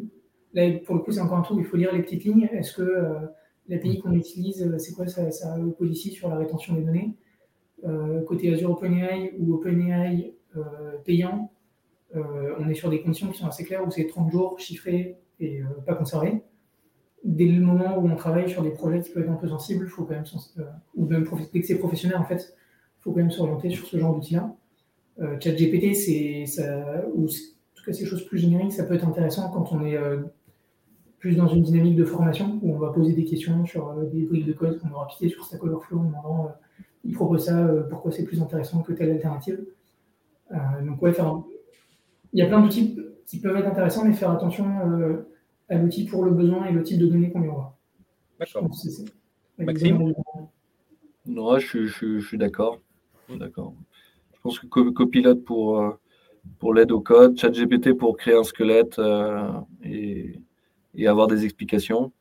Là, 0.53 0.71
pour 0.85 0.95
le 0.95 1.01
coup, 1.03 1.13
c'est 1.13 1.21
encore 1.21 1.39
un 1.39 1.43
truc 1.43 1.59
où 1.59 1.61
il 1.61 1.67
faut 1.67 1.77
lire 1.77 1.93
les 1.93 2.03
petites 2.03 2.25
lignes. 2.25 2.49
Est-ce 2.53 2.75
que 2.75 2.83
euh, 2.83 3.15
l'API 3.69 4.01
qu'on 4.01 4.13
utilise, 4.13 4.77
c'est 4.79 4.93
quoi 4.93 5.07
sa, 5.07 5.31
sa, 5.31 5.57
policy 5.79 6.13
sur 6.13 6.29
la 6.29 6.37
rétention 6.37 6.75
des 6.75 6.83
données 6.83 7.15
Côté 8.27 8.53
Azure 8.53 8.71
OpenAI 8.71 9.35
ou 9.39 9.55
OpenAI 9.55 10.35
payant, 11.05 11.51
on 12.15 12.69
est 12.69 12.75
sur 12.75 12.89
des 12.89 13.03
conditions 13.03 13.29
qui 13.31 13.39
sont 13.39 13.47
assez 13.47 13.65
claires 13.65 13.87
où 13.87 13.91
c'est 13.91 14.07
30 14.07 14.31
jours 14.31 14.59
chiffrés 14.59 15.19
et 15.41 15.61
pas 15.87 15.95
conservés. 15.95 16.43
Dès 17.25 17.47
le 17.47 17.61
moment 17.61 17.99
où 17.99 18.09
on 18.09 18.17
travaille 18.17 18.49
sur 18.49 18.63
des 18.63 18.71
projets 18.71 19.01
qui 19.01 19.11
peuvent 19.11 19.25
être 19.25 19.31
un 19.31 19.37
peu 19.37 19.49
sensibles, 19.49 19.87
faut 19.87 20.05
quand 20.05 20.15
même, 20.15 20.25
ou 20.95 21.07
même 21.07 21.27
dès 21.53 21.61
que 21.61 21.67
c'est 21.67 21.79
professionnel, 21.79 22.17
en 22.17 22.25
fait, 22.25 22.55
il 22.57 23.03
faut 23.03 23.13
quand 23.13 23.19
même 23.19 23.31
s'orienter 23.31 23.71
sur 23.71 23.87
ce 23.87 23.99
genre 23.99 24.15
d'outil-là. 24.15 24.55
Euh, 25.21 25.39
ChatGPT, 25.39 25.95
c'est 25.95 26.47
ça, 26.47 27.05
ou 27.15 27.29
tout 27.85 27.91
cas 27.91 27.93
ces 27.93 28.07
choses 28.07 28.25
plus 28.25 28.39
génériques, 28.39 28.73
ça 28.73 28.85
peut 28.85 28.95
être 28.95 29.07
intéressant 29.07 29.51
quand 29.51 29.73
on 29.73 29.85
est 29.85 29.97
euh, 29.97 30.23
plus 31.25 31.37
dans 31.37 31.49
une 31.49 31.63
dynamique 31.63 31.97
de 31.97 32.05
formation 32.05 32.59
où 32.61 32.75
on 32.75 32.79
va 32.79 32.93
poser 32.93 33.15
des 33.15 33.25
questions 33.25 33.65
sur 33.65 33.89
euh, 33.89 34.05
des 34.05 34.27
briques 34.27 34.45
de 34.45 34.53
code 34.53 34.79
qu'on 34.79 34.91
aura 34.91 35.07
piqué 35.07 35.31
sur 35.31 35.43
Stack 35.43 35.65
Overflow 35.65 36.01
en 36.01 36.05
demandant 36.05 36.45
euh, 36.45 36.51
il 37.03 37.15
propose 37.15 37.47
ça, 37.47 37.67
pourquoi 37.89 38.13
c'est 38.13 38.25
plus 38.25 38.43
intéressant 38.43 38.83
que 38.83 38.93
telle 38.93 39.11
alternative. 39.11 39.65
donc 40.87 41.01
ouais, 41.01 41.15
faire, 41.15 41.43
il 42.35 42.41
y 42.41 42.43
a 42.43 42.47
plein 42.47 42.61
d'outils 42.61 42.99
qui 43.27 43.41
peuvent 43.41 43.57
être 43.57 43.67
intéressants, 43.67 44.05
mais 44.05 44.13
faire 44.13 44.31
attention 44.31 44.67
à 45.69 45.77
l'outil 45.77 46.05
pour 46.07 46.25
le 46.25 46.31
besoin 46.31 46.67
et 46.67 46.73
le 46.73 46.83
type 46.83 46.99
de 46.99 47.07
données 47.07 47.31
qu'on 47.31 47.41
lui 47.41 47.51
envoie. 47.51 47.77
D'accord. 48.39 48.69
Maxime 49.59 50.15
Non, 51.27 51.59
je, 51.59 51.85
je, 51.85 52.19
je 52.19 52.27
suis 52.27 52.39
d'accord. 52.39 52.81
D'accord. 53.29 53.75
Je 54.35 54.41
pense 54.41 54.59
que 54.59 54.91
copilote 54.91 55.45
pour 55.45 55.99
pour 56.59 56.75
l'aide 56.75 56.93
au 56.93 57.01
code, 57.01 57.39
ChatGPT 57.39 57.95
pour 57.95 58.17
créer 58.17 58.35
un 58.35 58.45
squelette 58.45 58.99
euh, 58.99 59.51
et, 59.83 60.41
et, 60.97 61.07
avoir 61.07 61.27
des 61.27 61.45
explications. 61.45 62.13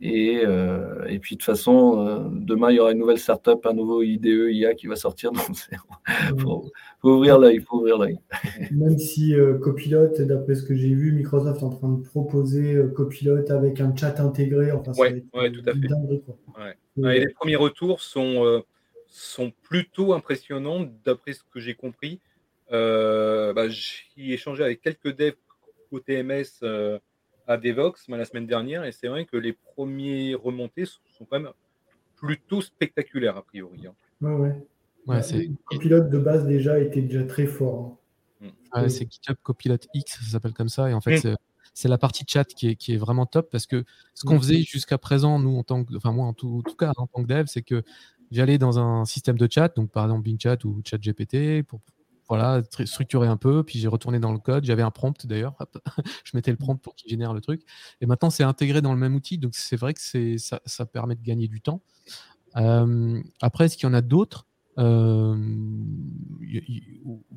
Et, 0.00 0.42
euh, 0.44 1.06
et 1.06 1.18
puis 1.18 1.36
de 1.36 1.40
toute 1.40 1.46
façon, 1.46 2.06
euh, 2.06 2.18
demain, 2.30 2.70
il 2.70 2.76
y 2.76 2.80
aura 2.80 2.92
une 2.92 2.98
nouvelle 2.98 3.18
startup, 3.18 3.64
un 3.64 3.72
nouveau 3.72 4.02
IDE, 4.02 4.50
IA 4.50 4.74
qui 4.74 4.86
va 4.86 4.96
sortir. 4.96 5.32
Donc, 5.32 5.44
il 5.48 5.60
faut, 6.40 6.70
faut, 7.00 7.10
ouvrir 7.10 7.38
l'œil. 7.38 7.60
faut 7.60 7.78
ouvrir 7.78 7.98
l'œil. 7.98 8.18
Même 8.72 8.98
si 8.98 9.34
euh, 9.34 9.56
Copilot, 9.58 10.08
d'après 10.18 10.56
ce 10.56 10.62
que 10.62 10.74
j'ai 10.74 10.92
vu, 10.92 11.12
Microsoft 11.12 11.60
est 11.60 11.64
en 11.64 11.70
train 11.70 11.88
de 11.88 12.02
proposer 12.02 12.74
euh, 12.74 12.88
Copilot 12.88 13.50
avec 13.50 13.80
un 13.80 13.94
chat 13.96 14.20
intégré. 14.20 14.72
Enfin, 14.72 14.92
ouais, 14.98 15.22
tout 15.52 15.62
à 15.66 15.72
fait. 15.72 15.88
Dinguerie, 15.88 16.22
ouais. 16.58 16.74
Ouais, 16.96 17.16
et 17.16 17.20
les 17.20 17.32
premiers 17.32 17.56
retours 17.56 18.00
sont, 18.00 18.62
sont 19.08 19.52
plutôt 19.62 20.12
impressionnants, 20.12 20.86
d'après 21.04 21.32
ce 21.32 21.42
que 21.50 21.60
j'ai 21.60 21.74
compris. 21.74 22.20
Euh, 22.72 23.52
bah, 23.52 23.68
j'ai 23.68 24.32
échangé 24.32 24.64
avec 24.64 24.80
quelques 24.80 25.14
devs 25.16 25.34
côté 25.90 26.22
MS 26.22 26.44
euh, 26.62 26.98
à 27.46 27.56
Devox 27.56 28.08
la 28.08 28.24
semaine 28.24 28.46
dernière 28.46 28.84
et 28.84 28.92
c'est 28.92 29.08
vrai 29.08 29.24
que 29.24 29.36
les 29.36 29.52
premiers 29.52 30.34
remontées 30.34 30.86
sont 30.86 31.24
quand 31.24 31.40
même 31.40 31.52
plutôt 32.16 32.60
spectaculaires 32.60 33.36
a 33.36 33.42
priori. 33.42 33.86
Hein. 33.86 33.94
Ouais, 34.20 34.34
ouais. 34.34 34.66
ouais 35.06 35.22
c'est... 35.22 35.50
Copilote 35.66 36.10
de 36.10 36.18
base 36.18 36.46
déjà 36.46 36.78
était 36.78 37.02
déjà 37.02 37.24
très 37.24 37.46
fort. 37.46 37.98
Hein. 38.42 38.48
Ouais, 38.74 38.88
c'est 38.88 39.10
GitHub 39.10 39.36
Copilot 39.42 39.78
X, 39.94 40.20
ça 40.20 40.32
s'appelle 40.32 40.52
comme 40.52 40.68
ça. 40.68 40.90
Et 40.90 40.94
en 40.94 41.00
fait, 41.00 41.16
mmh. 41.16 41.20
c'est, 41.20 41.36
c'est 41.74 41.88
la 41.88 41.98
partie 41.98 42.24
chat 42.26 42.44
qui 42.44 42.70
est, 42.70 42.76
qui 42.76 42.94
est, 42.94 42.96
vraiment 42.96 43.26
top 43.26 43.50
parce 43.50 43.66
que 43.66 43.84
ce 44.14 44.24
qu'on 44.24 44.38
faisait 44.38 44.62
jusqu'à 44.62 44.98
présent, 44.98 45.38
nous, 45.38 45.56
en 45.56 45.62
tant 45.62 45.84
que, 45.84 45.94
enfin, 45.96 46.12
moi, 46.12 46.26
en 46.26 46.32
tout, 46.32 46.62
en 46.64 46.68
tout 46.68 46.76
cas, 46.76 46.92
en 46.96 47.06
tant 47.06 47.22
que 47.22 47.28
dev, 47.28 47.46
c'est 47.46 47.62
que 47.62 47.82
j'allais 48.30 48.58
dans 48.58 48.78
un 48.78 49.04
système 49.04 49.38
de 49.38 49.48
chat, 49.50 49.74
donc 49.76 49.90
par 49.90 50.04
exemple 50.04 50.22
Bing 50.22 50.40
Chat 50.40 50.64
ou 50.64 50.80
ChatGPT, 50.84 51.62
pour 51.62 51.80
voilà, 52.28 52.62
structurer 52.84 53.28
un 53.28 53.36
peu, 53.36 53.62
puis 53.62 53.78
j'ai 53.78 53.88
retourné 53.88 54.18
dans 54.18 54.32
le 54.32 54.38
code, 54.38 54.64
j'avais 54.64 54.82
un 54.82 54.90
prompt 54.90 55.26
d'ailleurs, 55.26 55.54
je 56.24 56.30
mettais 56.34 56.50
le 56.50 56.56
prompt 56.56 56.76
pour 56.76 56.94
qu'il 56.94 57.10
génère 57.10 57.34
le 57.34 57.40
truc, 57.40 57.62
et 58.00 58.06
maintenant 58.06 58.30
c'est 58.30 58.44
intégré 58.44 58.80
dans 58.80 58.92
le 58.92 58.98
même 58.98 59.14
outil, 59.14 59.38
donc 59.38 59.54
c'est 59.54 59.76
vrai 59.76 59.94
que 59.94 60.00
c'est, 60.00 60.38
ça, 60.38 60.60
ça, 60.64 60.86
permet 60.86 61.16
de 61.16 61.22
gagner 61.22 61.48
du 61.48 61.60
temps. 61.60 61.82
Euh, 62.56 63.22
après, 63.42 63.66
est-ce 63.66 63.76
qu'il 63.76 63.88
y 63.88 63.90
en 63.90 63.94
a 63.94 64.00
d'autres? 64.00 64.46
Euh, 64.78 65.36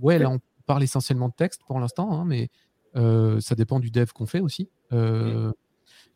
Ouais, 0.01 0.19
là 0.19 0.29
on 0.29 0.39
parle 0.65 0.83
essentiellement 0.83 1.29
de 1.29 1.33
texte 1.33 1.61
pour 1.65 1.79
l'instant, 1.79 2.11
hein, 2.11 2.25
mais 2.25 2.49
euh, 2.95 3.39
ça 3.39 3.55
dépend 3.55 3.79
du 3.79 3.91
dev 3.91 4.11
qu'on 4.13 4.25
fait 4.25 4.39
aussi. 4.39 4.69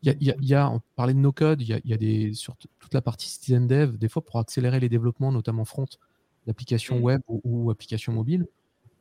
Il 0.04 0.16
y, 0.20 0.30
a, 0.30 0.34
y, 0.40 0.54
a, 0.54 0.68
on 0.68 0.80
parlait 0.96 1.14
de 1.14 1.18
no 1.20 1.30
code, 1.30 1.62
il 1.62 1.68
y 1.68 1.74
a, 1.74 1.80
y 1.84 1.92
a, 1.92 1.96
des 1.96 2.34
sur 2.34 2.56
toute 2.56 2.92
la 2.92 3.02
partie 3.02 3.28
citizen 3.28 3.68
dev, 3.68 3.96
des 3.98 4.08
fois 4.08 4.24
pour 4.24 4.40
accélérer 4.40 4.80
les 4.80 4.88
développements, 4.88 5.30
notamment 5.30 5.64
front, 5.64 5.86
d'applications 6.46 6.98
Mm. 6.98 7.02
web 7.02 7.22
ou, 7.28 7.40
ou 7.44 7.70
applications 7.70 8.12
mobiles. 8.12 8.46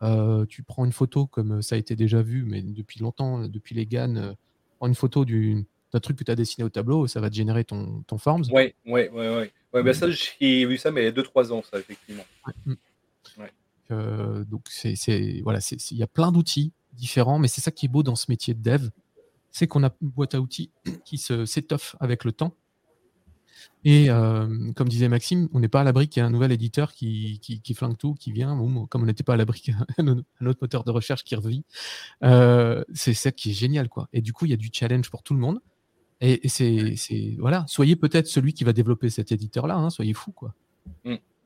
Euh, 0.04 0.46
tu 0.48 0.64
prends 0.64 0.86
une 0.86 0.92
photo 0.92 1.28
comme 1.28 1.62
ça 1.62 1.76
a 1.76 1.78
été 1.78 1.96
déjà 1.96 2.22
vu, 2.22 2.44
mais 2.44 2.62
depuis 2.62 3.00
longtemps, 3.00 3.48
depuis 3.48 3.76
les 3.76 3.86
GAN, 3.86 4.16
euh, 4.16 4.34
prends 4.78 4.88
une 4.88 4.96
photo 4.96 5.26
du- 5.26 5.66
d'un 5.94 6.00
truc 6.00 6.18
que 6.18 6.24
tu 6.24 6.32
as 6.32 6.36
dessiné 6.36 6.64
au 6.66 6.70
tableau, 6.70 7.06
ça 7.08 7.20
va 7.22 7.30
te 7.30 7.36
générer 7.36 7.64
ton, 7.66 8.02
ton 8.08 8.18
Forms. 8.18 8.46
Ouais, 8.52 8.76
ouais, 8.86 9.10
ouais, 9.10 9.30
ouais. 9.36 9.52
Ouais, 9.74 9.84
bah 9.84 9.94
ça, 9.94 10.08
j'ai 10.10 10.66
vu 10.66 10.78
ça, 10.78 10.92
mais 10.92 11.02
il 11.02 11.06
y 11.06 11.08
a 11.08 11.12
2-3 11.12 11.52
ans, 11.52 11.62
ça, 11.70 11.80
effectivement. 11.80 12.26
Mm. 12.66 12.74
Ouais. 13.38 13.52
Euh, 13.92 14.44
donc 14.46 14.64
c'est 14.70 14.96
voilà, 15.44 15.60
il 15.92 15.98
y 15.98 16.04
a 16.04 16.08
plein 16.08 16.32
d'outils 16.32 16.72
différents, 16.94 17.40
mais 17.40 17.48
c'est 17.48 17.62
ça 17.62 17.72
qui 17.72 17.86
est 17.86 17.90
beau 17.90 18.04
dans 18.04 18.16
ce 18.16 18.26
métier 18.30 18.54
de 18.54 18.62
dev, 18.62 18.90
c'est 19.52 19.68
qu'on 19.68 19.84
a 19.84 19.94
une 20.02 20.10
boîte 20.10 20.34
à 20.34 20.40
outils 20.42 20.72
qui 21.06 21.18
s'étoffe 21.18 21.96
avec 22.00 22.24
le 22.24 22.32
temps. 22.32 22.56
Et 23.84 24.10
euh, 24.10 24.48
comme 24.76 24.88
disait 24.90 25.08
Maxime, 25.10 25.50
on 25.54 25.60
n'est 25.60 25.68
pas 25.68 25.82
à 25.82 25.84
l'abri 25.84 26.08
qu'il 26.08 26.22
y 26.22 26.24
ait 26.24 26.28
un 26.28 26.32
nouvel 26.32 26.52
éditeur 26.52 26.94
qui, 26.94 27.40
qui, 27.42 27.62
qui 27.62 27.74
flingue 27.74 27.98
tout, 27.98 28.14
qui 28.14 28.32
vient, 28.32 28.56
boum, 28.56 28.88
comme 28.88 29.04
on 29.04 29.06
n'était 29.06 29.24
pas 29.24 29.34
à 29.34 29.38
l'abri 29.38 29.62
qu'un 29.66 29.86
un 29.98 30.46
autre 30.46 30.60
moteur 30.62 30.84
de 30.84 30.92
recherche 30.92 31.24
qui 31.24 31.36
revit. 31.36 31.64
Euh, 32.24 32.84
c'est 32.94 33.14
ça 33.14 33.32
qui 33.32 33.52
est 33.52 33.54
génial, 33.54 33.90
quoi. 33.90 34.08
Et 34.14 34.22
du 34.22 34.34
coup, 34.34 34.46
il 34.46 34.52
y 34.52 34.54
a 34.54 34.58
du 34.58 34.70
challenge 34.72 35.10
pour 35.10 35.24
tout 35.24 35.34
le 35.34 35.40
monde. 35.40 35.60
Et, 36.22 36.46
et 36.46 36.50
c'est, 36.50 36.96
c'est- 36.98 37.36
voilà, 37.40 37.66
soyez 37.68 37.96
peut-être 37.96 38.28
celui 38.28 38.54
qui 38.54 38.64
va 38.64 38.74
développer 38.74 39.10
cet 39.10 39.32
éditeur-là, 39.32 39.76
hein, 39.76 39.90
soyez 39.90 40.14
fou, 40.14 40.32
quoi. 40.32 40.54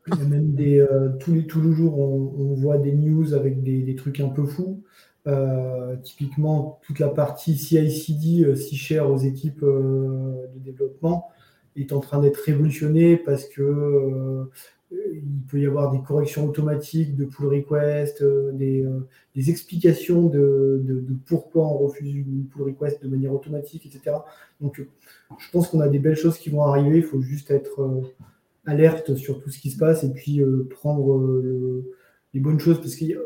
Il 0.07 0.19
y 0.19 0.21
a 0.21 0.25
même 0.25 0.53
des, 0.53 0.79
euh, 0.79 1.09
tous, 1.19 1.33
les, 1.33 1.47
tous 1.47 1.61
les 1.61 1.73
jours, 1.73 1.97
on, 1.97 2.35
on 2.37 2.53
voit 2.53 2.77
des 2.77 2.91
news 2.93 3.33
avec 3.33 3.63
des, 3.63 3.81
des 3.81 3.95
trucs 3.95 4.19
un 4.19 4.29
peu 4.29 4.45
fous. 4.45 4.83
Euh, 5.27 5.95
typiquement, 6.03 6.79
toute 6.85 6.99
la 6.99 7.07
partie 7.07 7.57
CI/CD, 7.57 8.43
euh, 8.43 8.55
si 8.55 8.75
chère 8.75 9.09
aux 9.09 9.17
équipes 9.17 9.63
euh, 9.63 10.45
de 10.53 10.59
développement, 10.59 11.29
est 11.75 11.91
en 11.93 11.99
train 11.99 12.21
d'être 12.21 12.37
révolutionnée 12.37 13.17
parce 13.17 13.45
que 13.45 13.61
euh, 13.61 14.45
il 14.91 15.41
peut 15.49 15.59
y 15.59 15.65
avoir 15.65 15.91
des 15.91 16.01
corrections 16.01 16.45
automatiques 16.47 17.15
de 17.15 17.25
pull 17.25 17.47
request, 17.47 18.21
euh, 18.21 18.51
des, 18.53 18.83
euh, 18.83 18.99
des 19.35 19.49
explications 19.49 20.27
de, 20.27 21.03
pourquoi 21.25 21.65
on 21.65 21.77
refuse 21.77 22.13
une 22.15 22.45
pull 22.45 22.63
request 22.63 23.03
de 23.03 23.09
manière 23.09 23.33
automatique, 23.33 23.85
etc. 23.85 24.17
Donc, 24.61 24.81
je 25.37 25.51
pense 25.51 25.67
qu'on 25.67 25.81
a 25.81 25.89
des 25.89 25.99
belles 25.99 26.15
choses 26.15 26.37
qui 26.37 26.49
vont 26.49 26.63
arriver. 26.63 26.97
Il 26.97 27.03
faut 27.03 27.21
juste 27.21 27.51
être 27.51 28.03
alerte 28.65 29.15
sur 29.15 29.41
tout 29.41 29.49
ce 29.49 29.59
qui 29.59 29.71
se 29.71 29.77
passe 29.77 30.03
et 30.03 30.11
puis 30.11 30.41
prendre 30.69 31.17
le- 31.41 31.91
les 32.33 32.39
bonnes 32.39 32.59
choses 32.59 32.79
parce 32.79 32.95
qu'il 32.95 33.17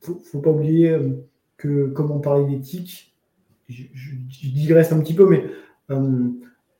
faut, 0.00 0.20
faut 0.24 0.40
pas 0.40 0.50
oublier 0.50 0.96
que 1.56 1.86
comme 1.88 2.10
on 2.10 2.20
parlait 2.20 2.46
d'éthique, 2.46 3.14
je, 3.68 3.84
je- 3.94 4.48
digresse 4.48 4.92
un 4.92 5.00
petit 5.00 5.14
peu, 5.14 5.28
mais 5.28 5.44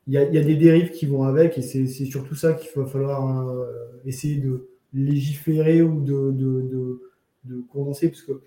il 0.07 0.15
y, 0.15 0.19
a, 0.19 0.25
il 0.25 0.35
y 0.35 0.39
a 0.39 0.43
des 0.43 0.57
dérives 0.57 0.91
qui 0.91 1.07
vont 1.07 1.25
avec 1.25 1.59
et 1.59 1.63
c'est 1.63 1.87
c'est 1.87 2.05
surtout 2.07 2.35
ça 2.35 2.55
qu'il 2.55 2.71
va 2.81 2.87
falloir 2.87 3.49
euh, 3.49 3.67
essayer 4.05 4.37
de 4.37 4.69
légiférer 4.93 5.83
ou 5.83 6.01
de, 6.01 6.33
de, 6.33 6.63
de, 6.63 7.03
de 7.45 7.61
condenser 7.73 8.09
parce 8.09 8.23
que 8.23 8.43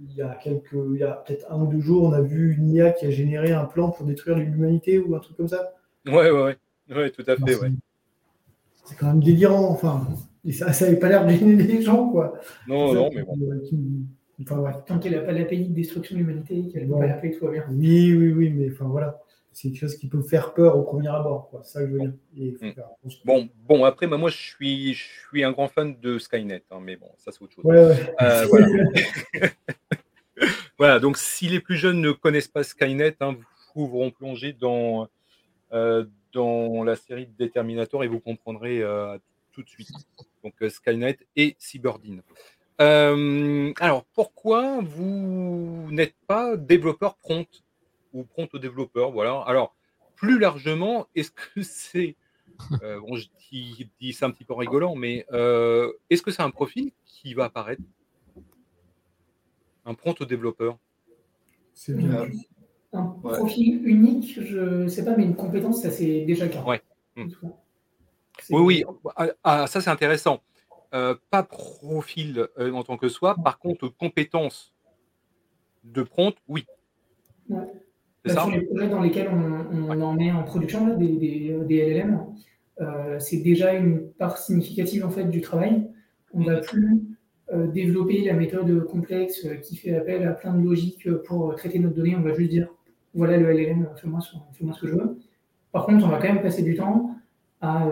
il 0.00 0.14
y 0.14 0.22
a 0.22 0.34
quelques, 0.36 0.76
il 0.94 0.98
y 0.98 1.02
a 1.02 1.12
peut-être 1.12 1.50
un 1.50 1.60
ou 1.62 1.66
deux 1.66 1.80
jours, 1.80 2.04
on 2.04 2.12
a 2.12 2.20
vu 2.20 2.54
une 2.56 2.70
IA 2.70 2.92
qui 2.92 3.04
a 3.06 3.10
généré 3.10 3.52
un 3.52 3.64
plan 3.64 3.90
pour 3.90 4.06
détruire 4.06 4.38
l'humanité 4.38 4.98
ou 4.98 5.14
un 5.16 5.18
truc 5.18 5.36
comme 5.36 5.48
ça. 5.48 5.74
Ouais, 6.06 6.30
ouais, 6.30 6.42
ouais. 6.42 6.56
Ouais, 6.94 7.10
tout 7.10 7.24
à 7.26 7.36
fait, 7.36 7.42
c'est- 7.54 7.60
ouais. 7.60 7.72
C'est 8.84 8.96
quand 8.96 9.08
même 9.08 9.22
délirant, 9.22 9.68
enfin. 9.70 10.06
Et 10.44 10.52
ça 10.52 10.72
ça 10.72 10.86
n'avait 10.86 10.98
pas 10.98 11.08
l'air 11.08 11.26
de 11.26 11.32
gêner 11.32 11.62
les 11.62 11.82
gens, 11.82 12.08
quoi. 12.08 12.34
Non, 12.68 12.88
ça 12.88 12.94
non, 12.94 13.10
mais 13.14 13.22
bon. 13.22 13.34
qui- 13.68 13.78
Enfin, 14.40 14.60
ouais. 14.60 14.70
Tant 14.86 15.00
qu'elle 15.00 15.14
n'a 15.14 15.22
pas 15.22 15.32
la 15.32 15.42
de 15.44 15.72
destruction 15.74 16.14
de 16.14 16.20
l'humanité, 16.20 16.68
qu'elle 16.68 16.86
ne 16.86 16.92
Ouais. 16.94 17.00
pas 17.00 17.06
la 17.08 17.14
paix, 17.14 17.32
tout 17.36 17.44
va 17.44 17.50
bien. 17.50 17.64
Oui, 17.70 18.14
oui, 18.14 18.32
oui, 18.32 18.50
mais 18.50 18.70
enfin 18.70 18.86
voilà. 18.86 19.20
C'est 19.52 19.70
quelque 19.70 19.80
chose 19.80 19.96
qui 19.96 20.06
peut 20.08 20.22
faire 20.22 20.54
peur 20.54 20.76
au 20.76 20.82
premier 20.82 21.08
abord, 21.08 21.48
quoi. 21.50 21.62
C'est 21.64 21.72
ça 21.72 21.80
que 21.80 21.88
je 21.88 21.92
veux 21.92 21.98
dire. 22.00 22.12
Et 22.36 22.44
il 22.46 22.56
faut 22.56 22.66
Mm. 22.66 22.72
faire. 22.74 22.88
Bon, 23.24 23.48
bon, 23.66 23.84
après, 23.84 24.06
bah, 24.06 24.16
moi, 24.16 24.30
je 24.30 24.36
suis, 24.36 24.94
je 24.94 25.04
suis 25.28 25.42
un 25.44 25.50
grand 25.52 25.68
fan 25.68 25.98
de 26.00 26.18
Skynet, 26.18 26.62
hein, 26.70 26.78
mais 26.80 26.96
bon, 26.96 27.08
ça, 27.18 27.32
c'est 27.32 27.42
autre 27.42 27.54
chose. 27.54 27.64
Ouais, 27.64 27.86
ouais. 27.86 28.14
Euh, 28.22 28.46
voilà. 28.48 28.66
Voilà, 30.78 31.00
donc 31.00 31.16
si 31.18 31.48
les 31.48 31.58
plus 31.58 31.76
jeunes 31.76 32.00
ne 32.00 32.12
connaissent 32.12 32.46
pas 32.46 32.62
Skynet, 32.62 33.16
hein, 33.20 33.32
vous 33.74 33.88
pourront 33.88 34.12
plonger 34.12 34.52
dans, 34.52 35.08
euh, 35.72 36.04
dans 36.32 36.84
la 36.84 36.94
série 36.94 37.26
de 37.36 37.46
Terminator 37.46 38.04
et 38.04 38.06
vous 38.06 38.20
comprendrez 38.20 38.80
euh, 38.80 39.18
tout 39.52 39.64
de 39.64 39.68
suite. 39.68 39.90
Donc 40.44 40.54
Skynet 40.70 41.18
et 41.34 41.56
Cyberdine. 41.58 42.22
Alors, 42.78 44.04
pourquoi 44.14 44.78
vous 44.82 45.88
n'êtes 45.90 46.14
pas 46.28 46.56
développeur 46.56 47.16
prompt? 47.16 47.48
Ou 48.18 48.24
prompt 48.24 48.52
au 48.54 48.58
développeur 48.58 49.10
Voilà. 49.12 49.40
Alors, 49.46 49.74
plus 50.16 50.38
largement, 50.38 51.06
est-ce 51.14 51.30
que 51.30 51.62
c'est. 51.62 52.16
euh, 52.82 53.00
bon, 53.00 53.14
je 53.16 53.28
dis, 53.50 53.88
dis 54.00 54.12
ça 54.12 54.26
un 54.26 54.30
petit 54.30 54.44
peu 54.44 54.54
rigolant, 54.54 54.94
mais 54.96 55.24
euh, 55.32 55.92
est-ce 56.10 56.22
que 56.22 56.30
c'est 56.30 56.42
un 56.42 56.50
profil 56.50 56.90
qui 57.04 57.34
va 57.34 57.44
apparaître? 57.44 57.82
Un 59.84 59.94
prompt 59.94 60.20
au 60.20 60.24
développeur? 60.24 60.76
C'est 61.74 61.96
bien. 61.96 62.26
Un 62.92 63.04
Ouais. 63.22 63.36
profil 63.36 63.86
unique, 63.86 64.40
je 64.42 64.58
ne 64.84 64.88
sais 64.88 65.04
pas, 65.04 65.16
mais 65.16 65.24
une 65.24 65.36
compétence, 65.36 65.82
ça 65.82 65.90
c'est 65.90 66.24
déjà 66.24 66.46
le 66.46 66.50
cas. 66.50 66.62
Ouais. 66.62 66.82
Oui, 68.50 68.60
oui, 68.62 68.84
ah, 69.16 69.26
ah, 69.44 69.66
ça 69.66 69.80
c'est 69.80 69.90
intéressant. 69.90 70.42
Euh, 70.94 71.14
pas 71.30 71.42
profil 71.42 72.48
euh, 72.58 72.72
en 72.72 72.82
tant 72.82 72.96
que 72.96 73.08
soi, 73.08 73.34
par 73.34 73.58
contre, 73.58 73.88
compétences 73.88 74.72
de 75.84 76.02
prompt, 76.02 76.34
oui. 76.48 76.64
Ouais. 77.50 77.66
Bah, 78.28 78.34
ça 78.34 78.42
sur 78.42 78.50
les 78.52 78.60
projets 78.62 78.88
dans 78.88 79.02
lesquels 79.02 79.28
on, 79.28 79.90
on 79.90 80.00
en 80.00 80.12
met 80.14 80.30
en 80.32 80.42
production, 80.44 80.86
là, 80.86 80.94
des, 80.94 81.08
des- 81.08 81.56
des 81.66 81.76
LLM, 81.78 82.20
euh, 82.80 83.18
c'est 83.18 83.38
déjà 83.38 83.74
une 83.74 84.08
part 84.18 84.38
significative 84.38 85.04
en 85.04 85.10
fait, 85.10 85.24
du 85.24 85.40
travail. 85.40 85.88
On 86.32 86.40
ne 86.40 86.46
va 86.46 86.60
plus 86.60 87.00
euh, 87.52 87.66
développer 87.68 88.22
la 88.24 88.34
méthode 88.34 88.84
complexe 88.86 89.44
euh, 89.46 89.54
qui 89.56 89.76
fait 89.76 89.94
appel 89.96 90.26
à 90.26 90.32
plein 90.32 90.54
de 90.54 90.62
logiques 90.62 91.08
pour 91.26 91.54
traiter 91.56 91.78
notre 91.78 91.94
donnée. 91.96 92.14
On 92.16 92.20
va 92.22 92.34
juste 92.34 92.50
dire 92.50 92.68
voilà 93.14 93.36
le 93.38 93.50
LLM, 93.50 93.88
fais-moi 93.96 94.20
ce, 94.20 94.80
que 94.80 94.86
je 94.86 94.92
veux. 94.92 95.18
Par 95.72 95.86
contre, 95.86 96.04
on 96.04 96.08
va 96.08 96.18
quand 96.18 96.32
même 96.32 96.42
passer 96.42 96.62
du 96.62 96.76
temps 96.76 97.14
à 97.60 97.90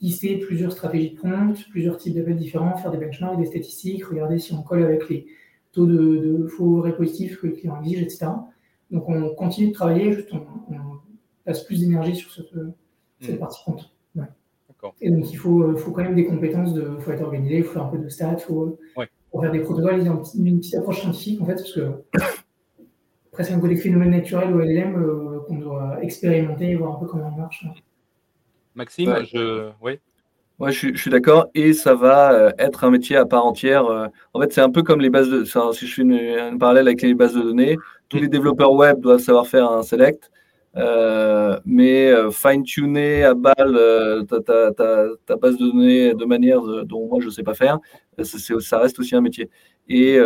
lister 0.00 0.38
plusieurs 0.38 0.72
stratégies 0.72 1.10
de 1.10 1.16
prompt, 1.16 1.54
plusieurs 1.70 1.96
types 1.98 2.14
d'appels 2.14 2.36
différents, 2.36 2.76
faire 2.76 2.90
des 2.90 2.98
benchmarks, 2.98 3.38
des 3.38 3.44
statistiques, 3.44 4.04
regarder 4.06 4.38
si 4.38 4.52
on 4.54 4.62
colle 4.62 4.82
avec 4.82 5.08
les 5.08 5.26
taux 5.72 5.86
de, 5.86 5.94
de 6.38 6.46
faux 6.48 6.80
répositifs 6.80 7.38
que 7.40 7.46
le 7.46 7.52
client 7.52 7.80
exige, 7.82 8.02
etc. 8.02 8.26
Donc 8.90 9.08
on 9.08 9.34
continue 9.34 9.68
de 9.68 9.72
travailler, 9.74 10.12
juste 10.12 10.28
on, 10.32 10.38
on 10.74 10.78
passe 11.44 11.64
plus 11.64 11.80
d'énergie 11.80 12.14
sur 12.14 12.30
cette, 12.32 12.46
cette 13.20 13.36
Hmm. 13.36 13.38
partie 13.38 13.64
compte. 13.64 13.90
Ouais. 14.14 14.24
D'accord. 14.68 14.94
Et 15.00 15.10
donc 15.10 15.30
il 15.32 15.36
faut, 15.36 15.62
euh, 15.62 15.76
faut 15.76 15.90
quand 15.90 16.02
même 16.02 16.14
des 16.14 16.26
compétences, 16.26 16.74
de, 16.74 16.96
faut 17.00 17.10
être 17.10 17.22
organisé, 17.22 17.58
il 17.58 17.64
faut 17.64 17.72
faire 17.72 17.84
un 17.84 17.88
peu 17.88 17.98
de 17.98 18.08
stats, 18.08 18.32
il 18.34 18.40
faut 18.40 18.78
Ouais. 18.96 19.08
faire 19.40 19.52
des 19.52 19.60
protocoles, 19.60 19.98
il 20.00 20.04
y 20.06 20.08
a 20.08 20.12
une 20.12 20.58
petite 20.58 20.74
approche 20.74 21.00
scientifique 21.00 21.40
en 21.40 21.46
fait, 21.46 21.54
parce 21.56 21.72
que 21.72 21.92
après 23.32 23.44
c'est 23.44 23.52
un 23.54 23.60
côté 23.60 23.76
phénomène 23.76 24.10
naturel 24.10 24.54
au 24.54 24.60
LLM 24.60 24.94
euh, 25.02 25.40
qu'on 25.46 25.56
doit 25.58 25.98
expérimenter, 26.02 26.74
voir 26.74 26.96
un 26.96 27.00
peu 27.00 27.06
comment 27.06 27.30
il 27.34 27.40
marche. 27.40 27.64
hein. 27.66 27.72
Maxime, 28.74 29.08
Ouais. 29.10 29.24
je. 29.24 29.70
Oui. 29.82 29.98
Ouais, 30.58 30.72
je 30.72 30.78
suis, 30.78 30.94
je 30.96 31.00
suis 31.02 31.10
d'accord. 31.10 31.48
Et 31.54 31.74
ça 31.74 31.94
va 31.94 32.32
euh, 32.32 32.50
être 32.58 32.84
un 32.84 32.90
métier 32.90 33.16
à 33.16 33.26
part 33.26 33.44
entière. 33.44 33.84
En 34.32 34.40
fait, 34.40 34.52
c'est 34.54 34.62
un 34.62 34.70
peu 34.70 34.82
comme 34.82 35.00
les 35.00 35.10
bases 35.10 35.28
de. 35.28 35.44
si 35.44 35.86
je 35.86 35.94
fais 35.94 36.00
une, 36.02 36.14
un 36.14 36.56
parallèle 36.56 36.86
avec 36.88 37.02
les 37.02 37.14
bases 37.14 37.34
de 37.34 37.42
données, 37.42 37.76
tous 38.08 38.18
les 38.18 38.28
développeurs 38.28 38.72
web 38.72 39.00
doivent 39.00 39.20
savoir 39.20 39.46
faire 39.46 39.70
un 39.70 39.82
select. 39.82 40.30
euh, 40.76 41.58
mais 41.64 42.08
euh, 42.12 42.30
fine-tuner 42.30 43.24
à 43.24 43.32
balle 43.34 43.54
euh, 43.76 44.22
ta, 44.24 44.40
ta- 44.40 44.72
ta- 44.72 45.06
ta 45.24 45.36
base 45.36 45.56
de 45.56 45.66
données 45.70 46.12
de 46.14 46.24
manière 46.26 46.60
dont 46.84 47.08
moi 47.08 47.18
je 47.20 47.26
ne 47.26 47.30
sais 47.30 47.42
pas 47.42 47.54
faire, 47.54 47.78
ça 48.22 48.78
reste 48.78 48.98
aussi 48.98 49.14
un 49.16 49.22
métier. 49.22 49.48
Et, 49.88 50.18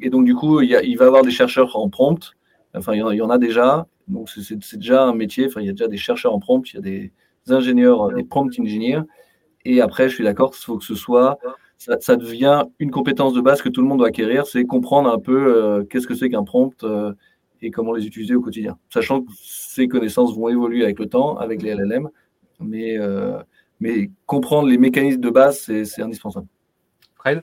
et 0.00 0.10
donc, 0.10 0.24
du 0.24 0.34
coup, 0.34 0.60
il, 0.60 0.72
va 0.72 0.82
y 0.82 1.08
avoir 1.08 1.22
des 1.22 1.30
chercheurs 1.30 1.76
en 1.76 1.88
prompt. 1.88 2.32
Enfin, 2.74 2.94
il 2.94 2.98
y 2.98 3.22
en 3.22 3.30
a, 3.30 3.38
déjà. 3.38 3.86
Donc, 4.08 4.28
c'est- 4.28 4.76
déjà 4.76 5.04
un 5.04 5.14
métier. 5.14 5.46
Enfin, 5.46 5.60
il 5.60 5.66
y 5.66 5.70
a 5.70 5.72
déjà 5.72 5.88
des 5.88 5.96
chercheurs 5.96 6.34
en 6.34 6.40
prompt. 6.40 6.64
Il 6.72 6.76
y 6.76 6.78
a 6.78 6.82
des 6.82 7.12
ingénieurs, 7.48 8.12
des 8.12 8.24
prompt 8.24 8.50
engineers. 8.58 9.00
Et 9.64 9.80
après, 9.80 10.08
je 10.08 10.14
suis 10.16 10.24
d'accord, 10.24 10.52
il 10.58 10.64
faut 10.64 10.78
que 10.78 10.84
ce 10.84 10.94
soit, 10.96 11.38
ça, 11.84 11.96
ça 12.00 12.16
devient 12.16 12.64
une 12.78 12.92
compétence 12.92 13.32
de 13.32 13.40
base 13.40 13.60
que 13.60 13.68
tout 13.68 13.82
le 13.82 13.88
monde 13.88 13.98
doit 13.98 14.08
acquérir, 14.08 14.46
c'est 14.46 14.64
comprendre 14.64 15.10
un 15.12 15.18
peu 15.18 15.56
euh, 15.56 15.84
qu'est-ce 15.84 16.06
que 16.06 16.14
c'est 16.14 16.30
qu'un 16.30 16.44
prompt 16.44 16.84
euh, 16.84 17.12
et 17.60 17.72
comment 17.72 17.92
les 17.92 18.06
utiliser 18.06 18.36
au 18.36 18.40
quotidien. 18.40 18.78
Sachant 18.88 19.22
que 19.22 19.32
ces 19.42 19.88
connaissances 19.88 20.36
vont 20.36 20.48
évoluer 20.48 20.84
avec 20.84 21.00
le 21.00 21.06
temps, 21.06 21.36
avec 21.38 21.60
les 21.60 21.74
LLM, 21.74 22.08
mais, 22.60 22.96
euh, 22.98 23.42
mais 23.80 24.10
comprendre 24.26 24.68
les 24.68 24.78
mécanismes 24.78 25.20
de 25.20 25.30
base, 25.30 25.58
c'est 25.58 25.84
c'est 25.84 26.02
indispensable. 26.02 26.46
Fred? 27.16 27.42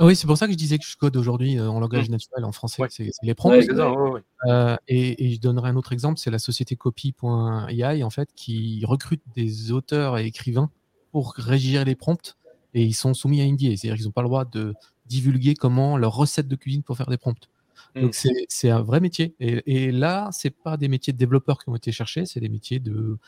Oui, 0.00 0.16
c'est 0.16 0.26
pour 0.26 0.36
ça 0.36 0.46
que 0.46 0.52
je 0.52 0.58
disais 0.58 0.78
que 0.78 0.84
je 0.86 0.96
code 0.96 1.16
aujourd'hui 1.16 1.58
en 1.60 1.80
langage 1.80 2.08
naturel, 2.10 2.44
en 2.44 2.52
français. 2.52 2.82
Ouais. 2.82 2.88
C'est 2.90 3.10
c'est 3.10 3.26
les 3.26 3.34
prompts. 3.34 3.52
Ouais, 3.52 3.62
C'est 3.62 3.74
ça, 3.74 3.90
ouais, 3.90 4.10
ouais. 4.10 4.20
Euh, 4.48 4.76
et, 4.88 5.26
et 5.26 5.34
je 5.34 5.40
donnerai 5.40 5.70
un 5.70 5.76
autre 5.76 5.92
exemple, 5.92 6.18
c'est 6.18 6.30
la 6.30 6.38
société 6.38 6.76
copy.ai 6.76 8.02
en 8.02 8.10
fait 8.10 8.28
qui 8.34 8.82
recrute 8.86 9.22
des 9.34 9.72
auteurs 9.72 10.18
et 10.18 10.26
écrivains 10.26 10.70
pour 11.12 11.34
rédiger 11.36 11.84
les 11.84 11.94
prompts 11.94 12.36
et 12.74 12.84
ils 12.84 12.94
sont 12.94 13.14
soumis 13.14 13.40
à 13.40 13.46
NDA, 13.46 13.76
c'est-à-dire 13.76 13.96
qu'ils 13.96 14.06
n'ont 14.06 14.12
pas 14.12 14.22
le 14.22 14.28
droit 14.28 14.44
de 14.44 14.74
divulguer 15.06 15.54
comment 15.54 15.96
leur 15.96 16.14
recette 16.14 16.48
de 16.48 16.56
cuisine 16.56 16.82
pour 16.82 16.96
faire 16.96 17.08
des 17.08 17.18
prompts. 17.18 17.48
Mm. 17.94 18.00
Donc 18.02 18.14
c'est 18.48 18.70
un 18.70 18.82
vrai 18.82 19.00
métier. 19.00 19.34
Et, 19.40 19.86
et 19.86 19.92
là, 19.92 20.28
c'est 20.32 20.50
pas 20.50 20.76
des 20.76 20.88
métiers 20.88 21.12
de 21.12 21.18
développeurs 21.18 21.58
qui 21.62 21.68
ont 21.68 21.76
été 21.76 21.92
cherchés, 21.92 22.26
c'est 22.26 22.40
des 22.40 22.48
métiers 22.48 22.78
de 22.78 23.18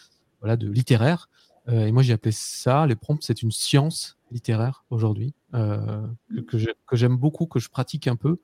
voilà 0.41 0.57
de 0.57 0.69
littéraires. 0.69 1.29
et 1.69 1.93
moi, 1.93 2.03
j'ai 2.03 2.13
appelé 2.13 2.33
ça, 2.33 2.87
les 2.87 2.97
prompts, 2.97 3.23
c'est 3.23 3.43
une 3.43 3.53
science 3.53 4.19
littéraire 4.33 4.85
aujourd'hui, 4.91 5.35
que, 5.53 6.59
j'aime 6.93 7.17
beaucoup, 7.17 7.47
que 7.47 7.61
je 7.61 7.69
pratique 7.69 8.09
un 8.09 8.17
peu. 8.17 8.39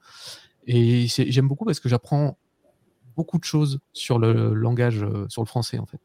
Et 0.67 1.07
j'aime 1.09 1.49
beaucoup 1.49 1.65
parce 1.65 1.81
que 1.81 1.89
j'apprends 1.89 2.39
beaucoup 3.17 3.39
de 3.39 3.45
choses 3.45 3.81
sur 3.93 4.19
le 4.19 4.55
langage, 4.55 5.05
sur 5.29 5.43
le 5.43 5.47
français, 5.47 5.79
en 5.79 5.87
fait. 5.87 6.01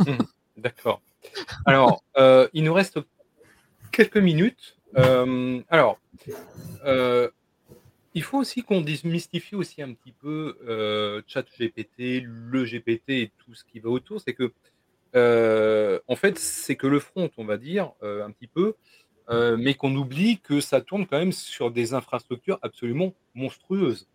Mmh, 0.00 0.24
d'accord. 0.56 1.00
Alors, 1.64 2.02
il 2.52 2.64
nous 2.64 2.74
reste 2.74 2.98
quelques 3.96 4.18
minutes. 4.18 4.76
alors, 4.94 5.98
il 8.16 8.22
faut 8.22 8.38
aussi 8.38 8.62
qu'on 8.62 8.80
démystifie 8.80 9.54
aussi 9.56 9.82
un 9.82 9.92
petit 9.92 10.10
peu 10.10 10.56
euh, 10.66 11.20
GPT, 11.28 12.22
le 12.24 12.64
GPT 12.64 13.10
et 13.10 13.32
tout 13.36 13.54
ce 13.54 13.62
qui 13.62 13.78
va 13.78 13.90
autour. 13.90 14.22
C'est 14.22 14.32
que, 14.32 14.52
euh, 15.14 16.00
en 16.08 16.16
fait, 16.16 16.38
c'est 16.38 16.76
que 16.76 16.86
le 16.86 16.98
front, 16.98 17.28
on 17.36 17.44
va 17.44 17.58
dire, 17.58 17.92
euh, 18.02 18.24
un 18.24 18.30
petit 18.30 18.46
peu, 18.46 18.74
euh, 19.28 19.58
mais 19.58 19.74
qu'on 19.74 19.94
oublie 19.94 20.38
que 20.38 20.60
ça 20.60 20.80
tourne 20.80 21.06
quand 21.06 21.18
même 21.18 21.32
sur 21.32 21.70
des 21.70 21.92
infrastructures 21.92 22.58
absolument 22.62 23.12
monstrueuses. 23.34 24.08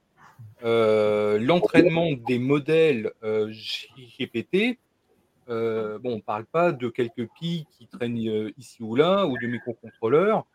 L'entraînement 0.64 2.12
des 2.14 2.40
modèles 2.40 3.12
GPT, 3.22 4.80
bon, 5.48 6.02
on 6.04 6.16
ne 6.18 6.22
parle 6.22 6.46
pas 6.46 6.72
de 6.72 6.90
quelques 6.90 7.28
pics 7.40 7.68
qui 7.78 7.88
traînent 7.88 8.18
ici 8.58 8.82
ou 8.82 8.96
là, 8.96 9.26
ou 9.28 9.38
de 9.38 9.48
microcontrôleurs. 9.48 10.46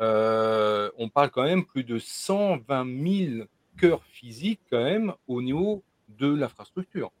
Euh, 0.00 0.90
on 0.98 1.08
parle 1.08 1.30
quand 1.30 1.44
même 1.44 1.64
plus 1.64 1.84
de 1.84 1.98
120 1.98 3.34
000 3.34 3.46
cœurs 3.78 4.04
physiques 4.04 4.60
quand 4.70 4.82
même 4.82 5.14
au 5.26 5.42
niveau 5.42 5.82
de 6.08 6.32
l'infrastructure. 6.32 7.12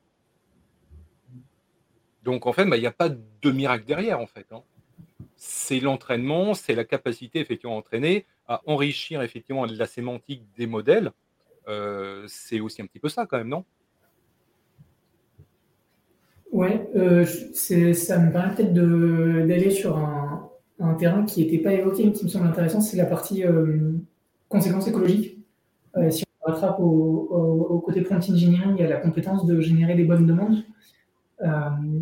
Donc 2.22 2.46
en 2.46 2.52
fait, 2.52 2.66
bah, 2.66 2.76
il 2.76 2.80
n'y 2.80 2.86
a 2.86 2.92
pas 2.92 3.08
de 3.08 3.50
miracle 3.50 3.84
derrière 3.84 4.20
en 4.20 4.26
fait. 4.26 4.46
Hein. 4.52 4.62
C'est 5.36 5.80
l'entraînement, 5.80 6.54
c'est 6.54 6.74
la 6.74 6.84
capacité 6.84 7.40
effectivement 7.40 7.76
à 7.76 7.78
entraîner, 7.78 8.26
à 8.48 8.62
enrichir 8.66 9.22
effectivement 9.22 9.64
la 9.64 9.86
sémantique 9.86 10.42
des 10.56 10.66
modèles. 10.66 11.12
Euh, 11.68 12.24
c'est 12.28 12.60
aussi 12.60 12.82
un 12.82 12.86
petit 12.86 13.00
peu 13.00 13.08
ça 13.08 13.26
quand 13.26 13.38
même, 13.38 13.48
non? 13.48 13.64
Ouais, 16.56 16.88
euh, 16.96 17.26
ça 17.26 18.18
me 18.18 18.32
permet 18.32 18.54
peut-être 18.54 18.72
d'aller 18.72 19.70
sur 19.70 19.98
un, 19.98 20.50
un 20.80 20.94
terrain 20.94 21.24
qui 21.26 21.40
n'était 21.40 21.58
pas 21.58 21.74
évoqué, 21.74 22.04
mais 22.06 22.12
qui 22.12 22.24
me 22.24 22.30
semble 22.30 22.46
intéressant, 22.46 22.80
c'est 22.80 22.96
la 22.96 23.04
partie 23.04 23.44
euh, 23.44 23.92
conséquences 24.48 24.88
écologiques. 24.88 25.38
Euh, 25.98 26.10
si 26.10 26.24
on 26.40 26.50
rattrape 26.50 26.80
au, 26.80 27.82
côté 27.84 28.00
prompt 28.00 28.16
engineering, 28.30 28.74
il 28.78 28.80
y 28.80 28.84
a 28.84 28.88
la 28.88 28.96
compétence 28.96 29.44
de 29.44 29.60
générer 29.60 29.94
des 29.94 30.04
bonnes 30.04 30.26
demandes. 30.26 30.64
Euh, 31.42 32.00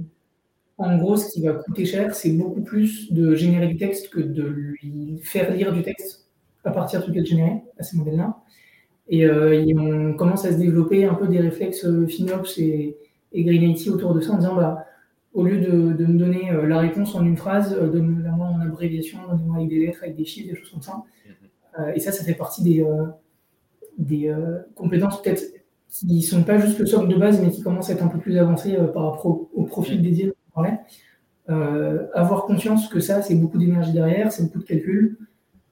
en 0.78 0.98
gros, 0.98 1.16
ce 1.16 1.32
qui 1.32 1.42
va 1.42 1.52
coûter 1.54 1.84
cher, 1.84 2.14
c'est 2.14 2.30
beaucoup 2.30 2.62
plus 2.62 3.12
de 3.12 3.34
générer 3.34 3.66
du 3.66 3.76
texte 3.76 4.08
que 4.10 4.20
de 4.20 4.42
lui 4.42 5.20
faire 5.24 5.52
lire 5.52 5.72
du 5.72 5.82
texte 5.82 6.28
à 6.62 6.70
partir 6.70 7.00
de 7.00 7.06
ce 7.06 7.10
qu'il 7.10 7.26
généré 7.26 7.62
à 7.76 7.82
ces 7.82 7.96
modèles-là. 7.96 8.38
Et, 9.08 9.28
on 9.76 10.14
commence 10.14 10.44
à 10.46 10.52
se 10.52 10.56
développer 10.56 11.04
un 11.04 11.14
peu 11.14 11.26
des 11.26 11.40
réflexes 11.40 11.86
FinOps 12.06 12.58
et, 12.58 12.96
et 13.34 13.44
Green 13.44 13.70
IT 13.70 13.88
autour 13.88 14.14
de 14.14 14.20
ça 14.20 14.32
en 14.32 14.38
disant 14.38 14.54
bah, 14.54 14.86
au 15.34 15.42
lieu 15.42 15.58
de, 15.58 16.06
me 16.06 16.16
donner 16.16 16.50
euh, 16.52 16.66
la 16.66 16.78
réponse 16.78 17.14
en 17.14 17.24
une 17.26 17.36
phrase, 17.36 17.74
euh, 17.74 17.88
donne-la 17.88 18.30
moi 18.30 18.46
en 18.46 18.60
abréviation, 18.60 19.18
donne-moi 19.28 19.56
avec 19.56 19.68
des 19.68 19.84
lettres, 19.86 19.98
avec 20.02 20.16
des 20.16 20.24
chiffres, 20.24 20.48
des 20.48 20.56
choses 20.56 20.70
comme 20.70 20.82
ça. 20.82 21.02
Mhm. 21.26 21.32
Euh, 21.80 21.92
et 21.94 22.00
ça, 22.00 22.12
ça 22.12 22.22
fait 22.22 22.34
partie 22.34 22.62
des, 22.62 22.86
des 23.98 24.34
compétences 24.74 25.20
peut-être 25.20 25.42
qui 25.88 26.06
ne 26.06 26.20
sont 26.20 26.42
pas 26.42 26.58
juste 26.58 26.78
le 26.78 26.86
socle 26.86 27.08
de 27.08 27.16
base, 27.16 27.40
mais 27.40 27.50
qui 27.50 27.62
commencent 27.62 27.90
à 27.90 27.94
être 27.94 28.02
un 28.02 28.08
peu 28.08 28.18
plus 28.18 28.38
avancées 28.38 28.76
par 28.92 29.12
rapport 29.12 29.48
au 29.52 29.64
profil 29.64 30.02
dédié 30.02 30.26
dont 30.26 30.32
on 30.50 30.62
parlait. 30.62 30.78
avoir 32.14 32.46
conscience 32.46 32.88
que 32.88 33.00
ça, 33.00 33.22
c'est 33.22 33.34
beaucoup 33.34 33.58
d'énergie 33.58 33.92
derrière, 33.92 34.32
c'est 34.32 34.44
beaucoup 34.44 34.60
de 34.60 34.64
calcul, 34.64 35.18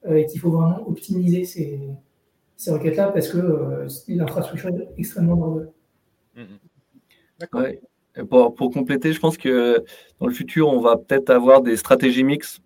et 0.09 0.27
qu'il 0.27 0.41
faut 0.41 0.51
vraiment 0.51 0.89
optimiser 0.89 1.45
ces, 1.45 1.81
ces 2.57 2.71
requêtes-là 2.73 3.11
parce 3.13 3.29
que 3.29 3.87
l'infrastructure 4.09 4.69
est 4.71 4.89
extrêmement 4.99 5.35
lourde. 5.35 5.73
Mhm. 6.37 6.59
D'accord. 7.43 8.55
Pour, 8.57 8.71
compléter, 8.71 9.13
je 9.13 9.21
pense 9.21 9.37
que 9.37 9.83
dans 10.21 10.27
le 10.27 10.33
futur, 10.33 10.69
on 10.69 10.81
va 10.81 10.97
peut-être 10.97 11.31
avoir 11.31 11.63
des 11.63 11.77
stratégies 11.77 12.25
mixtes 12.25 12.61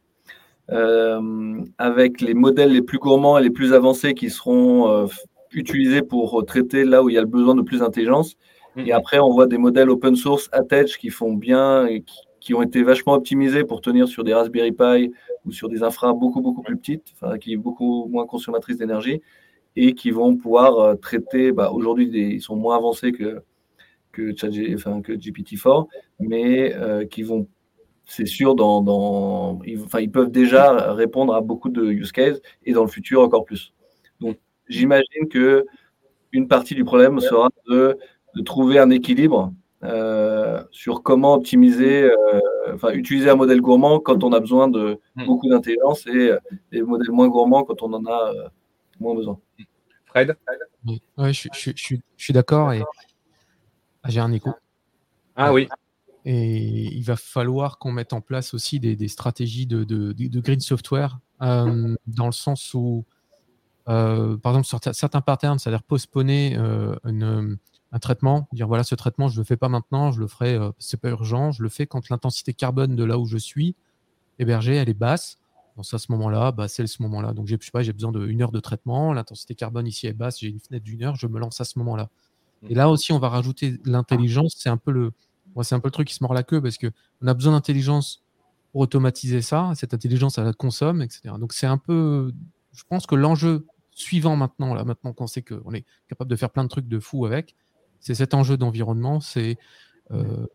euh, 0.71 1.63
avec 1.79 2.21
les 2.21 2.35
modèles 2.35 2.73
les 2.73 2.83
plus 2.83 2.99
gourmands 2.99 3.39
et 3.39 3.43
les 3.43 3.51
plus 3.51 3.73
avancés 3.73 4.15
qui 4.15 4.29
seront 4.29 4.91
euh, 4.91 5.07
utilisés 5.53 6.03
pour 6.03 6.45
traiter 6.45 6.85
là 6.85 7.03
où 7.03 7.09
il 7.09 7.15
y 7.15 7.19
a 7.19 7.21
le 7.21 7.29
besoin 7.29 7.55
de 7.55 7.63
plus 7.63 7.79
d'intelligence. 7.81 8.37
Et 8.77 8.87
mhm. 8.87 8.93
après, 8.93 9.19
on 9.19 9.31
voit 9.31 9.47
des 9.47 9.57
modèles 9.57 9.89
open 9.89 10.17
source 10.17 10.49
attach 10.53 10.99
qui 10.99 11.11
font 11.11 11.33
bien 11.33 11.87
et 11.87 12.05
qui, 12.41 12.55
ont 12.55 12.63
été 12.63 12.83
vachement 12.83 13.15
optimisés 13.15 13.65
pour 13.65 13.81
tenir 13.81 14.07
sur 14.07 14.23
des 14.23 14.33
Raspberry 14.33 14.73
Pi 14.73 15.13
ou 15.45 15.53
sur 15.53 15.69
des 15.69 15.83
infras 15.83 16.13
beaucoup, 16.13 16.41
beaucoup 16.41 16.63
plus 16.63 16.77
petites, 16.77 17.13
enfin, 17.15 17.39
qui 17.39 17.55
sont 17.55 17.61
beaucoup 17.61 18.07
moins 18.09 18.27
consommatrices 18.27 18.77
d'énergie 18.77 19.21
et 19.77 19.95
qui 19.95 20.11
vont 20.11 20.37
pouvoir 20.37 20.79
euh, 20.79 20.95
traiter, 20.95 21.53
bah, 21.53 21.71
aujourd'hui, 21.73 22.09
ils 22.13 22.41
sont 22.41 22.57
moins 22.57 22.77
avancés 22.77 23.13
que, 23.13 23.43
que, 24.17 24.75
enfin, 24.75 25.03
que 25.03 25.13
GPT-4, 25.13 25.87
mais 26.21 26.75
euh, 26.75 27.05
qui 27.05 27.23
vont, 27.23 27.47
c'est 28.07 28.27
sûr, 28.27 28.55
dans, 28.55 28.83
dans 28.83 29.61
ils, 29.65 29.81
enfin, 29.83 30.01
ils 30.01 30.11
peuvent 30.11 30.31
déjà 30.31 30.93
répondre 30.95 31.35
à 31.35 31.41
beaucoup 31.41 31.69
de 31.69 31.85
use 31.85 32.13
cases 32.13 32.41
et 32.65 32.73
dans 32.73 32.83
le 32.83 32.89
futur 32.89 33.21
encore 33.21 33.45
plus. 33.45 33.73
Donc, 34.21 34.39
j'imagine 34.69 35.29
que 35.31 35.67
une 36.33 36.49
partie 36.49 36.75
du 36.75 36.85
problème 36.85 37.21
sera 37.21 37.49
de, 37.69 37.99
de 38.35 38.43
trouver 38.43 38.79
un 38.79 38.91
équilibre 38.91 39.53
euh, 39.85 40.63
sur 40.71 41.03
comment 41.03 41.35
optimiser, 41.35 42.05
euh, 42.05 42.41
enfin, 42.75 42.93
utiliser 42.93 43.31
un 43.31 43.37
modèle 43.37 43.61
gourmand 43.61 44.01
quand 44.01 44.25
on 44.25 44.33
a 44.33 44.41
besoin 44.41 44.69
de 44.69 44.99
hmm. 45.17 45.27
beaucoup 45.27 45.49
d'intelligence 45.49 46.07
et 46.07 46.31
des 46.73 46.83
modèles 46.83 47.11
moins 47.11 47.29
gourmands 47.29 47.65
quand 47.65 47.83
on 47.83 47.93
en 47.93 48.07
a 48.07 48.33
moins 48.99 49.15
besoin. 49.15 49.39
Fred? 50.07 50.37
Oui, 50.87 51.01
je, 51.33 51.49
je, 51.53 51.71
je, 51.75 51.97
je 52.17 52.25
suis 52.25 52.33
d'accord. 52.33 52.73
Et 52.73 52.83
j'ai 54.09 54.21
un 54.21 54.33
écho. 54.33 54.51
Ah 55.37 55.53
oui. 55.53 55.69
Et 56.25 56.93
il 56.93 57.05
va 57.05 57.15
falloir 57.15 57.79
qu'on 57.79 57.93
mette 57.93 58.13
en 58.13 58.21
place 58.21 58.53
aussi 58.53 58.81
des, 58.81 59.09
stratégies 59.09 59.67
de, 59.67 60.41
green 60.41 60.59
software, 60.59 61.21
euh, 61.41 61.95
dans 62.09 62.27
le 62.27 62.33
sens 62.33 62.75
où, 62.75 63.05
euh, 63.89 64.37
par 64.37 64.57
exemple, 64.57 64.93
certains 64.93 65.21
patterns, 65.21 65.61
c'est-à-dire 65.61 65.85
postponer 65.85 66.57
euh, 66.59 66.97
un 67.05 67.99
traitement, 68.01 68.49
dire 68.53 68.67
voilà, 68.67 68.83
ce 68.83 68.97
traitement, 68.97 69.29
je 69.29 69.37
ne 69.37 69.43
le 69.43 69.45
fais 69.45 69.57
pas 69.57 69.69
maintenant, 69.69 70.11
je 70.11 70.19
le 70.19 70.27
ferai, 70.27 70.59
c'est 70.79 71.01
pas 71.01 71.11
urgent, 71.11 71.53
je 71.53 71.63
le 71.63 71.69
fais 71.69 71.87
quand 71.87 72.09
l'intensité 72.09 72.53
carbone 72.55 72.97
de 72.97 73.05
là 73.05 73.21
où 73.21 73.27
je 73.27 73.39
suis 73.39 73.77
hébergé, 74.41 74.75
elle 74.75 74.89
est 74.89 74.95
basse. 74.95 75.39
Dans 75.77 75.83
à 75.83 75.99
ce 75.99 76.11
moment-là, 76.11 76.53
bah, 76.53 76.69
c'est 76.69 76.87
ce 76.87 77.03
moment-là. 77.03 77.35
Donc, 77.35 77.47
je 77.47 77.57
sais 77.61 77.71
pas, 77.71 77.83
j'ai 77.83 77.93
besoin 77.93 78.11
d'une 78.11 78.43
heure 78.43 78.51
de 78.51 78.61
traitement, 78.61 79.13
l'intensité 79.13 79.55
carbone 79.55 79.87
ici 79.87 80.07
est 80.07 80.15
basse, 80.15 80.41
j'ai 80.41 80.49
une 80.49 80.59
fenêtre 80.59 80.85
d'une 80.85 81.05
heure, 81.05 81.15
je 81.15 81.27
me 81.27 81.39
lance 81.39 81.61
à 81.61 81.65
ce 81.65 81.79
moment-là. 81.79 82.09
Et 82.69 82.75
là 82.75 82.89
aussi, 82.89 83.13
on 83.13 83.19
va 83.19 83.29
rajouter 83.29 83.81
l'intelligence. 83.85 84.55
C'est 84.59 84.69
un 84.69 84.77
peu 84.77 84.91
le, 84.91 85.13
c'est 85.63 85.75
un 85.75 85.81
peu 85.81 85.89
le 85.89 85.93
truc 85.93 86.09
qui 86.09 86.15
se 86.15 86.23
mord 86.23 86.35
la 86.35 86.43
queue 86.43 86.61
parce 86.61 86.79
que 86.79 86.89
on 87.23 87.27
a 87.27 87.35
besoin 87.35 87.53
d'intelligence 87.53 88.23
pour 88.73 88.83
automatiser 88.83 89.43
ça. 89.43 89.73
Cette 89.75 89.95
intelligence, 89.95 90.39
elle 90.39 90.45
la 90.45 90.53
consomme, 90.53 91.03
etc. 91.03 91.35
Donc 91.39 91.53
c'est 91.53 91.67
un 91.67 91.79
peu, 91.79 92.33
je 92.73 92.83
pense 92.89 93.07
que 93.07 93.15
l'enjeu 93.15 93.67
suivant 93.91 94.37
maintenant, 94.37 94.75
là, 94.75 94.85
maintenant 94.85 95.13
qu'on 95.13 95.27
sait 95.27 95.43
qu'on 95.43 95.73
est 95.73 95.85
capable 96.09 96.31
de 96.31 96.37
faire 96.37 96.51
plein 96.51 96.65
de 96.65 96.69
trucs 96.69 96.89
de 96.89 97.01
fou 97.01 97.25
avec, 97.25 97.55
c'est 98.01 98.15
cet 98.15 98.35
enjeu 98.35 98.57
d'environnement, 98.57 99.21
c'est 99.21 99.57
euh, 100.11 100.47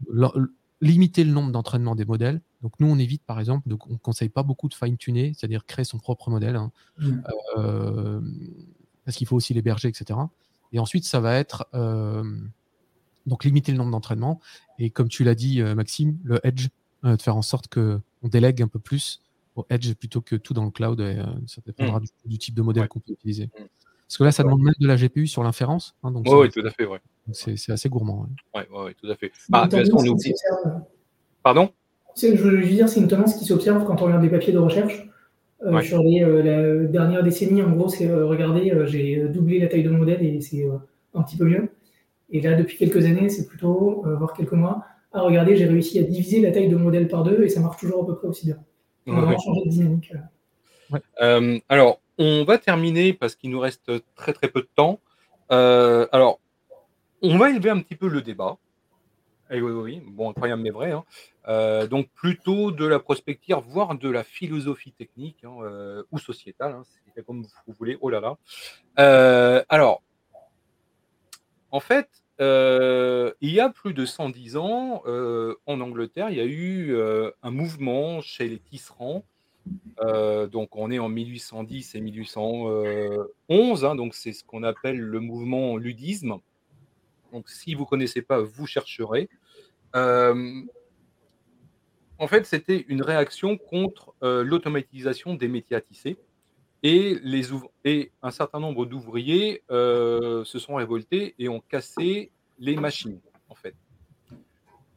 limiter 0.79 1.23
le 1.23 1.31
nombre 1.31 1.51
d'entraînements 1.51 1.95
des 1.95 2.05
modèles. 2.05 2.41
Donc 2.61 2.79
nous, 2.79 2.87
on 2.87 2.97
évite 2.97 3.23
par 3.23 3.39
exemple, 3.39 3.67
de, 3.67 3.77
on 3.87 3.93
ne 3.93 3.97
conseille 3.97 4.29
pas 4.29 4.43
beaucoup 4.43 4.69
de 4.69 4.75
fine-tuner, 4.75 5.33
c'est-à-dire 5.35 5.65
créer 5.65 5.85
son 5.85 5.97
propre 5.97 6.29
modèle, 6.29 6.55
hein. 6.55 6.71
mmh. 6.99 7.11
euh, 7.57 8.21
parce 9.05 9.17
qu'il 9.17 9.25
faut 9.25 9.35
aussi 9.35 9.53
l'héberger, 9.55 9.87
etc. 9.87 10.19
Et 10.71 10.79
ensuite, 10.79 11.05
ça 11.05 11.19
va 11.19 11.35
être 11.37 11.67
euh, 11.73 12.23
donc 13.25 13.43
limiter 13.43 13.71
le 13.71 13.77
nombre 13.77 13.91
d'entraînements. 13.91 14.39
Et 14.79 14.89
comme 14.89 15.09
tu 15.09 15.23
l'as 15.23 15.35
dit, 15.35 15.61
euh, 15.61 15.75
Maxime, 15.75 16.17
le 16.23 16.39
edge, 16.45 16.69
euh, 17.03 17.15
de 17.15 17.21
faire 17.21 17.35
en 17.35 17.41
sorte 17.41 17.67
qu'on 17.67 18.01
délègue 18.23 18.61
un 18.61 18.67
peu 18.67 18.79
plus 18.79 19.21
au 19.55 19.65
edge 19.69 19.93
plutôt 19.95 20.21
que 20.21 20.35
tout 20.35 20.53
dans 20.53 20.65
le 20.65 20.71
cloud. 20.71 20.99
Et, 21.01 21.21
ça 21.47 21.61
dépendra 21.65 21.99
mm. 21.99 22.05
du, 22.25 22.37
type 22.37 22.55
de 22.55 22.61
modèle 22.61 22.87
qu'on 22.87 22.99
peut 22.99 23.13
utiliser. 23.13 23.45
Mm. 23.47 23.65
Parce 24.07 24.17
que 24.17 24.23
là, 24.25 24.31
ça 24.31 24.43
demande 24.43 24.61
même 24.61 24.73
de 24.77 24.87
la 24.87 24.97
GPU 24.97 25.25
sur 25.25 25.41
l'inférence. 25.41 25.95
Hein, 26.03 26.11
oui, 26.25 26.49
tout 26.49 26.65
à 26.65 26.69
fait. 26.69 26.85
Ouais. 26.85 26.99
C'est 27.31 27.71
assez 27.71 27.87
gourmand. 27.87 28.27
Oui, 28.53 28.61
ouais, 28.69 28.93
tout 28.93 29.07
à 29.07 29.15
fait. 29.15 29.31
Bah, 29.47 29.69
on 29.71 30.05
oublie. 30.05 30.33
Pardon? 31.43 31.71
Je 32.17 32.27
veux 32.27 32.61
dire, 32.67 32.89
c'est 32.89 32.99
une 32.99 33.07
tendance 33.07 33.35
qui 33.35 33.45
s'observe 33.45 33.85
quand 33.85 34.01
on 34.01 34.05
regarde 34.05 34.21
des 34.21 34.29
papiers 34.29 34.51
de 34.51 34.57
recherche. 34.57 35.07
Euh, 35.63 35.81
sur 35.81 36.01
les, 36.01 36.23
euh, 36.23 36.41
la 36.41 36.87
dernière 36.87 37.23
décennie, 37.23 37.61
en 37.61 37.71
gros, 37.71 37.87
c'est 37.87 38.07
euh, 38.07 38.25
regardez, 38.25 38.73
j'ai 38.87 39.27
doublé 39.27 39.59
la 39.59 39.67
taille 39.67 39.83
de 39.83 39.89
mon 39.89 39.99
modèle 39.99 40.23
et 40.23 40.41
c'est 40.41 40.67
un 41.13 41.21
petit 41.21 41.37
peu 41.37 41.45
mieux. 41.45 41.69
Et 42.31 42.41
là, 42.41 42.53
depuis 42.55 42.77
quelques 42.77 43.05
années, 43.05 43.29
c'est 43.29 43.47
plutôt, 43.47 44.03
voire 44.05 44.33
quelques 44.33 44.53
mois, 44.53 44.83
à 45.11 45.21
regarder, 45.21 45.55
j'ai 45.55 45.65
réussi 45.65 45.99
à 45.99 46.03
diviser 46.03 46.41
la 46.41 46.51
taille 46.51 46.69
de 46.69 46.75
mon 46.75 46.85
modèle 46.85 47.07
par 47.07 47.23
deux 47.23 47.43
et 47.43 47.49
ça 47.49 47.59
marche 47.59 47.79
toujours 47.79 48.03
à 48.03 48.07
peu 48.07 48.15
près 48.15 48.27
aussi 48.27 48.45
bien. 48.47 48.57
On 49.05 49.15
va 49.15 49.21
vraiment 49.21 49.39
changer 49.39 49.61
de 49.65 49.69
dynamique. 49.69 50.13
alors, 51.69 51.99
on 52.17 52.43
va 52.43 52.57
terminer 52.57 53.13
parce 53.13 53.35
qu'il 53.35 53.49
nous 53.49 53.59
reste 53.59 53.91
très 54.15 54.33
très 54.33 54.47
peu 54.47 54.61
de 54.61 54.69
temps. 54.75 54.99
alors, 55.49 56.39
on 57.21 57.37
va 57.37 57.51
élever 57.51 57.69
un 57.69 57.79
petit 57.79 57.95
peu 57.95 58.07
le 58.07 58.21
débat. 58.21 58.57
Eh 59.53 59.61
oui, 59.61 59.71
oui, 59.73 60.01
bon, 60.07 60.29
incroyable 60.29 60.61
mais 60.61 60.69
vrai. 60.69 60.91
Hein. 60.91 61.03
Euh, 61.49 61.85
donc 61.85 62.07
plutôt 62.15 62.71
de 62.71 62.85
la 62.85 62.99
prospective, 62.99 63.57
voire 63.57 63.95
de 63.95 64.09
la 64.09 64.23
philosophie 64.23 64.93
technique 64.93 65.43
hein, 65.43 65.57
euh, 65.63 66.03
ou 66.11 66.19
sociétale, 66.19 66.71
hein, 66.71 66.83
c'est 67.13 67.25
comme 67.25 67.45
vous 67.67 67.73
voulez. 67.77 67.97
Oh 67.99 68.09
là 68.09 68.21
là. 68.21 68.37
Euh, 68.99 69.61
alors, 69.67 70.01
en 71.71 71.81
fait, 71.81 72.07
il 72.39 73.51
y 73.53 73.59
a 73.59 73.69
plus 73.69 73.93
de 73.93 74.05
110 74.05 74.55
ans, 74.55 75.03
en 75.05 75.81
Angleterre, 75.81 76.29
il 76.29 76.37
y 76.37 76.41
a 76.41 76.45
eu 76.45 76.97
un 77.43 77.51
mouvement 77.51 78.21
chez 78.21 78.47
les 78.47 78.57
tisserands. 78.57 79.23
donc 79.99 80.75
on 80.75 80.89
est 80.89 80.99
en 80.99 81.09
1810 81.09 81.95
et 81.95 82.01
1811, 82.01 83.81
donc 83.95 84.15
c'est 84.15 84.31
ce 84.31 84.43
qu'on 84.45 84.63
appelle 84.63 84.97
le 84.97 85.19
mouvement 85.19 85.77
ludisme. 85.77 86.39
Donc 87.31 87.49
si 87.49 87.75
vous 87.75 87.83
ne 87.83 87.87
connaissez 87.87 88.21
pas, 88.21 88.41
vous 88.41 88.65
chercherez. 88.65 89.29
Euh, 89.95 90.61
en 92.17 92.27
fait, 92.27 92.45
c'était 92.45 92.85
une 92.87 93.01
réaction 93.01 93.57
contre 93.57 94.13
euh, 94.23 94.43
l'automatisation 94.43 95.33
des 95.33 95.47
métiers 95.47 95.75
à 95.75 95.81
tisser. 95.81 96.17
Et, 96.83 97.19
un 98.23 98.31
certain 98.31 98.59
nombre 98.59 98.85
d'ouvriers 98.85 99.63
euh, 99.69 100.43
se 100.43 100.57
sont 100.57 100.75
révoltés 100.75 101.35
et 101.37 101.47
ont 101.47 101.59
cassé 101.59 102.31
les 102.59 102.75
machines, 102.75 103.19
en 103.49 103.55
fait. 103.55 103.75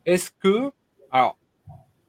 Est-ce 0.07 0.31
que. 0.31 0.71
Alors, 1.11 1.39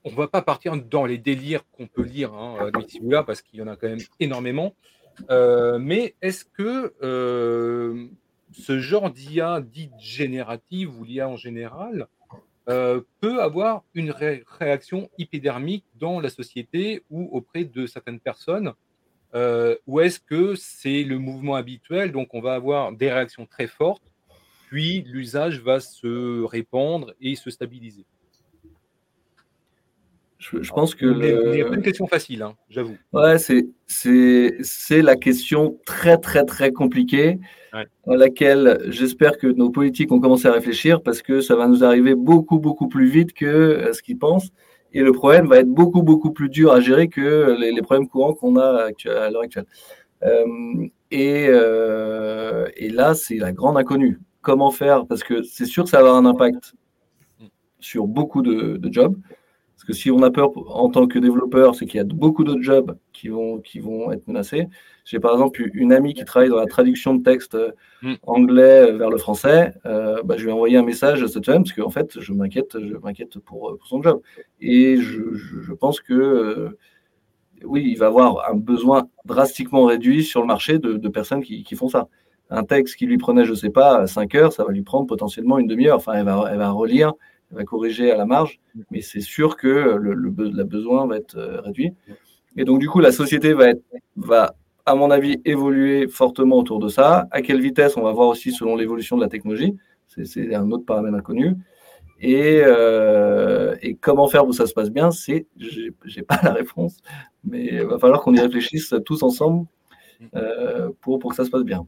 on 0.03 0.11
ne 0.11 0.15
va 0.15 0.27
pas 0.27 0.41
partir 0.41 0.77
dans 0.77 1.05
les 1.05 1.17
délires 1.17 1.63
qu'on 1.71 1.87
peut 1.87 2.03
lire 2.03 2.33
hein, 2.33 2.71
là 3.01 3.23
parce 3.23 3.41
qu'il 3.41 3.59
y 3.59 3.63
en 3.63 3.67
a 3.67 3.75
quand 3.75 3.87
même 3.87 3.99
énormément. 4.19 4.75
mais 5.29 6.15
est-ce 6.21 6.45
que 6.45 6.93
ce 8.51 8.79
genre 8.79 9.09
d'IA 9.09 9.61
dite 9.61 9.97
générative 9.99 10.97
ou 10.99 11.03
l'IA 11.03 11.27
en 11.27 11.37
général 11.37 12.07
euh, 12.67 13.01
peut 13.21 13.41
avoir 13.41 13.83
une 13.93 14.11
réaction 14.11 15.09
épidermique 15.19 15.85
dans 15.95 16.19
la 16.19 16.29
société 16.29 17.03
ou 17.09 17.29
auprès 17.31 17.63
de 17.63 17.85
certaines 17.85 18.19
personnes. 18.19 18.73
Euh, 19.35 19.75
Ou 19.85 19.99
est-ce 19.99 20.19
que 20.19 20.55
c'est 20.55 21.03
le 21.03 21.19
mouvement 21.19 21.55
habituel, 21.55 22.11
donc 22.11 22.33
on 22.33 22.41
va 22.41 22.53
avoir 22.53 22.91
des 22.93 23.11
réactions 23.11 23.45
très 23.45 23.67
fortes, 23.67 24.11
puis 24.67 25.01
l'usage 25.01 25.59
va 25.59 25.79
se 25.79 26.43
répandre 26.43 27.13
et 27.19 27.35
se 27.35 27.49
stabiliser 27.49 28.05
je, 30.37 30.71
pense 30.71 30.95
que. 30.95 31.05
Il 31.05 31.61
a 31.61 31.65
pas 31.65 31.75
une 31.75 31.81
question 31.81 32.07
facile, 32.07 32.41
hein, 32.43 32.55
j'avoue. 32.69 32.95
Ouais, 33.13 33.37
c'est 33.37 35.01
la 35.01 35.15
question 35.15 35.77
très, 35.85 36.17
très, 36.17 36.43
très 36.43 36.71
compliquée, 36.71 37.39
à 37.73 38.15
laquelle 38.15 38.79
j'espère 38.87 39.37
que 39.37 39.47
nos 39.47 39.69
politiques 39.69 40.11
ont 40.11 40.19
commencé 40.19 40.47
à 40.47 40.51
réfléchir 40.51 41.01
parce 41.01 41.21
que 41.21 41.41
ça 41.41 41.55
va 41.55 41.67
nous 41.67 41.83
arriver 41.83 42.15
beaucoup, 42.15 42.59
beaucoup 42.59 42.87
plus 42.87 43.07
vite 43.07 43.33
que 43.33 43.45
euh, 43.45 43.93
ce 43.93 44.01
qu'ils 44.01 44.17
pensent. 44.17 44.49
Et 44.93 45.01
le 45.01 45.11
problème 45.11 45.47
va 45.47 45.57
être 45.57 45.69
beaucoup, 45.69 46.03
beaucoup 46.03 46.31
plus 46.31 46.47
dur 46.47 46.71
à 46.71 46.79
gérer 46.79 47.09
que 47.09 47.57
les, 47.59 47.81
problèmes 47.81 48.07
courants 48.07 48.33
qu'on 48.33 48.55
a 48.55 48.89
à 49.07 49.29
l'heure 49.29 49.41
actuelle. 49.41 49.65
Euh, 50.23 50.87
et, 51.11 51.47
euh, 51.49 52.69
et, 52.77 52.89
là, 52.89 53.13
c'est 53.13 53.35
la 53.35 53.51
grande 53.51 53.77
inconnue. 53.77 54.21
Comment 54.41 54.71
faire? 54.71 55.05
Parce 55.05 55.23
que 55.23 55.43
c'est 55.43 55.65
sûr 55.65 55.83
que 55.83 55.89
ça 55.89 55.97
va 55.97 56.09
avoir 56.09 56.15
un 56.15 56.25
impact 56.25 56.75
mm. 57.41 57.45
sur 57.81 58.07
beaucoup 58.07 58.41
de, 58.41 58.77
de 58.77 58.93
jobs. 58.93 59.17
Parce 59.85 59.99
que 59.99 60.01
si 60.01 60.09
on 60.09 60.23
a 60.23 60.31
peur 60.31 60.51
en 60.75 60.89
tant 60.89 61.05
que 61.05 61.19
développeur, 61.19 61.75
c'est 61.75 61.85
qu'il 61.85 61.99
y 61.99 62.01
a 62.01 62.03
beaucoup 62.03 62.43
d'autres 62.43 62.63
jobs 62.63 62.97
qui 63.13 63.27
vont, 63.27 63.59
qui 63.59 63.79
vont 63.79 64.11
être 64.11 64.27
menacés. 64.27 64.67
J'ai 65.03 65.19
par 65.19 65.33
exemple 65.33 65.69
une 65.75 65.93
amie 65.93 66.15
qui 66.15 66.25
travaille 66.25 66.49
dans 66.49 66.59
la 66.59 66.65
traduction 66.65 67.13
de 67.13 67.21
texte 67.21 67.55
mm. 68.01 68.15
anglais 68.23 68.91
vers 68.93 69.11
le 69.11 69.17
français. 69.17 69.75
Euh, 69.85 70.23
bah, 70.23 70.37
je 70.37 70.43
lui 70.45 70.49
ai 70.49 70.53
envoyé 70.53 70.77
un 70.77 70.83
message 70.83 71.23
cette 71.27 71.45
semaine 71.45 71.61
parce 71.61 71.73
qu'en 71.73 71.91
fait, 71.91 72.19
je 72.19 72.33
m'inquiète, 72.33 72.79
je 72.79 72.95
m'inquiète 72.97 73.37
pour, 73.37 73.77
pour, 73.77 73.87
son 73.87 74.01
job. 74.01 74.21
Et 74.59 74.97
je, 74.97 75.21
je, 75.35 75.73
pense 75.73 75.99
que 75.99 76.13
euh, 76.15 76.77
oui, 77.63 77.85
il 77.87 77.99
va 77.99 78.07
avoir 78.07 78.49
un 78.49 78.55
besoin 78.55 79.07
drastiquement 79.23 79.85
réduit 79.85 80.23
sur 80.23 80.41
le 80.41 80.47
marché 80.47 80.79
de, 80.79 80.93
de 80.93 81.09
personnes 81.09 81.43
qui, 81.43 81.63
qui, 81.63 81.75
font 81.75 81.89
ça. 81.89 82.07
Un 82.49 82.63
texte 82.63 82.95
qui 82.95 83.05
lui 83.05 83.19
prenait, 83.19 83.45
je 83.45 83.51
ne 83.51 83.55
sais 83.55 83.69
pas, 83.69 84.07
5 84.07 84.33
heures, 84.33 84.51
ça 84.51 84.63
va 84.63 84.71
lui 84.71 84.81
prendre 84.81 85.05
potentiellement 85.05 85.59
une 85.59 85.67
demi-heure. 85.67 85.97
Enfin, 85.97 86.13
elle 86.13 86.25
va, 86.25 86.49
elle 86.51 86.57
va 86.57 86.71
relire 86.71 87.13
va 87.51 87.63
corriger 87.63 88.11
à 88.11 88.17
la 88.17 88.25
marge, 88.25 88.59
mais 88.91 89.01
c'est 89.01 89.21
sûr 89.21 89.57
que 89.57 89.67
le, 89.67 90.13
le, 90.13 90.63
besoin 90.63 91.07
va 91.07 91.17
être 91.17 91.37
euh, 91.37 91.61
réduit. 91.61 91.93
Et 92.57 92.65
donc, 92.65 92.79
du 92.79 92.89
coup, 92.89 92.99
la 92.99 93.11
société 93.11 93.53
va, 93.53 93.69
être, 93.69 93.83
va, 94.15 94.55
à 94.85 94.95
mon 94.95 95.11
avis, 95.11 95.41
évoluer 95.45 96.07
fortement 96.07 96.57
autour 96.57 96.79
de 96.79 96.87
ça. 96.87 97.27
À 97.31 97.41
quelle 97.41 97.61
vitesse, 97.61 97.97
on 97.97 98.01
va 98.01 98.11
voir 98.11 98.29
aussi 98.29 98.51
selon 98.51 98.75
l'évolution 98.75 99.17
de 99.17 99.21
la 99.21 99.29
technologie. 99.29 99.75
C'est 100.07 100.53
un 100.55 100.71
autre 100.71 100.85
paramètre 100.85 101.15
inconnu. 101.15 101.55
Et, 102.21 102.61
euh, 102.63 103.75
et, 103.81 103.95
comment 103.95 104.27
faire 104.27 104.41
pour 104.41 104.51
que 104.51 104.55
ça 104.55 104.67
se 104.67 104.73
passe 104.73 104.89
bien, 104.89 105.11
c'est, 105.11 105.47
j'ai 105.57 106.21
pas 106.21 106.39
la 106.43 106.53
réponse, 106.53 107.01
mais 107.43 107.65
il 107.65 107.83
va 107.83 107.99
falloir 107.99 108.21
qu'on 108.21 108.33
y 108.33 108.39
réfléchisse 108.39 108.95
tous 109.05 109.21
ensemble 109.21 109.67
euh, 110.33 110.91
pour, 111.01 111.19
pour 111.19 111.31
que 111.31 111.35
ça 111.35 111.43
se 111.43 111.49
passe 111.49 111.63
bien. 111.63 111.85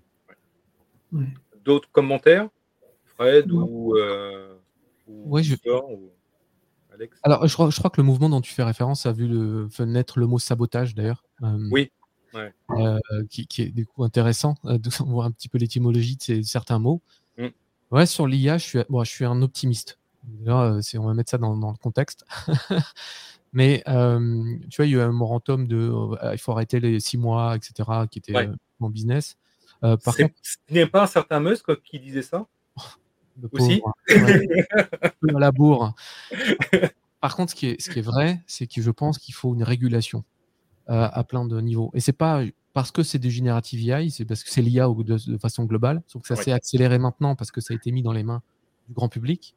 D'autres 1.64 1.89
commentaires, 1.91 2.49
Fred 3.05 3.49
ou 3.53 3.95
oui, 5.08 5.43
je... 5.43 5.55
Alors, 7.24 7.47
je 7.47 7.53
crois, 7.53 7.70
je 7.70 7.78
crois, 7.78 7.89
que 7.89 8.01
le 8.01 8.05
mouvement 8.05 8.30
dont 8.30 8.41
tu 8.41 8.53
fais 8.53 8.64
référence 8.64 9.05
a 9.05 9.12
vu 9.12 9.28
le, 9.28 9.68
naître 9.86 10.20
le 10.20 10.28
mot 10.28 10.39
sabotage 10.39 10.95
d'ailleurs. 10.95 11.24
Euh, 11.43 11.70
oui. 11.72 11.91
Euh, 12.70 12.99
qui, 13.30 13.47
qui, 13.47 13.64
est 13.64 13.70
du 13.70 13.88
coup 13.88 14.03
intéressant 14.03 14.55
euh, 14.66 14.78
de 14.78 14.89
voir 15.03 15.26
un 15.26 15.32
petit 15.32 15.49
peu 15.49 15.58
l'étymologie 15.58 16.18
de 16.18 16.41
certains 16.43 16.78
mots. 16.78 17.01
Mm. 17.38 17.47
Ouais, 17.89 18.05
sur 18.05 18.28
l'IA, 18.28 18.58
je 18.58 18.64
suis, 18.64 18.80
bon, 18.89 19.03
je 19.03 19.10
suis 19.10 19.26
un 19.26 19.41
optimiste. 19.41 19.97
Là, 20.43 20.80
on 20.95 21.05
va 21.05 21.14
mettre 21.14 21.32
ça 21.32 21.38
dans, 21.38 21.55
dans 21.55 21.72
le 21.72 21.78
contexte. 21.78 22.26
Mais 23.53 23.82
tu 23.86 24.76
vois, 24.76 24.86
il 24.86 24.91
y 24.91 24.95
a 24.95 24.97
eu 24.97 25.01
un 25.01 25.12
momentum 25.12 25.68
de 25.68 25.91
il 26.34 26.38
faut 26.38 26.51
arrêter 26.51 26.80
les 26.80 26.99
six 26.99 27.18
mois, 27.18 27.55
etc., 27.55 27.89
qui 28.12 28.20
était 28.20 28.49
mon 28.80 28.89
business. 28.89 29.38
par 29.82 29.97
contre, 30.03 30.36
ce 30.41 30.58
n'est 30.70 30.86
pas 30.86 31.03
un 31.03 31.08
certain 31.08 31.39
Musk 31.39 31.82
qui 31.82 31.99
disait 31.99 32.22
ça? 32.22 32.45
Aussi. 33.52 33.82
la 35.22 35.52
bourre. 35.52 35.94
Par 37.20 37.36
contre, 37.36 37.52
ce 37.52 37.56
qui 37.56 37.68
est, 37.68 37.82
ce 37.82 37.90
qui 37.90 38.00
est 38.00 38.04
vrai, 38.04 38.44
c'est 38.48 38.68
que 38.68 38.82
je 38.82 38.92
pense 38.92 39.18
qu'il 39.18 39.34
faut 39.34 39.54
une 39.54 39.64
régulation 39.64 40.24
euh, 40.90 41.10
à 41.12 41.24
plein 41.24 41.46
de 41.46 41.60
niveaux. 41.60 41.92
Et 41.94 42.00
c'est 42.00 42.14
pas 42.14 42.44
parce 42.74 42.92
que 42.92 43.02
c'est 43.02 43.20
des 43.20 43.32
générative 43.32 43.90
AI, 43.90 44.10
c'est 44.12 44.24
parce 44.24 44.44
que 44.44 44.52
c'est 44.52 44.62
l'IA 44.62 44.88
de, 44.88 45.38
façon 45.38 45.66
globale, 45.66 46.04
sauf 46.08 46.22
que 46.22 46.28
ça 46.28 46.36
s'est 46.36 46.52
accéléré 46.52 47.00
maintenant 47.00 47.36
parce 47.36 47.50
que 47.50 47.60
ça 47.60 47.74
a 47.74 47.76
été 47.76 47.92
mis 47.92 48.04
dans 48.04 48.14
les 48.14 48.24
mains 48.24 48.44
du 48.88 48.94
grand 48.94 49.10
public 49.10 49.56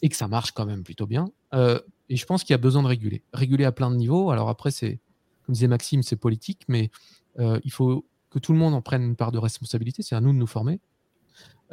et 0.00 0.08
que 0.08 0.16
ça 0.16 0.28
marche 0.28 0.52
quand 0.52 0.64
même 0.64 0.84
plutôt 0.84 1.06
bien. 1.06 1.28
Euh, 1.54 1.80
et 2.08 2.16
je 2.16 2.24
pense 2.24 2.44
qu'il 2.44 2.54
y 2.54 2.54
a 2.54 2.58
besoin 2.58 2.82
de 2.82 2.88
réguler. 2.88 3.22
Réguler 3.32 3.64
à 3.64 3.72
plein 3.72 3.90
de 3.90 3.96
niveaux. 3.96 4.30
Alors 4.30 4.48
après, 4.48 4.70
c'est, 4.70 5.00
comme 5.44 5.54
disait 5.54 5.66
Maxime, 5.66 6.02
c'est 6.02 6.16
politique, 6.16 6.62
mais 6.68 6.90
euh, 7.38 7.58
il 7.64 7.72
faut 7.72 8.06
que 8.30 8.38
tout 8.38 8.52
le 8.52 8.58
monde 8.58 8.74
en 8.74 8.80
prenne 8.80 9.02
une 9.02 9.16
part 9.16 9.32
de 9.32 9.38
responsabilité. 9.38 10.02
C'est 10.02 10.14
à 10.14 10.20
nous 10.20 10.32
de 10.32 10.38
nous 10.38 10.46
former. 10.46 10.80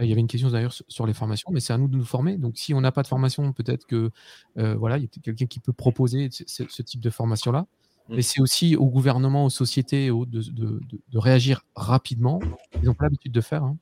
Il 0.01 0.07
y 0.07 0.11
avait 0.11 0.21
une 0.21 0.27
question 0.27 0.49
d'ailleurs 0.49 0.73
sur 0.87 1.05
les 1.05 1.13
formations, 1.13 1.49
mais 1.51 1.59
c'est 1.59 1.73
à 1.73 1.77
nous 1.77 1.87
de 1.87 1.97
nous 1.97 2.05
former. 2.05 2.37
Donc, 2.37 2.57
si 2.57 2.73
on 2.73 2.81
n'a 2.81 2.91
pas 2.91 3.03
de 3.03 3.07
formation, 3.07 3.51
peut-être 3.51 3.85
que 3.85 4.11
euh, 4.57 4.75
voilà, 4.75 4.97
il 4.97 5.03
y 5.03 5.05
a 5.05 5.09
quelqu'un 5.21 5.45
qui 5.45 5.59
peut 5.59 5.73
proposer 5.73 6.29
ce, 6.31 6.81
type 6.81 7.01
de 7.01 7.09
formation-là. 7.09 7.61
Mmh. 8.07 8.15
Mais 8.15 8.21
c'est 8.21 8.41
aussi 8.41 8.75
au 8.75 8.85
gouvernement, 8.85 9.45
aux 9.45 9.49
sociétés 9.49 10.07
de, 10.09 11.17
réagir 11.17 11.63
rapidement. 11.75 12.39
Ils 12.81 12.85
n'ont 12.85 12.93
pas 12.93 13.05
l'habitude 13.05 13.31
de 13.31 13.41
faire, 13.41 13.63
hein. 13.63 13.77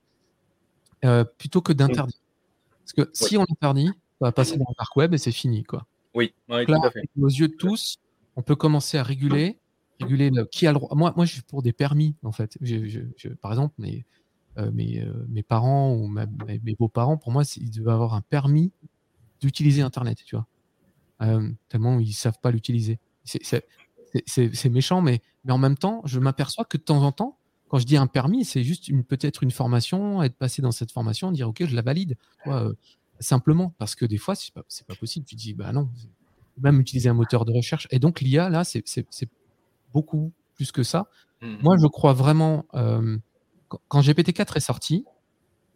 euh, 1.06 1.24
plutôt 1.24 1.62
que 1.62 1.74
d'interdire. 1.74 2.18
Parce 2.84 2.94
que 2.94 3.12
si 3.14 3.38
on 3.38 3.44
interdit, 3.44 3.88
ça 3.88 4.26
va 4.28 4.32
passer 4.32 4.58
dans 4.58 4.66
le 4.68 4.76
parc 4.76 4.96
web 4.96 5.14
et 5.14 5.18
c'est 5.18 5.32
fini, 5.32 5.64
quoi. 5.64 5.86
Oui, 6.16 6.34
tout 6.48 6.54
à 6.54 6.92
fait. 6.92 7.04
Aux 7.20 7.30
yeux 7.30 7.50
de 7.50 7.56
tous, 7.56 7.98
on 8.36 8.42
peut 8.42 8.56
commencer 8.56 8.98
à 8.98 9.04
réguler, 9.04 9.60
réguler 10.00 10.32
qui 10.52 10.66
a 10.66 10.72
le 10.72 10.80
droit. 10.80 10.96
Moi, 10.96 11.14
moi, 11.16 11.26
je 11.26 11.34
suis 11.34 11.42
pour 11.44 11.62
des 11.62 11.74
permis, 11.74 12.16
en 12.24 12.32
fait. 12.32 12.58
par 13.42 13.52
exemple, 13.52 13.76
mais 13.78 14.06
euh, 14.58 14.72
mes, 14.72 15.02
euh, 15.02 15.26
mes, 15.30 15.44
parents 15.44 15.94
ou 15.94 16.08
mes, 16.08 16.76
beaux-parents, 16.80 17.18
pour 17.18 17.32
moi, 17.32 17.44
ils 17.58 17.70
devaient 17.70 17.92
avoir 17.92 18.16
un 18.16 18.22
permis 18.22 18.72
d'utiliser 19.40 19.84
Internet, 19.84 20.20
tu 20.26 20.36
vois. 20.36 20.48
Euh, 21.22 21.52
tellement 21.70 22.00
ils 22.00 22.14
savent 22.14 22.40
pas 22.42 22.50
l'utiliser. 22.50 23.00
C'est 23.24 24.70
méchant, 24.70 25.02
mais, 25.02 25.22
mais 25.46 25.52
en 25.52 25.60
même 25.60 25.78
temps, 25.78 26.02
je 26.06 26.20
m'aperçois 26.20 26.66
que 26.66 26.78
de 26.78 26.82
temps 26.82 27.04
en 27.04 27.12
temps, 27.12 27.38
quand 27.68 27.78
je 27.78 27.86
dis 27.86 27.98
un 27.98 28.08
permis, 28.08 28.46
c'est 28.46 28.64
juste 28.64 28.90
peut-être 29.08 29.44
une 29.44 29.52
formation, 29.52 30.24
être 30.24 30.38
passé 30.38 30.62
dans 30.64 30.72
cette 30.72 30.92
formation, 30.92 31.32
dire 31.32 31.50
ok, 31.50 31.66
je 31.66 31.76
la 31.76 31.84
valide, 31.84 32.18
simplement, 33.20 33.76
parce 33.78 33.94
que 33.94 34.06
des 34.06 34.18
fois, 34.18 34.34
c'est 34.34 34.54
pas, 34.54 34.64
pas 34.88 34.96
possible. 34.96 35.26
Tu 35.26 35.36
dis 35.36 35.54
bah 35.54 35.72
non, 35.72 35.88
même 36.58 36.80
utiliser 36.80 37.10
un 37.10 37.14
moteur 37.14 37.46
de 37.46 37.52
recherche. 37.52 37.88
Et 37.92 38.00
donc 38.00 38.22
l'IA 38.22 38.50
là, 38.50 38.64
c'est 38.64 38.84
beaucoup 39.94 40.32
plus 40.56 40.72
que 40.72 40.82
ça. 40.82 41.10
Mmh. 41.42 41.58
Moi, 41.62 41.78
je 41.80 41.86
crois 41.86 42.14
vraiment 42.14 42.66
quand 43.68 44.02
GPT-4 44.02 44.58
est 44.58 44.62
sorti, 44.62 45.06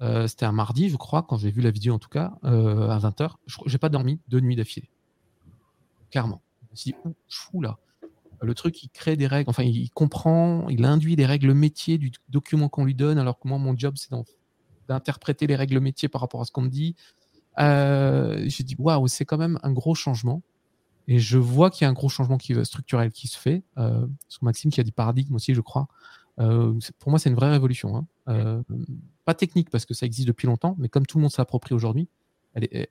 euh, 0.01 0.27
c'était 0.27 0.45
un 0.45 0.51
mardi, 0.51 0.89
je 0.89 0.97
crois, 0.97 1.23
quand 1.23 1.37
j'ai 1.37 1.51
vu 1.51 1.61
la 1.61 1.71
vidéo 1.71 1.93
en 1.93 1.99
tout 1.99 2.09
cas, 2.09 2.33
euh, 2.43 2.89
à 2.89 2.97
20h, 2.97 3.35
j'ai 3.65 3.77
pas 3.77 3.89
dormi 3.89 4.19
deux 4.27 4.39
nuits 4.39 4.55
d'affilée. 4.55 4.89
Clairement. 6.09 6.41
Je 6.63 6.71
me 6.71 6.75
suis 6.75 6.91
dit, 6.91 6.97
fou 7.29 7.61
là. 7.61 7.77
Le 8.41 8.55
truc, 8.55 8.81
il 8.81 8.89
crée 8.89 9.15
des 9.15 9.27
règles, 9.27 9.49
enfin, 9.51 9.63
il 9.63 9.91
comprend, 9.91 10.67
il 10.69 10.83
induit 10.83 11.15
les 11.15 11.27
règles 11.27 11.53
métiers 11.53 11.99
du 11.99 12.11
document 12.29 12.69
qu'on 12.69 12.85
lui 12.85 12.95
donne, 12.95 13.19
alors 13.19 13.39
que 13.39 13.47
moi, 13.47 13.59
mon 13.59 13.77
job, 13.77 13.95
c'est 13.97 14.09
d'interpréter 14.87 15.45
les 15.45 15.55
règles 15.55 15.79
métiers 15.79 16.09
par 16.09 16.21
rapport 16.21 16.41
à 16.41 16.45
ce 16.45 16.51
qu'on 16.51 16.63
me 16.63 16.69
dit. 16.69 16.95
j'ai 17.57 18.63
dit 18.63 18.75
waouh, 18.79 19.07
c'est 19.07 19.25
quand 19.25 19.37
même 19.37 19.59
un 19.61 19.71
gros 19.71 19.93
changement. 19.93 20.41
Et 21.07 21.19
je 21.19 21.37
vois 21.37 21.69
qu'il 21.69 21.83
y 21.83 21.87
a 21.87 21.89
un 21.89 21.93
gros 21.93 22.09
changement 22.09 22.37
qui, 22.37 22.53
structurel 22.65 23.11
qui 23.11 23.27
se 23.27 23.37
fait. 23.37 23.63
Euh, 23.77 24.07
Maxime 24.41 24.71
qui 24.71 24.79
a 24.79 24.83
dit 24.83 24.91
paradigme 24.91 25.35
aussi, 25.35 25.53
je 25.53 25.61
crois. 25.61 25.87
Pour 26.99 27.09
moi, 27.09 27.19
c'est 27.19 27.29
une 27.29 27.35
vraie 27.35 27.51
révolution. 27.51 28.07
Hein. 28.27 28.63
pas 29.25 29.33
technique 29.33 29.69
parce 29.69 29.85
que 29.85 29.93
ça 29.93 30.05
existe 30.05 30.27
depuis 30.27 30.47
longtemps, 30.47 30.75
mais 30.79 30.89
comme 30.89 31.05
tout 31.05 31.17
le 31.17 31.21
monde 31.21 31.31
s'approprie 31.31 31.75
aujourd'hui, 31.75 32.07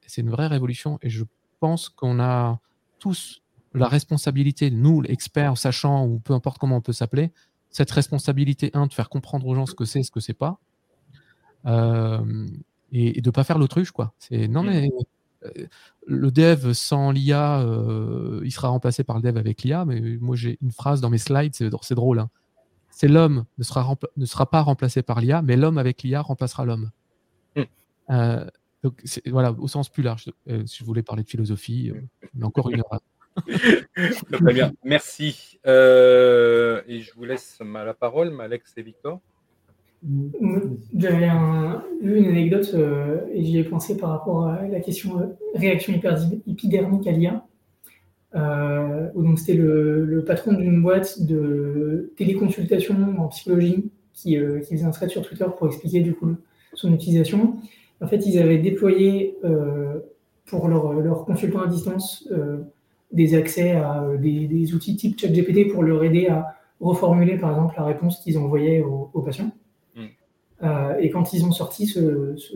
c'est 0.07 0.21
une 0.21 0.31
vraie 0.31 0.47
révolution. 0.47 0.99
Et 1.03 1.11
je 1.11 1.25
pense 1.61 1.89
qu'on 1.89 2.21
a 2.21 2.61
tous 2.99 3.43
la 3.75 3.89
responsabilité, 3.89 4.71
nous, 4.71 5.03
experts, 5.05 5.57
sachant, 5.57 6.07
ou 6.07 6.19
peu 6.19 6.35
importe 6.35 6.59
comment 6.59 6.77
on 6.77 6.81
peut 6.81 6.93
s'appeler, 6.93 7.31
cette 7.71 7.91
responsabilité, 7.91 8.71
un, 8.75 8.87
de 8.87 8.93
faire 8.93 9.09
comprendre 9.09 9.47
aux 9.47 9.55
gens 9.55 9.67
ce 9.67 9.75
que 9.75 9.85
c'est, 9.85 10.03
ce 10.03 10.11
que 10.11 10.21
c'est 10.21 10.35
pas, 10.35 10.59
euh, 11.67 12.47
et, 12.93 13.21
de 13.21 13.29
ne 13.29 13.33
pas 13.33 13.45
faire 13.45 13.59
l'autruche, 13.59 13.93
quoi. 13.93 14.13
C'est 14.19 14.49
non, 14.49 14.63
mais 14.63 14.91
euh, 15.45 15.67
le 16.07 16.31
dev 16.31 16.73
sans 16.73 17.13
l'IA, 17.13 17.61
euh, 17.61 18.41
il 18.45 18.51
sera 18.51 18.69
remplacé 18.69 19.05
par 19.05 19.17
le 19.17 19.23
dev 19.23 19.37
avec 19.37 19.63
l'IA, 19.63 19.85
mais 19.85 20.01
moi 20.21 20.35
j'ai 20.35 20.59
une 20.61 20.73
phrase 20.73 21.01
dans 21.01 21.11
mes 21.11 21.19
slides, 21.19 21.55
c'est 21.55 21.95
drôle. 21.95 22.19
Hein. 22.19 22.31
C'est 23.01 23.09
l'homme 23.09 23.47
ne 23.57 23.65
sera, 23.65 23.97
ne 24.19 24.27
sera 24.27 24.51
pas 24.51 24.61
remplacé 24.61 25.01
par 25.01 25.23
l'IA, 25.23 25.41
mais 25.41 25.57
l'homme 25.57 25.79
avec 25.79 26.03
l'IA 26.03 26.21
remplacera 26.21 26.67
l'homme. 26.67 26.91
Hmm. 27.57 28.45
donc 28.83 29.03
voilà, 29.29 29.53
au 29.53 29.69
sens 29.69 29.89
plus 29.89 30.03
large. 30.03 30.27
si 30.67 30.79
je 30.81 30.85
voulais 30.85 31.03
parler 31.03 31.23
de 31.23 31.29
philosophie, 31.31 31.95
mais 32.35 32.45
encore 32.45 32.69
une 32.69 32.81
heure. 32.81 33.01
Très 34.33 34.53
bien, 34.53 34.75
merci. 34.85 35.59
Euh, 35.67 36.83
et 36.89 37.01
je 37.01 37.15
vous 37.15 37.25
laisse 37.25 37.59
la 37.63 37.95
parole, 37.95 38.39
Alex 38.39 38.75
et 38.77 38.83
Victor. 38.83 39.23
J'avais 40.95 41.31
une 42.03 42.27
anecdote 42.27 42.71
euh, 42.75 43.25
et 43.33 43.43
j'y 43.43 43.57
ai 43.61 43.65
pensé 43.65 43.97
par 43.97 44.11
rapport 44.11 44.47
à 44.47 44.67
la 44.67 44.81
question 44.81 45.19
euh, 45.21 45.27
réaction 45.55 45.99
épidermique 46.47 47.07
à 47.07 47.13
l'IA. 47.13 47.47
Donc 48.35 49.39
c'était 49.39 49.55
le, 49.55 50.25
patron 50.27 50.53
d'une 50.53 50.83
boîte 50.83 51.23
de 51.23 52.13
téléconsultation 52.17 52.95
en 53.19 53.29
psychologie 53.29 53.91
qui, 54.13 54.37
faisait 54.37 54.85
un 54.85 54.91
thread 54.91 55.11
sur 55.11 55.23
Twitter 55.23 55.47
pour 55.57 55.67
expliquer 55.67 56.01
du 56.01 56.15
coup 56.15 56.37
son 56.75 56.93
utilisation. 56.93 57.57
En 58.01 58.07
fait, 58.07 58.25
ils 58.27 58.39
avaient 58.39 58.59
déployé 58.59 59.37
pour 60.47 60.69
leurs 60.69 60.93
leur 60.95 61.25
consultants 61.25 61.63
à 61.63 61.67
distance 61.67 62.29
des 63.13 63.35
accès 63.35 63.73
à 63.73 64.03
euh, 64.03 64.17
des, 64.17 64.75
outils 64.75 64.97
type 64.97 65.19
ChatGPT 65.19 65.73
pour 65.73 65.83
leur 65.83 66.03
aider 66.05 66.29
à 66.29 66.55
reformuler, 66.81 67.37
par 67.37 67.51
exemple, 67.51 67.75
la 67.77 67.85
réponse 67.85 68.21
qu'ils 68.21 68.39
envoyaient 68.39 68.83
aux, 68.83 69.21
patients. 69.21 69.51
Mm. 69.95 70.01
Euh, 70.63 70.99
et 70.99 71.11
quand 71.11 71.33
ils 71.33 71.45
ont 71.45 71.53
sorti 71.53 71.93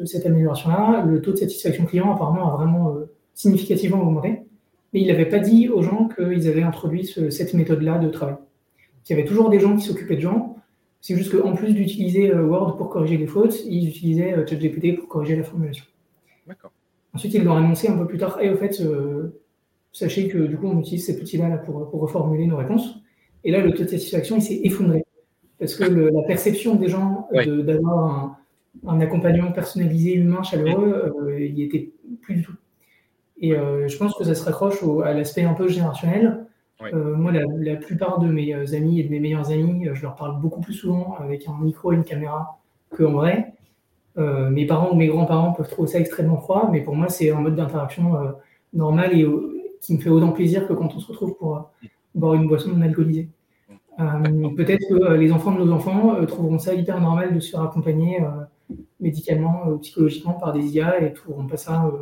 cette 0.05 0.27
amélioration-là, 0.27 1.05
le 1.05 1.20
taux 1.20 1.33
de 1.33 1.37
satisfaction 1.37 1.85
client 1.85 2.12
apparemment 2.14 2.53
a 2.53 2.57
vraiment 2.57 2.91
euh, 2.91 3.11
significativement 3.35 4.01
augmenté. 4.01 4.44
Mais 4.95 5.01
il 5.01 5.09
n'avait 5.09 5.29
pas 5.29 5.41
dit 5.41 5.69
aux 5.69 5.83
gens 5.83 6.09
qu'ils 6.09 6.49
avaient 6.49 6.63
introduit 6.63 7.05
cette 7.05 7.53
méthode-là 7.53 7.99
de 7.99 8.09
travail. 8.09 8.37
Il 9.07 9.11
y 9.11 9.19
avait 9.19 9.29
toujours 9.29 9.51
des 9.51 9.59
gens 9.61 9.77
qui 9.77 9.85
s'occupaient 9.85 10.17
de 10.17 10.21
gens. 10.21 10.57
C'est 11.01 11.17
juste 11.17 11.37
qu'en 11.37 11.53
plus 11.53 11.75
d'utiliser 11.75 12.33
Word 12.33 12.79
pour 12.79 12.89
corriger 12.89 13.19
les 13.19 13.27
fautes, 13.27 13.63
ils 13.67 13.89
utilisaient 13.89 14.35
ChatGPT 14.47 14.97
pour 14.97 15.09
corriger 15.09 15.37
la 15.37 15.43
formulation. 15.43 15.85
Ensuite, 17.13 17.35
ils 17.35 17.45
l'ont 17.45 17.57
annoncé 17.57 17.89
un 17.89 17.99
peu 17.99 18.07
plus 18.07 18.19
tard. 18.19 18.41
Et 18.41 18.51
au 18.51 18.57
fait, 18.57 18.81
sachez 19.93 20.29
que 20.29 20.39
du 20.39 20.57
coup, 20.57 20.69
on 20.69 20.79
utilise 20.79 21.05
ces 21.05 21.19
petits-là 21.19 21.59
pour, 21.59 21.91
reformuler 21.93 22.47
nos 22.47 22.57
réponses. 22.57 23.01
Et 23.43 23.51
là, 23.51 23.61
le 23.61 23.73
taux 23.73 23.85
de 23.85 23.89
satisfaction, 23.89 24.37
il 24.37 24.43
s'est 24.43 24.61
effondré. 24.63 25.05
Parce 25.59 25.75
que 25.75 25.85
la 25.85 26.23
perception 26.23 26.77
des 26.77 26.89
gens 26.89 27.29
d'avoir 27.33 28.39
un, 28.87 29.01
accompagnement 29.01 29.53
personnalisé, 29.53 30.15
humain, 30.15 30.43
chaleureux, 30.43 31.13
euh, 31.21 31.41
il 31.41 31.63
était 31.63 31.91
plus 32.23 32.37
du 32.37 32.43
tout. 32.43 32.55
Et 33.41 33.53
euh, 33.53 33.89
je 33.89 33.97
pense 33.97 34.14
que 34.14 34.24
ça 34.24 34.35
se 34.35 34.45
raccroche 34.45 34.82
à 35.05 35.12
l'aspect 35.12 35.43
un 35.43 35.55
peu 35.55 35.68
générationnel. 35.68 36.47
Euh, 36.82 37.16
moi, 37.16 37.32
la, 37.32 37.76
plupart 37.76 38.18
de 38.18 38.28
mes 38.28 38.53
amis 38.74 39.01
et 39.01 39.05
de 39.05 39.11
mes 39.11 39.20
meilleurs 39.20 39.51
amis, 39.51 39.89
je 39.93 40.03
leur 40.03 40.16
parle 40.16 40.41
beaucoup 40.41 40.61
plus 40.61 40.74
souvent 40.74 41.16
avec 41.18 41.49
un 41.49 41.57
micro 41.62 41.93
et 41.93 41.97
une 41.97 42.05
caméra 42.05 42.59
qu'en 42.95 43.12
vrai. 43.12 43.55
mes 44.16 44.66
parents 44.66 44.91
ou 44.93 44.95
mes 44.95 45.07
grands-parents 45.07 45.53
peuvent 45.53 45.68
trouver 45.68 45.89
ça 45.89 45.99
extrêmement 45.99 46.37
froid, 46.37 46.68
mais 46.70 46.80
pour 46.80 46.95
moi, 46.95 47.09
c'est 47.09 47.30
un 47.30 47.41
mode 47.41 47.57
d'interaction 47.57 48.35
normal 48.72 49.18
et 49.18 49.26
qui 49.85 49.95
me 49.95 49.99
fait 49.99 50.11
autant 50.11 50.32
plaisir 50.32 50.66
que 50.66 50.72
quand 50.72 50.95
on 50.95 50.99
se 50.99 51.09
retrouve 51.09 51.37
pour 51.37 51.57
euh, 51.57 51.61
boire 52.14 52.35
une 52.35 52.49
boisson 52.49 52.70
non 52.70 52.80
alcoolisée. 52.80 53.28
Euh, 54.01 54.49
peut-être 54.57 54.89
que 54.89 54.95
euh, 54.95 55.16
les 55.16 55.30
enfants 55.30 55.53
de 55.53 55.62
nos 55.62 55.72
enfants 55.72 56.24
trouveront 56.26 56.59
ça 56.59 56.74
hyper 56.74 57.01
normal 57.01 57.35
de 57.35 57.41
se 57.41 57.51
faire 57.51 57.62
accompagner 57.62 58.20
médicalement 58.99 59.68
ou 59.68 59.78
psychologiquement 59.78 60.32
par 60.32 60.53
des 60.53 60.74
IA 60.74 61.03
et 61.03 61.12
trouveront 61.12 61.47
pas 61.47 61.59
ça. 61.59 61.93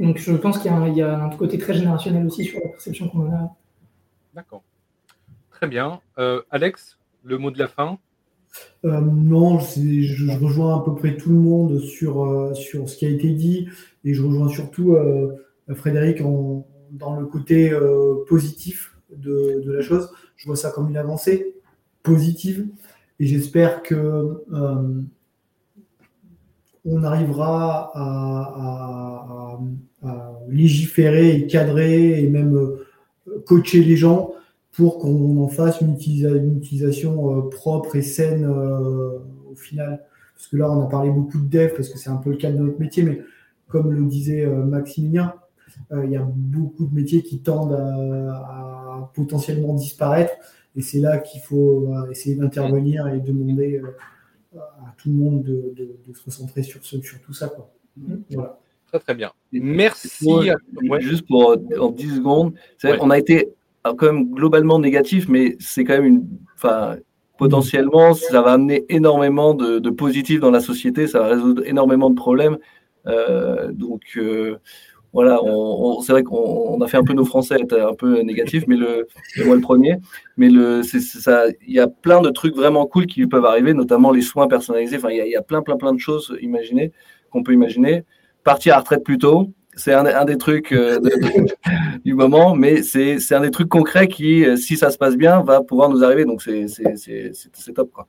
Donc 0.00 0.18
je 0.18 0.32
pense 0.32 0.58
qu'il 0.58 0.70
y, 0.70 1.02
a 1.02 1.24
un 1.24 1.30
côté 1.30 1.58
très 1.58 1.74
générationnel 1.74 2.26
aussi 2.26 2.44
sur 2.44 2.60
la 2.60 2.68
perception 2.68 3.08
qu'on 3.08 3.28
en 3.28 3.32
a. 3.32 3.56
D'accord. 4.34 4.62
Très 5.50 5.66
bien. 5.66 6.00
Alex, 6.50 6.98
le 7.22 7.38
mot 7.38 7.50
de 7.50 7.58
la 7.58 7.68
fin? 7.68 7.98
Non, 8.84 9.58
je, 9.58 10.38
rejoins 10.38 10.78
à 10.78 10.84
peu 10.84 10.94
près 10.94 11.16
tout 11.16 11.30
le 11.30 11.38
monde 11.38 11.80
sur, 11.80 12.50
sur 12.54 12.88
ce 12.88 12.96
qui 12.96 13.06
a 13.06 13.08
été 13.08 13.30
dit 13.30 13.68
et 14.04 14.14
je 14.14 14.22
rejoins 14.22 14.48
surtout 14.48 14.96
Frédéric 15.72 16.22
dans 16.94 17.16
le 17.18 17.26
côté 17.26 17.70
euh, 17.72 18.24
positif 18.28 18.96
de, 19.10 19.62
la 19.66 19.82
chose. 19.82 20.10
Je 20.36 20.46
vois 20.46 20.56
ça 20.56 20.70
comme 20.70 20.88
une 20.88 20.96
avancée 20.96 21.54
positive 22.02 22.66
et 23.20 23.26
j'espère 23.26 23.82
que 23.82 24.42
euh, 24.52 25.02
on 26.84 27.02
arrivera 27.02 27.90
à, 27.94 29.58
légiférer 30.48 31.36
et 31.36 31.46
cadrer 31.46 32.22
et 32.22 32.28
même 32.28 32.54
euh, 32.54 32.84
coacher 33.46 33.82
les 33.82 33.96
gens 33.96 34.32
pour 34.72 34.98
qu'on 34.98 35.42
en 35.42 35.48
fasse 35.48 35.80
une, 35.80 35.94
utilisation 35.94 37.48
propre 37.48 37.96
et 37.96 38.02
saine 38.02 38.46
au 38.46 39.54
final. 39.54 40.04
Parce 40.36 40.48
que 40.48 40.56
là, 40.58 40.70
on 40.70 40.82
a 40.82 40.86
parlé 40.86 41.10
beaucoup 41.10 41.38
de 41.38 41.48
dev 41.48 41.70
parce 41.74 41.88
que 41.88 41.98
c'est 41.98 42.10
un 42.10 42.16
peu 42.16 42.30
le 42.30 42.36
cas 42.36 42.50
de 42.50 42.58
notre 42.58 42.78
métier, 42.78 43.02
mais 43.02 43.20
comme 43.68 43.90
le 43.92 44.04
disait 44.04 44.46
Maximilien, 44.46 45.34
euh, 45.92 46.04
il 46.04 46.12
y 46.12 46.16
a 46.16 46.22
beaucoup 46.22 46.86
de 46.86 46.94
métiers 46.94 47.22
qui 47.22 47.40
tendent 47.40 47.72
à, 47.72 49.10
potentiellement 49.14 49.74
disparaître. 49.74 50.32
Et 50.76 50.82
c'est 50.82 51.00
là 51.00 51.18
qu'il 51.18 51.40
faut 51.40 51.88
euh, 51.88 52.10
essayer 52.10 52.34
d'intervenir 52.34 53.06
et 53.08 53.20
demander 53.20 53.80
euh, 53.82 53.96
à 54.56 54.94
tout 54.96 55.08
le 55.08 55.14
monde 55.14 55.42
de, 55.42 56.12
se 56.12 56.24
recentrer 56.24 56.62
sur, 56.62 56.84
sur 56.84 57.00
tout 57.00 57.32
ça. 57.32 57.48
Quoi. 57.48 57.70
Voilà. 58.30 58.58
Très 58.88 58.98
très 59.00 59.14
bien. 59.14 59.32
Merci. 59.52 60.30
Juste 61.00 61.26
pour 61.26 61.56
en 61.78 61.90
10 61.90 62.16
secondes, 62.16 62.54
on 62.84 63.10
a 63.10 63.18
été 63.18 63.50
quand 63.84 64.02
même 64.02 64.30
globalement 64.30 64.78
négatif, 64.78 65.28
mais 65.28 65.56
c'est 65.58 65.84
quand 65.84 65.94
même 65.94 66.06
une. 66.06 66.28
Enfin, 66.56 66.96
potentiellement, 67.36 68.14
ça 68.14 68.40
va 68.42 68.52
amener 68.52 68.84
énormément 68.88 69.54
de, 69.54 69.78
de 69.78 69.90
positifs 69.90 70.40
dans 70.40 70.52
la 70.52 70.60
société, 70.60 71.06
ça 71.08 71.18
va 71.20 71.26
résoudre 71.28 71.62
énormément 71.66 72.10
de 72.10 72.14
problèmes. 72.14 72.58
donc, 73.72 74.18
voilà, 75.14 75.40
on, 75.44 76.00
c'est 76.00 76.10
vrai 76.10 76.24
qu'on 76.24 76.80
a 76.80 76.88
fait 76.88 76.96
un 76.96 77.04
peu 77.04 77.12
nos 77.12 77.24
Français 77.24 77.54
être 77.60 77.78
un 77.78 77.94
peu 77.94 78.20
négatifs, 78.22 78.64
mais 78.66 78.76
le, 78.76 79.06
moi 79.46 79.54
le 79.54 79.60
premier. 79.60 79.98
Mais 80.36 80.48
le, 80.48 80.82
c'est, 80.82 80.98
ça, 80.98 81.44
il 81.64 81.72
y 81.72 81.78
a 81.78 81.86
plein 81.86 82.20
de 82.20 82.30
trucs 82.30 82.56
vraiment 82.56 82.84
cool 82.86 83.06
qui 83.06 83.24
peuvent 83.28 83.44
arriver, 83.44 83.74
notamment 83.74 84.10
les 84.10 84.22
soins 84.22 84.48
personnalisés. 84.48 84.96
Enfin, 84.96 85.10
il 85.10 85.24
y 85.24 85.36
a, 85.36 85.42
plein, 85.42 85.62
plein, 85.62 85.76
plein 85.76 85.92
de 85.92 86.00
choses 86.00 86.36
imaginées 86.42 86.90
qu'on 87.30 87.44
peut 87.44 87.52
imaginer. 87.52 88.02
Partir 88.42 88.74
à 88.74 88.80
retraite 88.80 89.04
plus 89.04 89.18
tôt, 89.18 89.52
c'est 89.76 89.92
un, 89.92 90.24
des 90.24 90.36
trucs 90.36 90.72
euh, 90.72 90.98
du 92.04 92.14
moment, 92.14 92.56
mais 92.56 92.82
c'est, 92.82 93.32
un 93.32 93.40
des 93.40 93.52
trucs 93.52 93.68
concrets 93.68 94.08
qui, 94.08 94.44
euh, 94.44 94.56
si 94.56 94.76
ça 94.76 94.90
se 94.90 94.98
passe 94.98 95.16
bien, 95.16 95.42
va 95.42 95.62
pouvoir 95.62 95.90
nous 95.90 96.02
arriver. 96.02 96.24
Donc 96.24 96.42
c'est, 96.42 96.66
c'est, 96.66 97.72
top. 97.72 97.92
Quoi. 97.92 98.08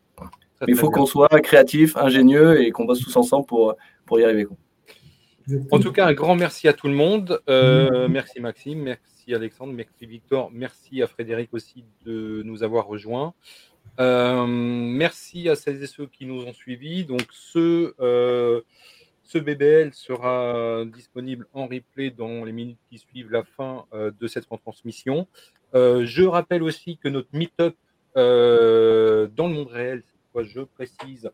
il 0.67 0.75
faut 0.75 0.89
qu'on 0.89 1.05
soit 1.05 1.29
créatif, 1.43 1.95
ingénieux 1.97 2.61
et 2.61 2.71
qu'on 2.71 2.85
bosse 2.85 3.01
tous 3.01 3.15
ensemble 3.15 3.45
pour, 3.45 3.75
pour 4.07 4.19
y 4.19 4.23
arriver. 4.23 4.45
Quoi. 4.45 4.57
En 5.71 5.79
tout 5.79 5.91
cas, 5.91 6.07
un 6.07 6.13
grand 6.13 6.35
merci 6.35 6.67
à 6.67 6.73
tout 6.73 6.87
le 6.87 6.95
monde. 6.95 7.39
Euh, 7.49 8.07
merci 8.07 8.39
Maxime, 8.39 8.81
merci 8.81 9.33
Alexandre, 9.33 9.73
merci 9.73 10.05
Victor, 10.05 10.49
merci 10.51 11.03
à 11.03 11.07
Frédéric 11.07 11.53
aussi 11.53 11.83
de 12.05 12.41
nous 12.43 12.63
avoir 12.63 12.87
rejoints. 12.87 13.33
Euh, 13.99 14.45
merci 14.47 15.47
à 15.49 15.55
celles 15.55 15.83
et 15.83 15.87
ceux 15.87 16.07
qui 16.07 16.25
nous 16.25 16.43
ont 16.43 16.53
suivis. 16.53 17.05
Donc, 17.05 17.27
ce, 17.31 17.93
euh, 17.99 18.61
ce 19.23 19.37
BBL 19.37 19.93
sera 19.93 20.83
disponible 20.85 21.47
en 21.53 21.67
replay 21.67 22.09
dans 22.09 22.43
les 22.43 22.51
minutes 22.51 22.79
qui 22.89 22.97
suivent 22.97 23.31
la 23.31 23.43
fin 23.43 23.85
de 23.93 24.27
cette 24.27 24.45
retransmission. 24.45 25.27
je 25.73 26.23
rappelle 26.23 26.63
aussi 26.63 26.97
que 26.97 27.07
notre 27.07 27.29
meet-up 27.33 27.75
dans 28.15 29.47
le 29.47 29.53
monde 29.53 29.67
réel, 29.67 30.01
cette 30.05 30.31
fois 30.31 30.43
je 30.43 30.61
précise, 30.61 31.29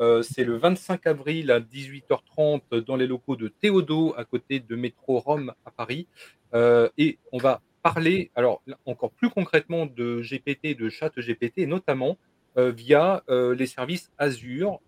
euh, 0.00 0.22
c'est 0.22 0.44
le 0.44 0.56
25 0.56 1.06
avril 1.06 1.50
à 1.50 1.60
18h30 1.60 2.84
dans 2.84 2.96
les 2.96 3.06
locaux 3.06 3.36
de 3.36 3.48
Théodo, 3.48 4.14
à 4.16 4.24
côté 4.24 4.60
de 4.60 4.76
Métro 4.76 5.18
Rome 5.18 5.54
à 5.64 5.70
Paris. 5.70 6.06
Euh, 6.54 6.88
et 6.98 7.18
on 7.32 7.38
va 7.38 7.62
parler, 7.82 8.30
alors 8.34 8.62
encore 8.84 9.10
plus 9.10 9.30
concrètement, 9.30 9.86
de 9.86 10.20
GPT, 10.20 10.76
de 10.76 10.88
chat 10.88 11.12
GPT, 11.16 11.66
notamment 11.66 12.18
euh, 12.58 12.70
via 12.70 13.22
les 13.28 13.66
services 13.66 14.10
Azure, 14.18 14.80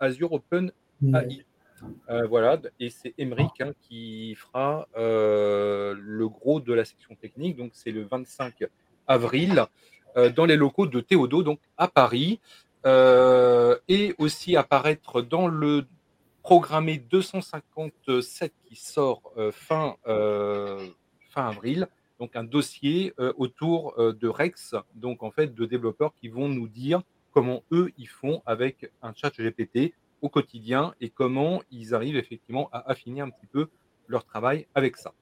Azure 0.00 0.32
Open 0.32 0.72
AI. 1.02 1.44
Voilà, 2.28 2.60
et 2.80 2.88
c'est 2.88 3.12
Emeric 3.18 3.60
hein, 3.60 3.72
qui 3.82 4.34
fera 4.36 4.88
le 4.94 6.28
gros 6.28 6.60
de 6.60 6.72
la 6.72 6.84
section 6.84 7.14
technique. 7.16 7.56
Donc, 7.56 7.70
c'est 7.74 7.90
le 7.90 8.04
25 8.04 8.66
avril 9.06 9.64
dans 10.36 10.44
les 10.44 10.56
locaux 10.56 10.86
de 10.86 11.00
Théodo, 11.00 11.42
donc 11.42 11.58
à 11.76 11.88
Paris. 11.88 12.40
Et 12.84 14.14
aussi 14.18 14.56
apparaître 14.56 15.22
dans 15.22 15.48
le 15.48 15.86
programmé 16.42 16.98
257 16.98 18.52
qui 18.64 18.76
sort 18.76 19.32
fin, 19.52 19.96
fin 20.04 21.48
avril. 21.48 21.88
Donc, 22.20 22.36
un 22.36 22.44
dossier 22.44 23.12
autour 23.36 23.94
de 23.98 24.28
Rex, 24.28 24.74
donc 24.94 25.22
en 25.22 25.30
fait 25.30 25.54
de 25.54 25.66
développeurs 25.66 26.12
qui 26.20 26.28
vont 26.28 26.48
nous 26.48 26.68
dire 26.68 27.02
comment 27.32 27.62
eux 27.72 27.90
ils 27.98 28.08
font 28.08 28.42
avec 28.46 28.90
un 29.02 29.12
chat 29.14 29.32
GPT 29.36 29.94
au 30.22 30.28
quotidien 30.28 30.94
et 31.00 31.08
comment 31.08 31.62
ils 31.70 31.94
arrivent 31.94 32.16
effectivement 32.16 32.70
à 32.72 32.90
affiner 32.90 33.20
un 33.20 33.30
petit 33.30 33.46
peu 33.46 33.68
leur 34.06 34.24
travail 34.24 34.66
avec 34.74 34.96
ça. 34.96 35.12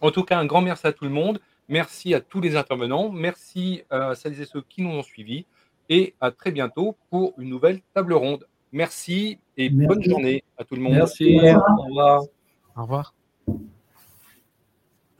En 0.00 0.10
tout 0.10 0.24
cas, 0.24 0.38
un 0.38 0.46
grand 0.46 0.62
merci 0.62 0.86
à 0.86 0.92
tout 0.92 1.04
le 1.04 1.10
monde. 1.10 1.40
Merci 1.68 2.14
à 2.14 2.20
tous 2.20 2.40
les 2.40 2.56
intervenants. 2.56 3.10
Merci 3.10 3.82
à 3.90 4.14
celles 4.14 4.40
et 4.40 4.44
ceux 4.44 4.62
qui 4.62 4.82
nous 4.82 4.90
ont 4.90 5.02
suivis. 5.02 5.46
Et 5.88 6.14
à 6.20 6.30
très 6.30 6.50
bientôt 6.50 6.96
pour 7.10 7.34
une 7.38 7.50
nouvelle 7.50 7.80
table 7.94 8.14
ronde. 8.14 8.46
Merci 8.72 9.38
et 9.56 9.68
bonne 9.68 10.02
journée 10.02 10.42
à 10.58 10.64
tout 10.64 10.74
le 10.74 10.80
monde. 10.80 10.94
Merci. 10.94 11.38
Au 11.38 11.82
revoir. 11.82 12.22
Au 12.76 12.82
revoir. 12.82 13.14